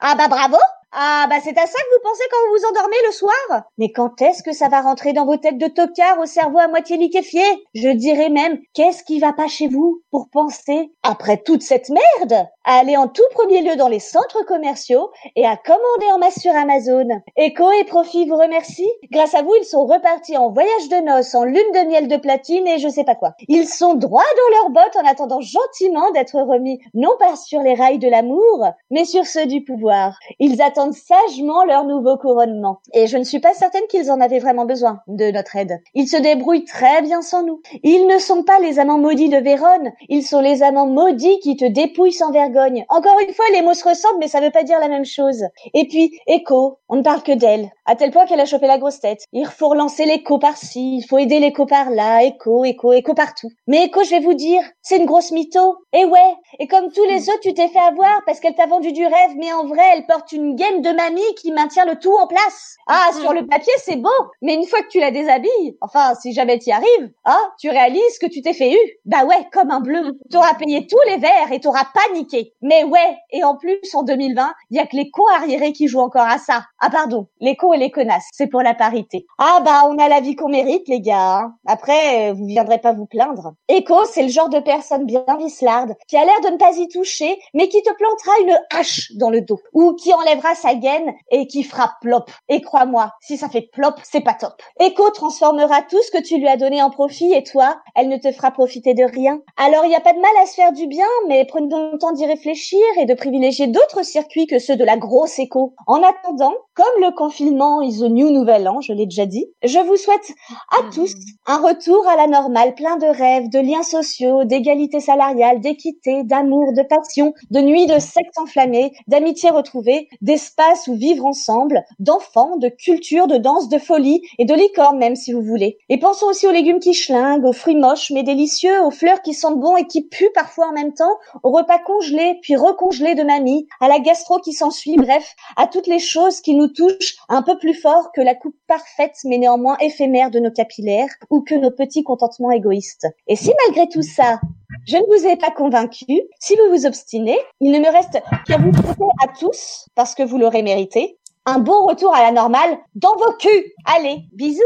Ah 0.00 0.14
bah 0.14 0.28
bravo 0.28 0.58
ah 0.92 1.26
bah 1.28 1.36
c'est 1.44 1.58
à 1.58 1.66
ça 1.66 1.78
que 1.78 1.94
vous 1.94 2.02
pensez 2.02 2.22
quand 2.30 2.38
vous 2.46 2.56
vous 2.56 2.68
endormez 2.70 2.96
le 3.06 3.12
soir? 3.12 3.62
Mais 3.76 3.92
quand 3.92 4.22
est-ce 4.22 4.42
que 4.42 4.52
ça 4.52 4.68
va 4.68 4.80
rentrer 4.80 5.12
dans 5.12 5.26
vos 5.26 5.36
têtes 5.36 5.58
de 5.58 5.66
tocards 5.66 6.18
au 6.18 6.24
cerveau 6.24 6.58
à 6.58 6.68
moitié 6.68 6.96
liquéfié? 6.96 7.42
Je 7.74 7.90
dirais 7.90 8.30
même, 8.30 8.58
qu'est-ce 8.72 9.04
qui 9.04 9.20
va 9.20 9.34
pas 9.34 9.48
chez 9.48 9.68
vous 9.68 10.00
pour 10.10 10.30
penser, 10.32 10.90
après 11.02 11.36
toute 11.36 11.60
cette 11.62 11.90
merde, 11.90 12.48
à 12.64 12.78
aller 12.78 12.96
en 12.96 13.06
tout 13.06 13.22
premier 13.34 13.60
lieu 13.60 13.76
dans 13.76 13.88
les 13.88 14.00
centres 14.00 14.46
commerciaux 14.46 15.10
et 15.36 15.44
à 15.44 15.58
commander 15.58 16.10
en 16.14 16.18
masse 16.18 16.40
sur 16.40 16.56
Amazon? 16.56 17.06
Echo 17.36 17.70
et 17.72 17.84
Profit 17.84 18.26
vous 18.26 18.36
remercient. 18.36 18.90
Grâce 19.10 19.34
à 19.34 19.42
vous, 19.42 19.54
ils 19.60 19.66
sont 19.66 19.84
repartis 19.84 20.38
en 20.38 20.50
voyage 20.50 20.88
de 20.88 21.04
noces, 21.04 21.34
en 21.34 21.44
lune 21.44 21.72
de 21.74 21.86
miel 21.86 22.08
de 22.08 22.16
platine 22.16 22.66
et 22.66 22.78
je 22.78 22.88
sais 22.88 23.04
pas 23.04 23.14
quoi. 23.14 23.34
Ils 23.48 23.68
sont 23.68 23.94
droits 23.94 24.22
dans 24.22 24.56
leurs 24.56 24.70
bottes 24.70 24.96
en 24.96 25.06
attendant 25.06 25.42
gentiment 25.42 26.10
d'être 26.12 26.40
remis, 26.40 26.80
non 26.94 27.12
pas 27.18 27.36
sur 27.36 27.60
les 27.60 27.74
rails 27.74 27.98
de 27.98 28.08
l'amour, 28.08 28.66
mais 28.90 29.04
sur 29.04 29.26
ceux 29.26 29.44
du 29.44 29.64
pouvoir. 29.64 30.18
Ils 30.38 30.62
attendent 30.62 30.77
sagement 30.92 31.64
leur 31.64 31.84
nouveau 31.84 32.16
couronnement. 32.16 32.80
Et 32.92 33.06
je 33.06 33.16
ne 33.16 33.24
suis 33.24 33.40
pas 33.40 33.54
certaine 33.54 33.86
qu'ils 33.88 34.10
en 34.10 34.20
avaient 34.20 34.38
vraiment 34.38 34.64
besoin 34.64 35.00
de 35.06 35.30
notre 35.30 35.56
aide. 35.56 35.80
Ils 35.94 36.08
se 36.08 36.16
débrouillent 36.16 36.64
très 36.64 37.02
bien 37.02 37.22
sans 37.22 37.42
nous. 37.44 37.60
Ils 37.82 38.06
ne 38.06 38.18
sont 38.18 38.42
pas 38.42 38.58
les 38.60 38.78
amants 38.78 38.98
maudits 38.98 39.28
de 39.28 39.38
Vérone, 39.38 39.92
ils 40.08 40.22
sont 40.22 40.40
les 40.40 40.62
amants 40.62 40.86
maudits 40.86 41.38
qui 41.40 41.56
te 41.56 41.64
dépouillent 41.64 42.12
sans 42.12 42.30
vergogne. 42.30 42.84
Encore 42.88 43.18
une 43.20 43.34
fois, 43.34 43.44
les 43.52 43.62
mots 43.62 43.74
se 43.74 43.88
ressemblent, 43.88 44.18
mais 44.20 44.28
ça 44.28 44.40
veut 44.40 44.50
pas 44.50 44.62
dire 44.62 44.80
la 44.80 44.88
même 44.88 45.04
chose. 45.04 45.44
Et 45.74 45.86
puis, 45.88 46.18
Echo, 46.26 46.78
on 46.88 46.96
ne 46.96 47.02
parle 47.02 47.22
que 47.22 47.32
d'elle, 47.32 47.70
à 47.88 47.96
tel 47.96 48.10
point 48.10 48.26
qu'elle 48.26 48.38
a 48.38 48.44
chopé 48.44 48.66
la 48.66 48.78
grosse 48.78 49.00
tête. 49.00 49.24
Il 49.32 49.46
faut 49.46 49.68
relancer 49.68 50.04
l'écho 50.04 50.38
par-ci, 50.38 50.98
il 50.98 51.06
faut 51.08 51.16
aider 51.16 51.40
l'écho 51.40 51.64
par-là, 51.64 52.22
Echo, 52.22 52.64
Echo, 52.64 52.92
Echo 52.92 53.14
partout. 53.14 53.48
Mais 53.66 53.84
Echo, 53.84 54.04
je 54.04 54.10
vais 54.10 54.20
vous 54.20 54.34
dire, 54.34 54.62
c'est 54.82 54.98
une 54.98 55.06
grosse 55.06 55.32
mytho. 55.32 55.78
Et 55.94 56.04
ouais, 56.04 56.34
et 56.58 56.66
comme 56.66 56.92
tous 56.92 57.04
les 57.04 57.30
autres, 57.30 57.40
tu 57.40 57.54
t'es 57.54 57.68
fait 57.68 57.78
avoir 57.78 58.20
parce 58.26 58.40
qu'elle 58.40 58.54
t'a 58.54 58.66
vendu 58.66 58.92
du 58.92 59.04
rêve, 59.04 59.36
mais 59.38 59.52
en 59.54 59.66
vrai, 59.66 59.82
elle 59.94 60.06
porte 60.06 60.32
une 60.32 60.54
gaine 60.54 60.82
de 60.82 60.90
mamie 60.90 61.34
qui 61.40 61.50
maintient 61.50 61.86
le 61.86 61.98
tout 61.98 62.14
en 62.14 62.26
place. 62.26 62.76
Ah, 62.86 63.08
sur 63.18 63.32
le 63.32 63.46
papier, 63.46 63.72
c'est 63.78 63.96
beau, 63.96 64.10
mais 64.42 64.54
une 64.54 64.66
fois 64.66 64.82
que 64.82 64.88
tu 64.88 65.00
la 65.00 65.10
déshabilles, 65.10 65.78
enfin, 65.80 66.14
si 66.20 66.34
jamais 66.34 66.58
t'y 66.58 66.72
arrives, 66.72 67.10
ah, 67.24 67.40
tu 67.58 67.70
réalises 67.70 68.18
que 68.20 68.26
tu 68.26 68.42
t'es 68.42 68.52
fait 68.52 68.72
eu. 68.72 68.98
Bah 69.06 69.24
ouais, 69.24 69.48
comme 69.50 69.70
un 69.70 69.80
bleu. 69.80 70.18
T'auras 70.30 70.54
payé 70.54 70.86
tous 70.86 71.00
les 71.06 71.16
verres 71.16 71.52
et 71.52 71.60
t'auras 71.60 71.86
paniqué. 71.94 72.52
Mais 72.60 72.84
ouais, 72.84 73.16
et 73.32 73.44
en 73.44 73.56
plus, 73.56 73.78
en 73.94 74.02
2020, 74.02 74.52
il 74.70 74.76
y 74.76 74.80
a 74.80 74.86
que 74.86 74.96
les 74.96 75.10
arriérés 75.36 75.72
qui 75.72 75.88
jouent 75.88 76.00
encore 76.00 76.26
à 76.26 76.38
ça. 76.38 76.64
Ah 76.80 76.90
pardon, 76.90 77.26
les 77.40 77.56
cons 77.56 77.72
les 77.78 77.90
connasses, 77.90 78.28
c'est 78.32 78.46
pour 78.48 78.62
la 78.62 78.74
parité. 78.74 79.26
Ah 79.38 79.60
bah, 79.64 79.82
on 79.88 79.96
a 79.98 80.08
la 80.08 80.20
vie 80.20 80.36
qu'on 80.36 80.48
mérite, 80.48 80.88
les 80.88 81.00
gars. 81.00 81.38
hein. 81.38 81.54
Après, 81.66 82.32
vous 82.32 82.46
viendrez 82.46 82.78
pas 82.78 82.92
vous 82.92 83.06
plaindre. 83.06 83.52
Echo, 83.68 84.04
c'est 84.04 84.22
le 84.22 84.28
genre 84.28 84.48
de 84.48 84.60
personne 84.60 85.06
bien 85.06 85.24
vislarde, 85.38 85.94
qui 86.08 86.16
a 86.16 86.24
l'air 86.24 86.40
de 86.42 86.48
ne 86.50 86.56
pas 86.56 86.76
y 86.76 86.88
toucher, 86.88 87.38
mais 87.54 87.68
qui 87.68 87.82
te 87.82 87.92
plantera 87.94 88.32
une 88.42 88.58
hache 88.78 89.12
dans 89.16 89.30
le 89.30 89.40
dos, 89.40 89.60
ou 89.72 89.94
qui 89.94 90.12
enlèvera 90.12 90.54
sa 90.54 90.74
gaine 90.74 91.14
et 91.30 91.46
qui 91.46 91.62
fera 91.62 91.92
plop. 92.00 92.30
Et 92.48 92.60
crois-moi, 92.60 93.12
si 93.20 93.36
ça 93.36 93.48
fait 93.48 93.68
plop, 93.72 93.94
c'est 94.02 94.20
pas 94.20 94.34
top. 94.34 94.60
Echo 94.80 95.10
transformera 95.10 95.82
tout 95.82 96.02
ce 96.02 96.10
que 96.10 96.22
tu 96.22 96.38
lui 96.38 96.48
as 96.48 96.56
donné 96.56 96.82
en 96.82 96.90
profit 96.90 97.32
et 97.32 97.42
toi, 97.42 97.78
elle 97.94 98.08
ne 98.08 98.16
te 98.16 98.32
fera 98.32 98.50
profiter 98.50 98.94
de 98.94 99.04
rien. 99.04 99.40
Alors 99.56 99.84
il 99.84 99.88
n'y 99.88 99.96
a 99.96 100.00
pas 100.00 100.12
de 100.12 100.20
mal 100.20 100.30
à 100.42 100.46
se 100.46 100.54
faire 100.54 100.72
du 100.72 100.86
bien, 100.86 101.06
mais 101.28 101.44
prenons 101.44 101.92
le 101.92 101.98
temps 101.98 102.12
d'y 102.12 102.26
réfléchir 102.26 102.80
et 102.98 103.04
de 103.06 103.14
privilégier 103.14 103.66
d'autres 103.66 104.04
circuits 104.04 104.46
que 104.46 104.58
ceux 104.58 104.76
de 104.76 104.84
la 104.84 104.96
grosse 104.96 105.38
écho. 105.38 105.74
En 105.86 106.02
attendant, 106.02 106.54
comme 106.74 107.02
le 107.02 107.14
confinement 107.14 107.67
is 107.82 108.00
the 108.00 108.10
new 108.10 108.30
nouvel 108.30 108.68
an, 108.68 108.80
je 108.80 108.92
l'ai 108.92 109.06
déjà 109.06 109.26
dit, 109.26 109.46
je 109.62 109.78
vous 109.78 109.96
souhaite 109.96 110.32
à 110.70 110.90
tous 110.92 111.12
un 111.46 111.58
retour 111.58 112.06
à 112.08 112.16
la 112.16 112.26
normale 112.26 112.74
plein 112.74 112.96
de 112.96 113.06
rêves, 113.06 113.48
de 113.48 113.58
liens 113.58 113.82
sociaux, 113.82 114.44
d'égalité 114.44 115.00
salariale, 115.00 115.60
d'équité, 115.60 116.22
d'amour, 116.24 116.72
de 116.72 116.82
passion, 116.82 117.34
de 117.50 117.60
nuits 117.60 117.86
de 117.86 117.98
sexe 117.98 118.36
enflammé, 118.38 118.92
d'amitié 119.06 119.50
retrouvée, 119.50 120.08
d'espace 120.20 120.88
où 120.88 120.94
vivre 120.94 121.26
ensemble, 121.26 121.84
d'enfants, 121.98 122.56
de 122.56 122.68
culture, 122.68 123.26
de 123.26 123.36
danse, 123.36 123.68
de 123.68 123.78
folie 123.78 124.22
et 124.38 124.44
de 124.44 124.54
licorne 124.54 124.98
même 124.98 125.16
si 125.16 125.32
vous 125.32 125.42
voulez. 125.42 125.78
Et 125.88 125.98
pensons 125.98 126.26
aussi 126.26 126.46
aux 126.46 126.52
légumes 126.52 126.80
qui 126.80 126.94
schlinguent, 126.94 127.44
aux 127.44 127.52
fruits 127.52 127.76
moches 127.76 128.10
mais 128.10 128.22
délicieux, 128.22 128.82
aux 128.82 128.90
fleurs 128.90 129.22
qui 129.22 129.34
sentent 129.34 129.60
bon 129.60 129.76
et 129.76 129.86
qui 129.86 130.02
puent 130.02 130.32
parfois 130.34 130.68
en 130.68 130.72
même 130.72 130.94
temps, 130.94 131.16
aux 131.42 131.50
repas 131.50 131.78
congelés 131.78 132.38
puis 132.42 132.56
recongelés 132.56 133.14
de 133.14 133.22
mamie, 133.22 133.66
à 133.80 133.88
la 133.88 134.00
gastro 134.00 134.38
qui 134.38 134.52
s'ensuit, 134.52 134.96
bref, 134.96 135.34
à 135.56 135.66
toutes 135.66 135.86
les 135.86 135.98
choses 135.98 136.40
qui 136.40 136.54
nous 136.54 136.68
touchent 136.68 137.16
un 137.28 137.42
peu 137.42 137.57
plus 137.58 137.74
fort 137.74 138.10
que 138.14 138.20
la 138.20 138.34
coupe 138.34 138.56
parfaite 138.66 139.16
mais 139.24 139.38
néanmoins 139.38 139.76
éphémère 139.80 140.30
de 140.30 140.38
nos 140.40 140.50
capillaires 140.50 141.10
ou 141.30 141.42
que 141.42 141.54
nos 141.54 141.70
petits 141.70 142.02
contentements 142.02 142.50
égoïstes. 142.50 143.06
Et 143.26 143.36
si 143.36 143.52
malgré 143.66 143.88
tout 143.88 144.02
ça, 144.02 144.40
je 144.86 144.96
ne 144.96 145.02
vous 145.06 145.26
ai 145.26 145.36
pas 145.36 145.50
convaincu. 145.50 146.22
Si 146.40 146.56
vous 146.56 146.74
vous 146.74 146.86
obstinez, 146.86 147.38
il 147.60 147.72
ne 147.72 147.78
me 147.78 147.90
reste 147.92 148.22
qu'à 148.46 148.58
vous 148.58 148.72
souhaiter 148.72 149.04
à 149.22 149.28
tous, 149.28 149.86
parce 149.94 150.14
que 150.14 150.22
vous 150.22 150.38
l'aurez 150.38 150.62
mérité, 150.62 151.18
un 151.46 151.58
bon 151.58 151.86
retour 151.86 152.14
à 152.14 152.22
la 152.22 152.32
normale 152.32 152.78
dans 152.94 153.16
vos 153.16 153.32
culs. 153.38 153.72
Allez, 153.84 154.20
bisous. 154.32 154.60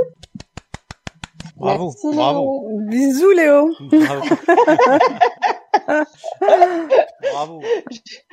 Bravo, 1.56 1.92
Merci, 2.02 2.16
bravo, 2.16 2.68
Bisous 2.88 3.30
Léo. 3.30 3.70
bravo. 3.80 4.34
bravo. 7.32 7.62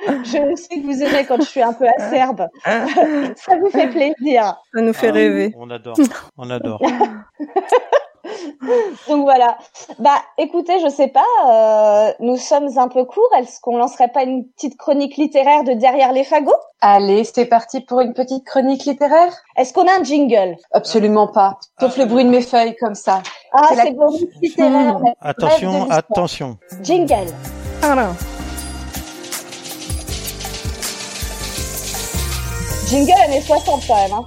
Je 0.06 0.54
sais 0.56 0.76
que 0.80 0.84
vous 0.84 1.02
aimez 1.02 1.24
quand 1.26 1.40
je 1.40 1.46
suis 1.46 1.62
un 1.62 1.72
peu 1.72 1.86
acerbe. 1.98 2.46
Ça 2.64 3.56
vous 3.58 3.70
fait 3.70 3.88
plaisir. 3.88 4.56
Ça 4.74 4.80
nous 4.82 4.92
fait 4.92 5.08
Ah, 5.08 5.12
rêver. 5.12 5.54
On 5.56 5.70
adore, 5.70 5.96
on 6.36 6.50
adore. 6.50 6.80
Donc 9.08 9.22
voilà. 9.22 9.58
Bah 9.98 10.16
écoutez, 10.38 10.80
je 10.80 10.88
sais 10.88 11.08
pas, 11.08 11.24
euh, 11.46 12.12
nous 12.20 12.36
sommes 12.36 12.68
un 12.76 12.88
peu 12.88 13.04
courts. 13.04 13.30
Est-ce 13.38 13.60
qu'on 13.60 13.76
lancerait 13.76 14.08
pas 14.08 14.22
une 14.22 14.46
petite 14.48 14.76
chronique 14.76 15.16
littéraire 15.16 15.64
de 15.64 15.72
derrière 15.72 16.12
les 16.12 16.24
fagots? 16.24 16.52
Allez, 16.80 17.24
c'est 17.24 17.46
parti 17.46 17.80
pour 17.80 18.00
une 18.00 18.14
petite 18.14 18.44
chronique 18.46 18.84
littéraire? 18.84 19.34
Est-ce 19.56 19.72
qu'on 19.72 19.86
a 19.86 20.00
un 20.00 20.04
jingle? 20.04 20.56
Absolument 20.72 21.28
pas. 21.28 21.58
Sauf 21.78 21.96
le 21.98 22.06
bruit 22.06 22.24
de 22.24 22.30
mes 22.30 22.42
feuilles 22.42 22.76
comme 22.80 22.94
ça. 22.94 23.22
Ah, 23.52 23.66
C'est 23.68 23.76
la 23.76 23.90
bon, 23.90 24.16
littéraire. 24.40 24.98
la 24.98 25.12
Attention, 25.20 25.90
attention. 25.90 26.56
Jingle. 26.82 27.26
Voilà. 27.82 28.10
Jingle 32.88 33.12
années 33.24 33.40
60 33.40 33.82
quand 33.86 33.94
même. 33.94 34.12
Hein. 34.12 34.26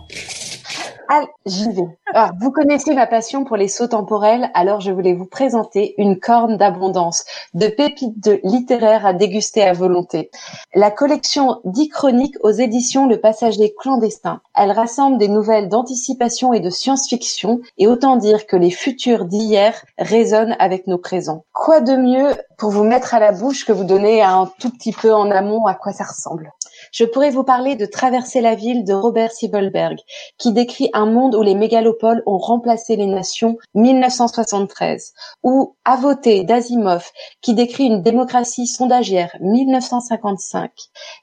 J'y 1.45 1.72
vais. 1.72 1.88
Ah, 2.14 2.32
vous 2.39 2.51
connaissez 2.51 2.93
ma 2.93 3.07
passion 3.07 3.43
pour 3.43 3.57
les 3.57 3.68
sauts 3.68 3.88
temporels, 3.88 4.49
alors 4.53 4.82
je 4.82 4.91
voulais 4.91 5.14
vous 5.14 5.26
présenter 5.26 5.95
une 5.97 6.20
corne 6.20 6.57
d'abondance, 6.57 7.26
de 7.53 7.68
pépites 7.68 8.24
de 8.24 8.39
littéraires 8.43 9.05
à 9.05 9.14
déguster 9.14 9.64
à 9.64 9.74
volonté. 9.74 10.30
La 10.74 10.91
collection 10.91 11.59
10 11.66 11.89
chroniques 11.89 12.38
aux 12.41 12.51
éditions 12.51 13.07
Le 13.07 13.20
Passager 13.20 13.74
clandestin. 13.78 14.41
Elle 14.55 14.72
rassemble 14.72 15.18
des 15.18 15.28
nouvelles 15.28 15.70
d'anticipation 15.70 16.53
et 16.53 16.59
de 16.59 16.70
science-fiction, 16.70 17.59
et 17.78 17.88
autant 17.88 18.16
dire 18.16 18.45
que 18.45 18.55
les 18.55 18.72
futurs 18.72 19.26
d'hier 19.26 19.74
résonnent 19.97 20.55
avec 20.59 20.88
nos 20.88 20.97
présents. 20.97 21.43
Quoi 21.53 21.82
de 21.82 21.95
mieux 21.95 22.36
pour 22.57 22.72
vous 22.72 22.84
mettre 22.84 23.14
à 23.14 23.20
la 23.20 23.32
bouche 23.32 23.66
que 23.66 23.74
vous 23.74 23.84
donner 23.84 24.22
un 24.22 24.49
tout 24.59 24.70
petit 24.70 24.93
peu 24.93 25.14
en 25.14 25.32
amont 25.32 25.66
à 25.66 25.74
quoi 25.74 25.91
ça 25.91 26.05
ressemble? 26.05 26.51
Je 26.93 27.05
pourrais 27.05 27.31
vous 27.31 27.43
parler 27.43 27.75
de 27.75 27.87
Traverser 27.87 28.39
la 28.39 28.53
ville 28.53 28.85
de 28.85 28.93
Robert 28.93 29.31
Sievelberg, 29.31 29.97
qui 30.37 30.53
décrit 30.53 30.91
un 30.93 31.07
monde 31.07 31.35
où 31.35 31.41
les 31.41 31.55
mégalopoles 31.55 32.21
ont 32.27 32.37
remplacé 32.37 32.95
les 32.95 33.07
nations 33.07 33.57
1973, 33.73 35.13
ou 35.41 35.75
À 35.85 35.99
d'Asimov, 36.43 37.09
qui 37.41 37.55
décrit 37.55 37.85
une 37.85 38.03
démocratie 38.03 38.67
sondagière 38.67 39.35
1955. 39.41 40.71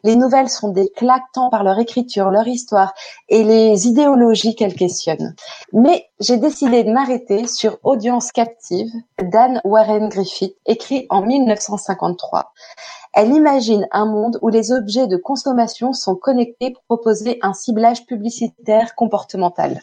Les 0.02 0.16
nouvelles 0.16 0.48
sont 0.48 0.70
des 0.70 0.88
claques 0.90 1.30
tant 1.32 1.50
par 1.50 1.62
leur 1.62 1.78
écriture, 1.78 2.30
leur 2.30 2.48
histoire 2.48 2.92
et 3.28 3.44
les 3.44 3.86
idéologies 3.86 4.56
qu'elles 4.56 4.74
questionnent. 4.74 5.36
Mais 5.72 6.06
j'ai 6.18 6.36
décidé 6.36 6.82
de 6.82 6.90
m'arrêter 6.90 7.46
sur 7.46 7.78
Audience 7.84 8.32
captive 8.32 8.90
d'Anne 9.22 9.60
Warren 9.64 10.08
Griffith, 10.08 10.56
écrit 10.66 11.06
en 11.10 11.22
1953. 11.22 12.52
Elle 13.12 13.34
imagine 13.34 13.88
un 13.90 14.06
monde 14.06 14.38
où 14.40 14.48
les 14.48 14.70
objets 14.70 15.08
de 15.08 15.16
consommation 15.16 15.92
sont 15.92 16.14
connectés 16.14 16.70
pour 16.70 16.82
proposer 16.84 17.38
un 17.42 17.52
ciblage 17.52 18.06
publicitaire 18.06 18.94
comportemental. 18.94 19.80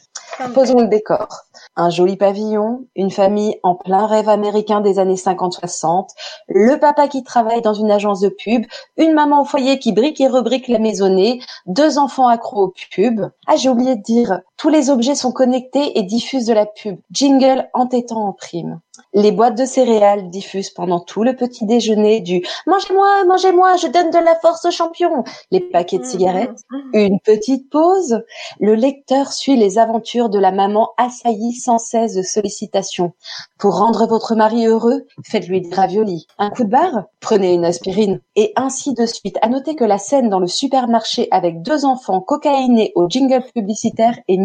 Posons 0.54 0.80
le 0.80 0.88
décor. 0.88 1.28
Un 1.76 1.90
joli 1.90 2.16
pavillon, 2.16 2.86
une 2.96 3.12
famille 3.12 3.60
en 3.64 3.76
plein 3.76 4.06
rêve 4.06 4.30
américain 4.30 4.82
des 4.82 5.00
années 5.00 5.16
50-60, 5.16 6.10
le 6.48 6.80
papa 6.80 7.08
qui 7.08 7.24
travaille 7.24 7.62
dans 7.62 7.74
une 7.74 7.92
agence 7.92 8.22
de 8.22 8.30
pub, 8.30 8.66
une 8.98 9.14
maman 9.14 9.42
au 9.42 9.46
foyer 9.46 9.80
qui 9.80 9.94
brique 9.94 10.22
et 10.22 10.28
rebrique 10.28 10.68
la 10.68 10.80
maisonnée, 10.80 11.42
deux 11.66 11.98
enfants 11.98 12.28
accros 12.28 12.66
au 12.66 12.74
pub. 12.92 13.22
Ah, 13.48 13.56
j'ai 13.56 13.70
oublié 13.70 13.96
de 13.96 14.02
dire, 14.02 14.42
tous 14.58 14.70
les 14.70 14.90
objets 14.90 15.16
sont 15.16 15.32
connectés 15.32 15.98
et 16.00 16.04
diffusent 16.04 16.46
de 16.46 16.54
la 16.54 16.66
pub. 16.66 16.98
Jingle 17.12 17.70
entêtant 17.74 18.28
en 18.28 18.34
prime. 18.34 18.80
Les 19.14 19.32
boîtes 19.32 19.58
de 19.58 19.66
céréales 19.66 20.30
diffusent 20.30 20.72
pendant 20.72 21.00
tout 21.00 21.24
le 21.24 21.36
petit 21.36 21.66
déjeuner 21.66 22.20
du 22.20 22.44
Mangez-moi, 22.66 23.26
mangez-moi, 23.26 23.76
je 23.78 23.88
donne 23.88 24.10
de 24.10 24.18
la 24.18 24.36
force 24.36 24.66
aux 24.66 24.72
champions. 24.72 25.24
Les 25.52 25.60
paquets 25.60 26.00
de 26.00 26.04
cigarettes. 26.04 26.60
Une 26.94 27.20
petite 27.20 27.70
pause. 27.70 28.24
Le 28.60 28.74
lecteur 28.74 29.32
suit 29.32 29.56
les 29.56 29.78
aventures 29.78 30.30
de 30.30 30.40
la 30.40 30.52
maman 30.52 30.90
assaillie 30.98 31.54
sans 31.54 31.78
cesse 31.78 32.16
de 32.16 32.24
sollicitations. 32.24 33.14
Pour 33.60 33.78
rendre 33.78 34.08
votre 34.08 34.36
mari 34.36 34.66
heureux, 34.66 35.06
faites-lui 35.24 35.62
des 35.62 35.76
raviolis. 35.76 36.26
Un 36.40 36.50
coup 36.50 36.64
de 36.64 36.70
barre 36.70 37.06
Prenez 37.20 37.54
une 37.54 37.66
aspirine. 37.66 38.20
Et 38.36 38.54
ainsi 38.56 38.94
de 38.94 39.06
suite. 39.06 39.38
À 39.42 39.50
noter 39.50 39.76
que 39.76 39.84
la 39.84 40.00
scène 40.00 40.30
dans 40.30 40.40
le 40.40 40.48
supermarché 40.48 41.28
avec 41.32 41.62
deux 41.62 41.86
enfants 41.86 42.22
cocaïnés 42.22 42.92
au 42.96 43.08
jingle 43.08 43.44
publicitaire 43.54 44.18
est 44.28 44.38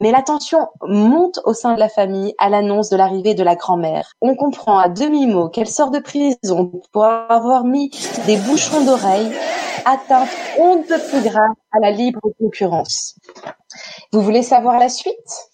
Mais 0.00 0.10
la 0.10 0.22
tension 0.22 0.68
monte 0.82 1.40
au 1.44 1.54
sein 1.54 1.74
de 1.74 1.78
la 1.78 1.88
famille 1.88 2.34
à 2.38 2.48
l'annonce 2.48 2.90
de 2.90 2.96
l'arrivée 2.96 3.34
de 3.34 3.42
la 3.42 3.56
grand-mère. 3.56 4.12
On 4.20 4.34
comprend 4.34 4.78
à 4.78 4.88
demi-mot 4.88 5.48
qu'elle 5.48 5.68
sort 5.68 5.90
de 5.90 5.98
prison 5.98 6.72
pour 6.92 7.04
avoir 7.04 7.64
mis 7.64 7.90
des 8.26 8.36
bouchons 8.36 8.84
d'oreilles, 8.84 9.32
atteinte 9.84 10.28
on 10.58 10.76
ne 10.76 10.82
peut 10.82 11.00
plus 11.10 11.22
grave 11.22 11.54
à 11.72 11.80
la 11.80 11.90
libre 11.90 12.20
concurrence. 12.38 13.16
Vous 14.12 14.22
voulez 14.22 14.42
savoir 14.42 14.78
la 14.78 14.88
suite? 14.88 15.50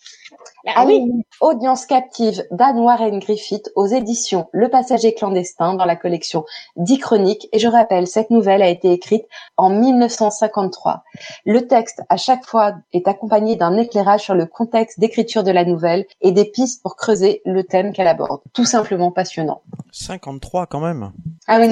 Ah 0.75 0.85
oui. 0.87 1.11
Audience 1.41 1.85
captive 1.87 2.43
d'Anne 2.51 2.79
Warren 2.79 3.19
Griffith 3.19 3.71
aux 3.77 3.87
éditions 3.87 4.47
Le 4.53 4.69
Passager 4.69 5.15
clandestin 5.15 5.75
dans 5.75 5.85
la 5.85 5.97
collection 5.97 6.45
10 6.77 6.99
chroniques. 6.99 7.49
Et 7.53 7.59
je 7.59 7.69
rappelle, 7.69 8.07
cette 8.07 8.31
nouvelle 8.31 8.62
a 8.62 8.69
été 8.69 8.91
écrite 8.93 9.25
en 9.57 9.69
1953. 9.71 11.03
Le 11.45 11.67
texte, 11.67 12.03
à 12.09 12.17
chaque 12.17 12.47
fois, 12.47 12.75
est 12.93 13.07
accompagné 13.09 13.57
d'un 13.57 13.77
éclairage 13.77 14.23
sur 14.23 14.35
le 14.35 14.47
contexte 14.47 14.99
d'écriture 15.01 15.43
de 15.43 15.51
la 15.51 15.65
nouvelle 15.65 16.07
et 16.21 16.33
des 16.33 16.45
pistes 16.47 16.83
pour 16.83 16.97
creuser 16.97 17.43
le 17.45 17.65
thème 17.65 17.93
qu'elle 17.93 18.09
aborde. 18.09 18.41
Tout 18.53 18.65
simplement 18.65 19.11
passionnant. 19.11 19.61
53 19.93 20.67
quand 20.67 20.81
même. 20.81 21.12
Ah 21.47 21.59
oui, 21.61 21.69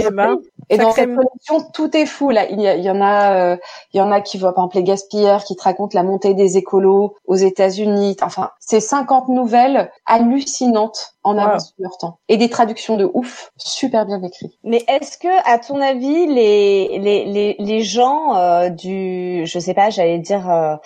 et 0.68 0.76
dans 0.78 0.92
cette 0.92 1.14
collection, 1.16 1.70
tout 1.72 1.96
est 1.96 2.06
fou 2.06 2.30
là. 2.30 2.46
Il 2.50 2.60
y, 2.60 2.68
a- 2.68 2.76
il 2.76 2.84
y 2.84 2.90
en 2.90 3.00
a, 3.00 3.34
euh, 3.34 3.56
il 3.92 3.98
y 3.98 4.00
en 4.00 4.12
a 4.12 4.20
qui 4.20 4.38
voient 4.38 4.54
par 4.54 4.64
exemple 4.64 4.76
les 4.76 4.84
gaspilleurs, 4.84 5.44
qui 5.44 5.56
te 5.56 5.62
racontent 5.62 5.96
la 5.98 6.02
montée 6.04 6.34
des 6.34 6.56
écolos 6.56 7.14
aux 7.26 7.34
États-Unis. 7.34 8.16
Enfin, 8.22 8.50
c'est 8.60 8.80
50 8.82 9.28
nouvelles 9.28 9.90
hallucinantes 10.06 11.14
en 11.24 11.34
Wow. 11.34 11.40
avance 11.40 11.66
sur 11.66 11.74
leur 11.78 11.96
temps 11.98 12.18
et 12.28 12.36
des 12.36 12.48
traductions 12.50 12.96
de 12.96 13.08
ouf, 13.14 13.52
super 13.56 14.06
bien 14.06 14.22
écrites. 14.22 14.52
Mais 14.64 14.84
est-ce 14.88 15.18
que, 15.18 15.28
à 15.50 15.58
ton 15.58 15.80
avis, 15.80 16.26
les 16.26 16.98
les 16.98 17.24
les, 17.26 17.56
les 17.58 17.82
gens 17.82 18.34
euh, 18.36 18.68
du, 18.70 19.42
je 19.46 19.58
sais 19.58 19.74
pas, 19.74 19.90
j'allais 19.90 20.18
dire, 20.18 20.50
euh, 20.50 20.76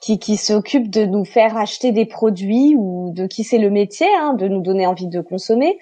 qui 0.00 0.18
qui 0.18 0.36
s'occupent 0.36 0.90
de 0.90 1.04
nous 1.06 1.24
faire 1.24 1.56
acheter 1.56 1.92
des 1.92 2.06
produits 2.06 2.74
ou 2.76 3.10
de 3.14 3.26
qui 3.26 3.42
c'est 3.44 3.58
le 3.58 3.70
métier, 3.70 4.06
hein, 4.20 4.34
de 4.34 4.48
nous 4.48 4.60
donner 4.60 4.86
envie 4.86 5.08
de 5.08 5.20
consommer, 5.20 5.78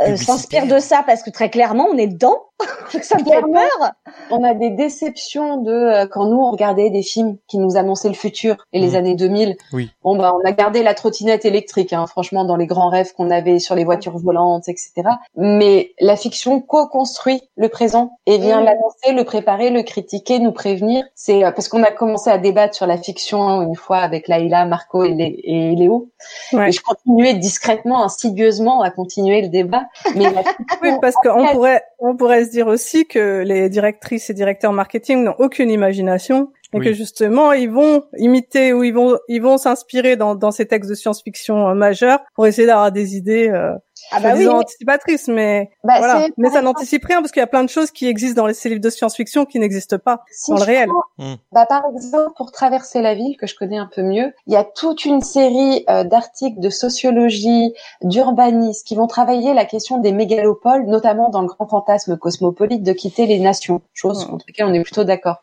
euh, 0.00 0.16
s'inspirent 0.16 0.66
de 0.66 0.78
ça 0.78 1.02
parce 1.06 1.22
que 1.22 1.30
très 1.30 1.50
clairement, 1.50 1.86
on 1.90 1.96
est 1.98 2.06
dedans. 2.08 2.38
ça 3.02 3.18
me 3.18 3.24
fait 3.24 3.42
peur. 3.42 3.92
On 4.30 4.42
a 4.42 4.54
des 4.54 4.70
déceptions 4.70 5.58
de 5.60 5.70
euh, 5.72 6.06
quand 6.06 6.24
nous 6.26 6.38
on 6.38 6.50
regardait 6.50 6.88
des 6.88 7.02
films 7.02 7.36
qui 7.48 7.58
nous 7.58 7.76
annonçaient 7.76 8.08
le 8.08 8.14
futur 8.14 8.56
et 8.72 8.80
les 8.80 8.90
Mhm. 8.90 8.94
années 8.96 9.14
2000. 9.14 9.56
Oui. 9.74 9.90
Bon 10.02 10.16
bah 10.16 10.32
on 10.34 10.46
a 10.48 10.52
gardé 10.52 10.82
la 10.82 10.94
trottinette 10.94 11.44
électrique, 11.44 11.92
hein, 11.92 12.06
franchement 12.06 12.44
dans 12.46 12.56
les 12.56 12.66
grands 12.66 12.88
rêves 12.88 13.12
qu'on 13.14 13.30
avait 13.30 13.55
sur 13.58 13.74
les 13.74 13.84
voitures 13.84 14.18
volantes, 14.18 14.68
etc. 14.68 14.92
Mais 15.36 15.92
la 16.00 16.16
fiction 16.16 16.60
co-construit 16.60 17.42
le 17.56 17.68
présent 17.68 18.18
et 18.26 18.38
vient 18.38 18.60
l'annoncer, 18.60 19.12
le 19.12 19.24
préparer, 19.24 19.70
le 19.70 19.82
critiquer, 19.82 20.38
nous 20.38 20.52
prévenir. 20.52 21.04
C'est 21.14 21.44
euh, 21.44 21.50
parce 21.52 21.68
qu'on 21.68 21.82
a 21.82 21.90
commencé 21.90 22.30
à 22.30 22.38
débattre 22.38 22.74
sur 22.74 22.86
la 22.86 22.98
fiction 22.98 23.42
hein, 23.42 23.62
une 23.62 23.74
fois 23.76 23.98
avec 23.98 24.28
Laïla, 24.28 24.64
Marco 24.66 25.04
et, 25.04 25.10
Lé- 25.14 25.40
et 25.44 25.74
Léo. 25.76 26.08
Ouais. 26.52 26.68
Et 26.68 26.72
je 26.72 26.80
continuais 26.80 27.34
discrètement, 27.34 28.04
insidieusement 28.04 28.82
à 28.82 28.90
continuer 28.90 29.42
le 29.42 29.48
débat. 29.48 29.84
Mais 30.14 30.24
la 30.32 30.42
fiction, 30.44 30.78
Oui, 30.82 30.90
parce 31.00 31.14
qu'on 31.22 31.46
pourrait, 31.48 31.82
on 31.98 32.16
pourrait 32.16 32.44
se 32.44 32.50
dire 32.50 32.66
aussi 32.66 33.06
que 33.06 33.42
les 33.44 33.68
directrices 33.68 34.30
et 34.30 34.34
directeurs 34.34 34.72
marketing 34.72 35.24
n'ont 35.24 35.34
aucune 35.38 35.70
imagination 35.70 36.50
et 36.72 36.78
Oui. 36.78 36.84
que 36.84 36.92
justement 36.92 37.52
ils 37.52 37.70
vont 37.70 38.04
imiter 38.18 38.72
ou 38.72 38.82
ils 38.82 38.92
vont 38.92 39.18
ils 39.28 39.40
vont 39.40 39.58
s'inspirer 39.58 40.16
dans, 40.16 40.34
dans 40.34 40.50
ces 40.50 40.66
textes 40.66 40.90
de 40.90 40.94
science-fiction 40.94 41.68
euh, 41.68 41.74
majeurs 41.74 42.20
pour 42.34 42.46
essayer 42.46 42.66
d'avoir 42.66 42.92
des 42.92 43.16
idées 43.16 43.48
euh, 43.48 43.72
Ah 44.12 44.20
bah 44.20 44.28
oui. 44.28 44.44
soi-disant 44.44 44.58
anticipatrices, 44.58 45.28
mais 45.28 45.70
Bah, 45.84 45.98
voilà. 45.98 46.28
Mais 46.36 46.50
ça 46.50 46.62
n'anticipe 46.62 47.04
rien 47.04 47.20
parce 47.20 47.32
qu'il 47.32 47.40
y 47.40 47.44
a 47.44 47.46
plein 47.46 47.64
de 47.64 47.68
choses 47.68 47.90
qui 47.90 48.06
existent 48.06 48.40
dans 48.42 48.46
les 48.46 48.54
ces 48.54 48.68
livres 48.68 48.80
de 48.80 48.90
science-fiction 48.90 49.44
qui 49.46 49.58
n'existent 49.58 49.98
pas 49.98 50.22
Si 50.30 50.50
dans 50.50 50.58
le 50.58 50.62
réel. 50.64 50.88
Hmm. 51.18 51.34
Bah, 51.52 51.66
par 51.66 51.82
exemple, 51.94 52.32
pour 52.36 52.52
traverser 52.52 53.00
la 53.02 53.14
ville, 53.14 53.36
que 53.36 53.46
je 53.46 53.54
connais 53.56 53.78
un 53.78 53.88
peu 53.92 54.02
mieux, 54.02 54.32
il 54.46 54.52
y 54.52 54.56
a 54.56 54.64
toute 54.64 55.04
une 55.04 55.20
série 55.20 55.84
euh, 55.88 56.04
d'articles 56.04 56.60
de 56.60 56.70
sociologie, 56.70 57.72
d'urbanisme, 58.02 58.84
qui 58.84 58.94
vont 58.96 59.06
travailler 59.06 59.54
la 59.54 59.64
question 59.64 59.98
des 59.98 60.12
mégalopoles, 60.12 60.84
notamment 60.86 61.28
dans 61.30 61.40
le 61.42 61.48
grand 61.48 61.66
fantasme 61.66 62.16
cosmopolite 62.16 62.82
de 62.82 62.92
quitter 62.92 63.26
les 63.26 63.38
nations, 63.38 63.80
chose 63.94 64.24
Hmm. 64.26 64.30
contre 64.30 64.44
laquelle 64.48 64.66
on 64.66 64.74
est 64.74 64.82
plutôt 64.82 65.04
d'accord. 65.04 65.36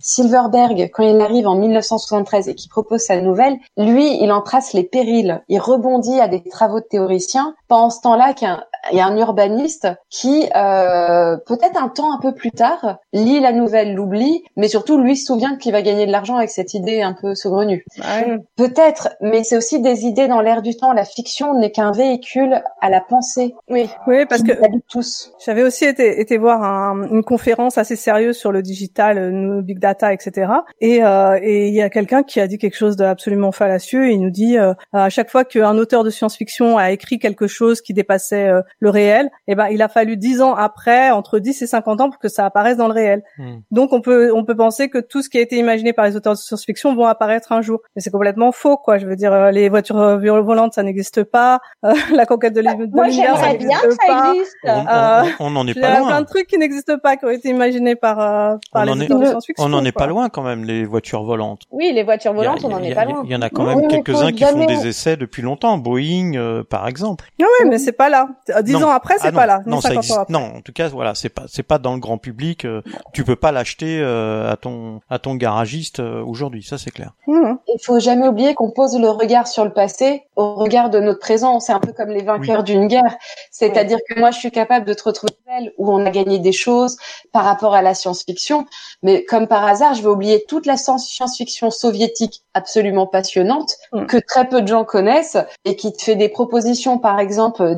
Silverberg, 0.00 0.90
quand 0.92 1.02
il 1.02 1.20
arrive 1.20 1.46
en 1.46 1.56
1973 1.56 2.48
et 2.48 2.54
qui 2.54 2.68
propose 2.68 3.00
sa 3.00 3.20
nouvelle, 3.20 3.58
lui, 3.76 4.22
il 4.22 4.30
en 4.32 4.42
trace 4.42 4.72
les 4.72 4.84
périls. 4.84 5.42
Il 5.48 5.58
rebondit 5.60 6.20
à 6.20 6.28
des 6.28 6.42
travaux 6.42 6.80
de 6.80 6.84
théoriciens. 6.84 7.54
Pendant 7.68 7.90
ce 7.94 8.02
temps-là, 8.02 8.34
qu'il 8.34 8.48
un- 8.86 8.90
il 8.92 8.98
y 8.98 9.00
a 9.00 9.06
un 9.06 9.16
urbaniste 9.16 9.88
qui, 10.10 10.48
euh, 10.54 11.36
peut-être 11.46 11.82
un 11.82 11.88
temps 11.88 12.12
un 12.14 12.20
peu 12.20 12.32
plus 12.34 12.50
tard, 12.50 12.98
lit 13.12 13.40
la 13.40 13.52
nouvelle, 13.52 13.94
l'oublie, 13.94 14.42
mais 14.56 14.68
surtout 14.68 14.98
lui 14.98 15.16
se 15.16 15.26
souvient 15.26 15.56
qu'il 15.56 15.72
va 15.72 15.82
gagner 15.82 16.06
de 16.06 16.12
l'argent 16.12 16.36
avec 16.36 16.50
cette 16.50 16.74
idée 16.74 17.02
un 17.02 17.14
peu 17.20 17.34
saugrenue. 17.34 17.84
Ouais. 17.98 18.38
Peut-être, 18.56 19.10
mais 19.20 19.44
c'est 19.44 19.56
aussi 19.56 19.80
des 19.80 20.04
idées 20.06 20.28
dans 20.28 20.40
l'air 20.40 20.62
du 20.62 20.76
temps. 20.76 20.92
La 20.92 21.04
fiction 21.04 21.54
n'est 21.58 21.70
qu'un 21.70 21.92
véhicule 21.92 22.62
à 22.80 22.90
la 22.90 23.00
pensée. 23.00 23.54
Oui. 23.68 23.88
Oui, 24.06 24.26
parce 24.26 24.42
qui 24.42 24.48
que 24.48 24.54
tous. 24.88 25.32
J'avais 25.44 25.62
aussi 25.62 25.84
été, 25.84 26.20
été 26.20 26.38
voir 26.38 26.62
un- 26.62 27.08
une 27.10 27.24
conférence 27.24 27.78
assez 27.78 27.96
sérieuse 27.96 28.36
sur 28.36 28.52
le 28.52 28.62
digital, 28.62 29.18
le 29.32 29.62
big 29.62 29.78
data, 29.78 30.12
etc. 30.12 30.50
Et 30.80 31.02
euh, 31.04 31.38
et 31.42 31.68
il 31.68 31.74
y 31.74 31.82
a 31.82 31.90
quelqu'un 31.90 32.22
qui 32.22 32.40
a 32.40 32.46
dit 32.46 32.58
quelque 32.58 32.76
chose 32.76 32.96
d'absolument 32.96 33.52
fallacieux. 33.52 34.10
Il 34.10 34.20
nous 34.20 34.30
dit 34.30 34.58
euh, 34.58 34.72
à 34.92 35.08
chaque 35.10 35.30
fois 35.30 35.44
qu'un 35.44 35.76
auteur 35.78 36.04
de 36.04 36.10
science-fiction 36.10 36.76
a 36.78 36.90
écrit 36.90 37.18
quelque 37.18 37.46
chose 37.46 37.80
qui 37.80 37.92
dépassait 37.94 38.48
euh, 38.48 38.62
le 38.80 38.90
réel, 38.90 39.30
eh 39.48 39.54
ben 39.54 39.68
il 39.68 39.80
a 39.82 39.88
fallu 39.88 40.16
dix 40.16 40.42
ans 40.42 40.54
après, 40.54 41.10
entre 41.10 41.38
10 41.38 41.62
et 41.62 41.66
50 41.66 42.00
ans, 42.00 42.10
pour 42.10 42.18
que 42.18 42.28
ça 42.28 42.44
apparaisse 42.46 42.76
dans 42.76 42.86
le 42.88 42.92
réel. 42.94 43.22
Hmm. 43.38 43.56
Donc 43.70 43.92
on 43.92 44.00
peut 44.00 44.32
on 44.34 44.44
peut 44.44 44.56
penser 44.56 44.88
que 44.88 44.98
tout 44.98 45.22
ce 45.22 45.28
qui 45.28 45.38
a 45.38 45.40
été 45.40 45.56
imaginé 45.56 45.92
par 45.92 46.04
les 46.06 46.16
auteurs 46.16 46.32
de 46.34 46.38
science-fiction 46.38 46.94
vont 46.94 47.06
apparaître 47.06 47.52
un 47.52 47.62
jour. 47.62 47.80
Mais 47.96 48.02
c'est 48.02 48.10
complètement 48.10 48.52
faux, 48.52 48.76
quoi. 48.76 48.98
Je 48.98 49.06
veux 49.06 49.16
dire, 49.16 49.32
euh, 49.32 49.50
les 49.50 49.68
voitures 49.68 49.98
euh, 49.98 50.40
volantes, 50.40 50.74
ça 50.74 50.82
n'existe 50.82 51.24
pas. 51.24 51.60
Euh, 51.84 51.92
la 52.14 52.26
conquête 52.26 52.52
de 52.54 52.60
l'univers, 52.60 52.88
Moi, 52.92 53.06
ça 53.06 53.10
j'aimerais 53.12 53.56
bien 53.56 53.68
n'existe 53.68 53.86
que 53.86 54.06
ça 54.06 54.12
pas. 54.12 54.32
existe. 54.34 54.56
Euh, 54.66 55.22
on 55.40 55.50
n'en 55.50 55.66
est 55.66 55.70
Il 55.72 55.76
y 55.78 55.80
pas 55.80 55.88
a 55.88 55.90
plein 55.96 56.00
loin. 56.00 56.20
de 56.20 56.26
trucs 56.26 56.46
qui 56.46 56.58
n'existent 56.58 56.98
pas, 56.98 57.16
qui 57.16 57.24
ont 57.24 57.30
été 57.30 57.48
imaginés 57.48 57.94
par, 57.96 58.20
euh, 58.20 58.56
par 58.72 58.86
On 58.88 58.94
les 58.94 59.02
est- 59.02 59.04
auteurs 59.06 59.20
de 59.20 59.24
science-fiction. 59.26 59.64
On 59.64 59.68
n'en 59.68 59.84
est 59.84 59.92
pas 59.92 60.06
loin 60.06 60.28
quand 60.28 60.42
même, 60.42 60.64
les 60.64 60.84
voitures 60.84 61.22
volantes. 61.24 61.62
Oui, 61.70 61.92
les 61.94 62.02
voitures 62.02 62.32
a- 62.32 62.34
volantes, 62.34 62.64
on 62.64 62.68
n'en 62.68 62.82
est 62.82 62.92
a- 62.92 62.94
pas 62.94 63.04
loin. 63.04 63.22
Il 63.24 63.30
y 63.30 63.36
en 63.36 63.42
a 63.42 63.50
quand 63.50 63.64
même 63.64 63.88
quelques-uns 63.88 64.32
qui 64.32 64.44
font 64.44 64.64
des 64.66 64.86
essais 64.86 65.16
depuis 65.16 65.42
longtemps. 65.42 65.78
Boeing, 65.78 66.34
euh, 66.36 66.62
par 66.64 66.88
exemple. 66.88 67.26
Oui, 67.38 67.46
mais 67.68 67.78
c'est 67.78 67.92
pas 67.92 68.08
là. 68.08 68.28
Dix 68.64 68.76
ans 68.76 68.90
après, 68.90 69.14
c'est 69.18 69.28
Ah 69.28 69.30
non, 69.32 69.36
pas 69.38 69.46
là. 69.46 69.60
Non, 69.66 69.80
ça 69.80 69.88
50 69.88 69.96
ans 69.96 70.00
existe. 70.00 70.18
après. 70.18 70.32
Non, 70.32 70.56
en 70.56 70.60
tout 70.60 70.72
cas, 70.72 70.88
voilà, 70.88 71.14
c'est 71.14 71.28
pas, 71.28 71.44
c'est 71.46 71.62
pas 71.62 71.78
dans 71.78 71.94
le 71.94 72.00
grand 72.00 72.18
public. 72.18 72.64
euh, 72.64 72.82
tu 73.12 73.24
peux 73.24 73.36
pas 73.36 73.52
l'acheter 73.52 74.00
euh, 74.00 74.50
à 74.50 74.56
ton, 74.56 75.00
à 75.10 75.18
ton 75.18 75.34
garagiste 75.34 76.00
euh, 76.00 76.22
aujourd'hui. 76.24 76.62
Ça, 76.62 76.78
c'est 76.78 76.90
clair. 76.90 77.12
Mhm. 77.26 77.58
Il 77.68 77.78
faut 77.82 77.98
jamais 78.00 78.28
oublier 78.28 78.54
qu'on 78.54 78.70
pose 78.70 78.98
le 78.98 79.08
regard 79.10 79.46
sur 79.48 79.64
le 79.64 79.72
passé 79.72 80.24
au 80.36 80.54
regard 80.54 80.90
de 80.90 81.00
notre 81.00 81.20
présent. 81.20 81.60
C'est 81.60 81.72
un 81.72 81.80
peu 81.80 81.92
comme 81.92 82.08
les 82.10 82.22
vainqueurs 82.22 82.62
d'une 82.64 82.86
guerre. 82.86 83.16
C'est-à-dire 83.50 83.98
que 84.08 84.18
moi, 84.18 84.30
je 84.30 84.38
suis 84.38 84.50
capable 84.50 84.86
de 84.86 84.94
te 84.94 85.02
retrouver 85.04 85.32
nouvelle 85.46 85.72
où 85.78 85.92
on 85.92 86.04
a 86.06 86.10
gagné 86.10 86.38
des 86.38 86.52
choses 86.52 86.96
par 87.32 87.44
rapport 87.44 87.74
à 87.74 87.82
la 87.82 87.94
science-fiction. 87.94 88.66
Mais 89.02 89.24
comme 89.24 89.46
par 89.46 89.64
hasard, 89.64 89.94
je 89.94 90.02
vais 90.02 90.08
oublier 90.08 90.44
toute 90.48 90.66
la 90.66 90.76
science- 90.76 91.08
science-fiction 91.08 91.70
soviétique 91.70 92.43
absolument 92.54 93.06
passionnante 93.06 93.74
Mm. 93.92 94.06
que 94.06 94.16
très 94.16 94.48
peu 94.48 94.62
de 94.62 94.68
gens 94.68 94.84
connaissent 94.84 95.36
et 95.64 95.76
qui 95.76 95.92
te 95.92 96.02
fait 96.02 96.16
des 96.16 96.28
propositions, 96.28 96.98
par 96.98 97.20
exemple, 97.20 97.76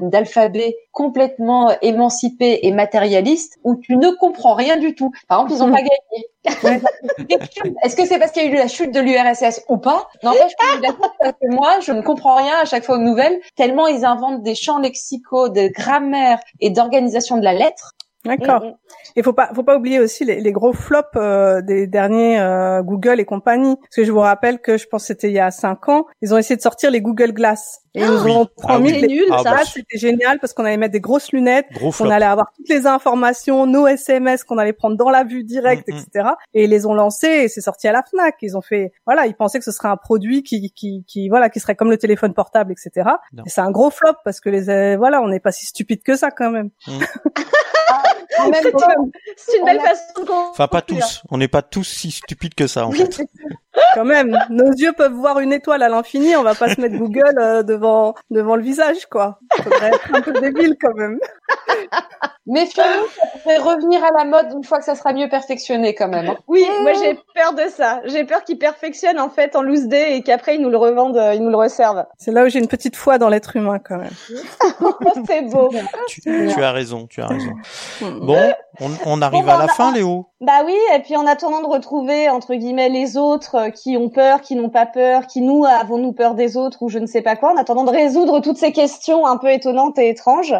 d'alphabet 0.00 0.76
complètement 0.92 1.72
émancipé 1.82 2.60
et 2.62 2.70
matérialiste 2.72 3.58
où 3.64 3.76
tu 3.76 3.96
ne 3.96 4.10
comprends 4.10 4.54
rien 4.54 4.76
du 4.76 4.94
tout. 4.94 5.10
Par 5.28 5.42
exemple, 5.42 5.52
ils 5.52 5.58
n'ont 5.58 5.68
Mm. 5.68 5.72
pas 5.72 5.82
gagné. 5.82 6.28
Est-ce 7.84 7.96
que 7.96 8.04
c'est 8.06 8.18
parce 8.18 8.32
qu'il 8.32 8.42
y 8.44 8.46
a 8.46 8.50
eu 8.50 8.54
la 8.56 8.68
chute 8.68 8.92
de 8.92 9.00
l'URSS 9.00 9.62
ou 9.68 9.78
pas? 9.78 10.08
N'empêche 10.22 10.52
que 10.60 11.46
moi, 11.54 11.78
je 11.80 11.92
ne 11.92 12.02
comprends 12.02 12.36
rien 12.36 12.54
à 12.60 12.64
chaque 12.64 12.84
fois 12.84 12.96
aux 12.96 13.02
nouvelles, 13.02 13.38
tellement 13.56 13.86
ils 13.86 14.04
inventent 14.04 14.42
des 14.42 14.54
champs 14.54 14.78
lexicaux, 14.78 15.48
de 15.48 15.68
grammaire 15.68 16.40
et 16.60 16.70
d'organisation 16.70 17.36
de 17.36 17.44
la 17.44 17.54
lettre 17.54 17.92
D'accord. 18.24 18.62
Mm, 18.62 18.68
mm. 18.68 18.74
Il 19.16 19.22
faut 19.24 19.32
pas, 19.32 19.50
faut 19.54 19.62
pas 19.64 19.76
oublier 19.76 19.98
aussi 20.00 20.24
les, 20.24 20.40
les 20.40 20.52
gros 20.52 20.72
flops 20.72 21.08
euh, 21.16 21.60
des 21.60 21.86
derniers 21.86 22.38
euh, 22.40 22.82
Google 22.82 23.18
et 23.20 23.24
compagnie. 23.24 23.76
Parce 23.76 23.96
que 23.96 24.04
je 24.04 24.12
vous 24.12 24.20
rappelle 24.20 24.60
que 24.60 24.76
je 24.76 24.86
pense 24.86 25.02
que 25.02 25.06
c'était 25.08 25.28
il 25.28 25.34
y 25.34 25.40
a 25.40 25.50
cinq 25.50 25.88
ans, 25.88 26.06
ils 26.22 26.32
ont 26.32 26.38
essayé 26.38 26.56
de 26.56 26.62
sortir 26.62 26.90
les 26.90 27.00
Google 27.00 27.32
Glass. 27.32 27.80
Et 27.94 28.00
ils 28.00 28.06
nous 28.06 28.24
oui. 28.24 28.30
ont 28.32 28.46
Ah 28.58 28.62
promis 28.68 28.90
oui. 28.92 29.00
que 29.02 29.06
les 29.06 29.14
nul, 29.14 29.26
Ah 29.32 29.42
ça, 29.42 29.58
c'était 29.66 29.98
génial 29.98 30.38
parce 30.40 30.54
qu'on 30.54 30.64
allait 30.64 30.78
mettre 30.78 30.92
des 30.92 31.00
grosses 31.00 31.30
lunettes, 31.32 31.66
Gros 31.74 31.92
on 32.00 32.08
allait 32.08 32.24
avoir 32.24 32.50
toutes 32.56 32.68
les 32.70 32.86
informations, 32.86 33.66
nos 33.66 33.86
SMS 33.86 34.44
qu'on 34.44 34.56
allait 34.56 34.72
prendre 34.72 34.96
dans 34.96 35.10
la 35.10 35.24
vue 35.24 35.44
directe, 35.44 35.86
Mm, 35.88 35.94
mm. 35.94 35.98
etc. 35.98 36.28
Et 36.54 36.64
ils 36.64 36.70
les 36.70 36.86
ont 36.86 36.94
lancés 36.94 37.26
et 37.26 37.48
c'est 37.48 37.60
sorti 37.60 37.88
à 37.88 37.92
la 37.92 38.02
Fnac. 38.02 38.36
Ils 38.40 38.56
ont 38.56 38.62
fait, 38.62 38.92
voilà, 39.04 39.26
ils 39.26 39.34
pensaient 39.34 39.58
que 39.58 39.64
ce 39.64 39.72
serait 39.72 39.88
un 39.88 39.96
produit 39.98 40.42
qui, 40.42 40.72
qui, 40.72 41.04
qui, 41.06 41.28
voilà, 41.28 41.50
qui 41.50 41.60
serait 41.60 41.74
comme 41.74 41.90
le 41.90 41.98
téléphone 41.98 42.32
portable, 42.34 42.72
etc. 42.72 43.10
Et 43.44 43.50
c'est 43.50 43.60
un 43.60 43.70
gros 43.70 43.90
flop 43.90 44.14
parce 44.24 44.40
que 44.40 44.48
les, 44.48 44.70
euh, 44.70 44.96
voilà, 44.96 45.20
on 45.22 45.28
n'est 45.28 45.40
pas 45.40 45.52
si 45.52 45.66
stupide 45.66 46.02
que 46.02 46.16
ça 46.16 46.30
quand 46.30 46.50
même. 46.50 46.70
C'est 49.36 49.58
une 49.58 49.64
belle 49.64 49.78
a- 49.78 49.82
façon 49.82 50.24
de. 50.24 50.50
Enfin, 50.50 50.68
pas 50.68 50.82
tous. 50.82 51.22
On 51.30 51.38
n'est 51.38 51.48
pas 51.48 51.62
tous 51.62 51.84
si 51.84 52.10
stupides 52.10 52.54
que 52.54 52.66
ça, 52.66 52.86
en 52.86 52.90
fait. 52.92 53.20
Quand 53.94 54.04
même, 54.04 54.38
nos 54.50 54.70
yeux 54.72 54.92
peuvent 54.92 55.12
voir 55.12 55.40
une 55.40 55.52
étoile 55.52 55.82
à 55.82 55.88
l'infini. 55.88 56.36
On 56.36 56.42
va 56.42 56.54
pas 56.54 56.74
se 56.74 56.80
mettre 56.80 56.96
Google 56.96 57.38
euh, 57.38 57.62
devant 57.62 58.14
devant 58.30 58.56
le 58.56 58.62
visage, 58.62 59.06
quoi. 59.10 59.38
Faudrait 59.62 59.88
être 59.88 60.14
un 60.14 60.20
peu 60.20 60.32
débile 60.40 60.76
quand 60.80 60.94
même. 60.94 61.18
Méfions-nous, 62.46 63.06
ça 63.08 63.26
pourrait 63.42 63.58
revenir 63.58 64.02
à 64.04 64.10
la 64.18 64.24
mode 64.24 64.52
une 64.54 64.64
fois 64.64 64.78
que 64.78 64.84
ça 64.84 64.94
sera 64.94 65.12
mieux 65.12 65.28
perfectionné 65.28 65.94
quand 65.94 66.08
même. 66.08 66.28
hein. 66.30 66.36
Oui, 66.48 66.64
moi 66.82 66.92
j'ai 66.94 67.14
peur 67.34 67.52
de 67.54 67.68
ça. 67.70 68.00
J'ai 68.04 68.24
peur 68.24 68.44
qu'ils 68.44 68.58
perfectionnent 68.58 69.20
en 69.20 69.28
fait 69.30 69.54
en 69.56 69.62
loose 69.62 69.86
day 69.86 70.16
et 70.16 70.22
qu'après 70.22 70.56
ils 70.56 70.60
nous 70.60 70.70
le 70.70 70.76
revendent, 70.76 71.16
euh, 71.16 71.34
ils 71.34 71.42
nous 71.42 71.50
le 71.50 71.56
resservent. 71.56 72.04
C'est 72.18 72.32
là 72.32 72.44
où 72.44 72.48
j'ai 72.48 72.58
une 72.58 72.68
petite 72.68 72.96
foi 72.96 73.18
dans 73.18 73.28
l'être 73.28 73.56
humain 73.56 73.78
quand 73.78 73.96
même. 73.98 74.10
c'est 75.26 75.42
beau. 75.42 75.70
Tu, 76.08 76.20
tu 76.20 76.62
as 76.62 76.72
raison, 76.72 77.06
tu 77.06 77.20
as 77.22 77.26
raison. 77.26 77.52
Bon, 78.22 78.52
on, 78.80 78.90
on 79.06 79.22
arrive 79.22 79.40
Bon, 79.40 79.46
bah, 79.46 79.54
à 79.58 79.66
la 79.66 79.68
fin, 79.68 79.92
Léo. 79.92 80.26
Bah 80.40 80.62
oui, 80.64 80.76
et 80.94 80.98
puis 81.00 81.16
en 81.16 81.26
attendant 81.26 81.60
de 81.60 81.66
retrouver 81.66 82.28
entre 82.28 82.54
guillemets 82.54 82.88
les 82.88 83.16
autres 83.16 83.54
euh, 83.56 83.70
qui 83.70 83.96
ont 83.96 84.08
peur, 84.08 84.40
qui 84.40 84.56
n'ont 84.56 84.70
pas 84.70 84.86
peur, 84.86 85.26
qui 85.26 85.40
nous 85.40 85.64
avons-nous 85.64 86.12
peur 86.12 86.34
des 86.34 86.56
autres 86.56 86.78
ou 86.82 86.88
je 86.88 86.98
ne 86.98 87.06
sais 87.06 87.22
pas 87.22 87.36
quoi, 87.36 87.52
en 87.52 87.56
attendant 87.56 87.84
de 87.84 87.90
résoudre 87.90 88.40
toutes 88.40 88.56
ces 88.56 88.72
questions 88.72 89.26
un 89.26 89.36
peu 89.36 89.50
étonnantes 89.52 89.98
et 89.98 90.08
étranges, 90.08 90.54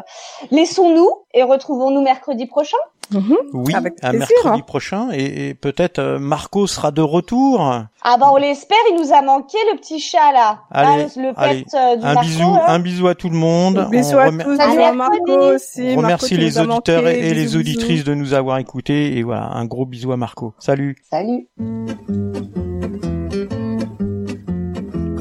laissons-nous 0.51 1.02
et 1.35 1.43
retrouvons-nous 1.43 2.03
mercredi 2.03 2.47
prochain. 2.47 2.77
Mhm. 3.13 3.37
Oui, 3.53 3.75
Avec 3.75 3.95
à 4.03 4.13
mercredi 4.13 4.63
prochain. 4.63 5.09
Et, 5.13 5.49
et 5.49 5.55
peut-être 5.55 5.99
euh, 5.99 6.19
Marco 6.19 6.67
sera 6.67 6.91
de 6.93 7.03
retour. 7.03 7.61
Ah 8.03 8.17
bah 8.17 8.31
on 8.33 8.37
l'espère, 8.37 8.79
il 8.91 8.97
nous 9.01 9.13
a 9.13 9.21
manqué 9.21 9.59
le 9.71 9.77
petit 9.79 10.01
chat 10.01 10.33
là, 10.33 10.61
Allez, 10.71 11.05
Ah, 11.15 11.21
le 11.21 11.33
pet 11.35 11.41
allez. 11.41 11.65
euh, 11.75 11.97
du 11.97 12.05
Un 12.07 12.15
Marco, 12.15 12.29
bisou, 12.29 12.55
là. 12.55 12.71
un 12.71 12.79
bisou 12.79 13.07
à 13.09 13.15
tout 13.15 13.29
le 13.29 13.37
monde. 13.37 13.87
Bisous 13.91 14.19
à 14.19 14.27
remer- 14.31 14.45
tous, 14.45 14.59
À. 14.59 14.93
Marco 14.95 15.33
aussi. 15.55 15.93
on 15.95 15.99
remercie 15.99 16.37
les 16.39 16.59
auditeurs 16.59 17.03
manqué. 17.03 17.19
et, 17.21 17.29
et 17.31 17.35
les 17.35 17.55
auditrices 17.57 18.01
bisous. 18.05 18.05
de 18.11 18.15
nous 18.15 18.33
avoir 18.35 18.57
écoutés. 18.59 19.19
Et 19.19 19.23
voilà, 19.23 19.47
un 19.53 19.67
gros 19.67 19.85
bisou 19.85 20.13
à 20.13 20.17
Marco. 20.17 20.55
Salut. 20.59 20.97
Salut. 21.11 21.49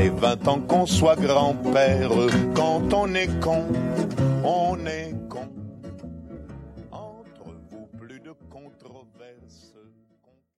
Ait 0.00 0.08
20 0.08 0.48
ans, 0.48 0.60
qu'on 0.60 0.86
soit 0.86 1.16
grand-père, 1.16 2.10
quand 2.54 2.94
on 2.94 3.14
est 3.14 3.28
con, 3.38 3.66
on 4.42 4.78
est 4.86 5.14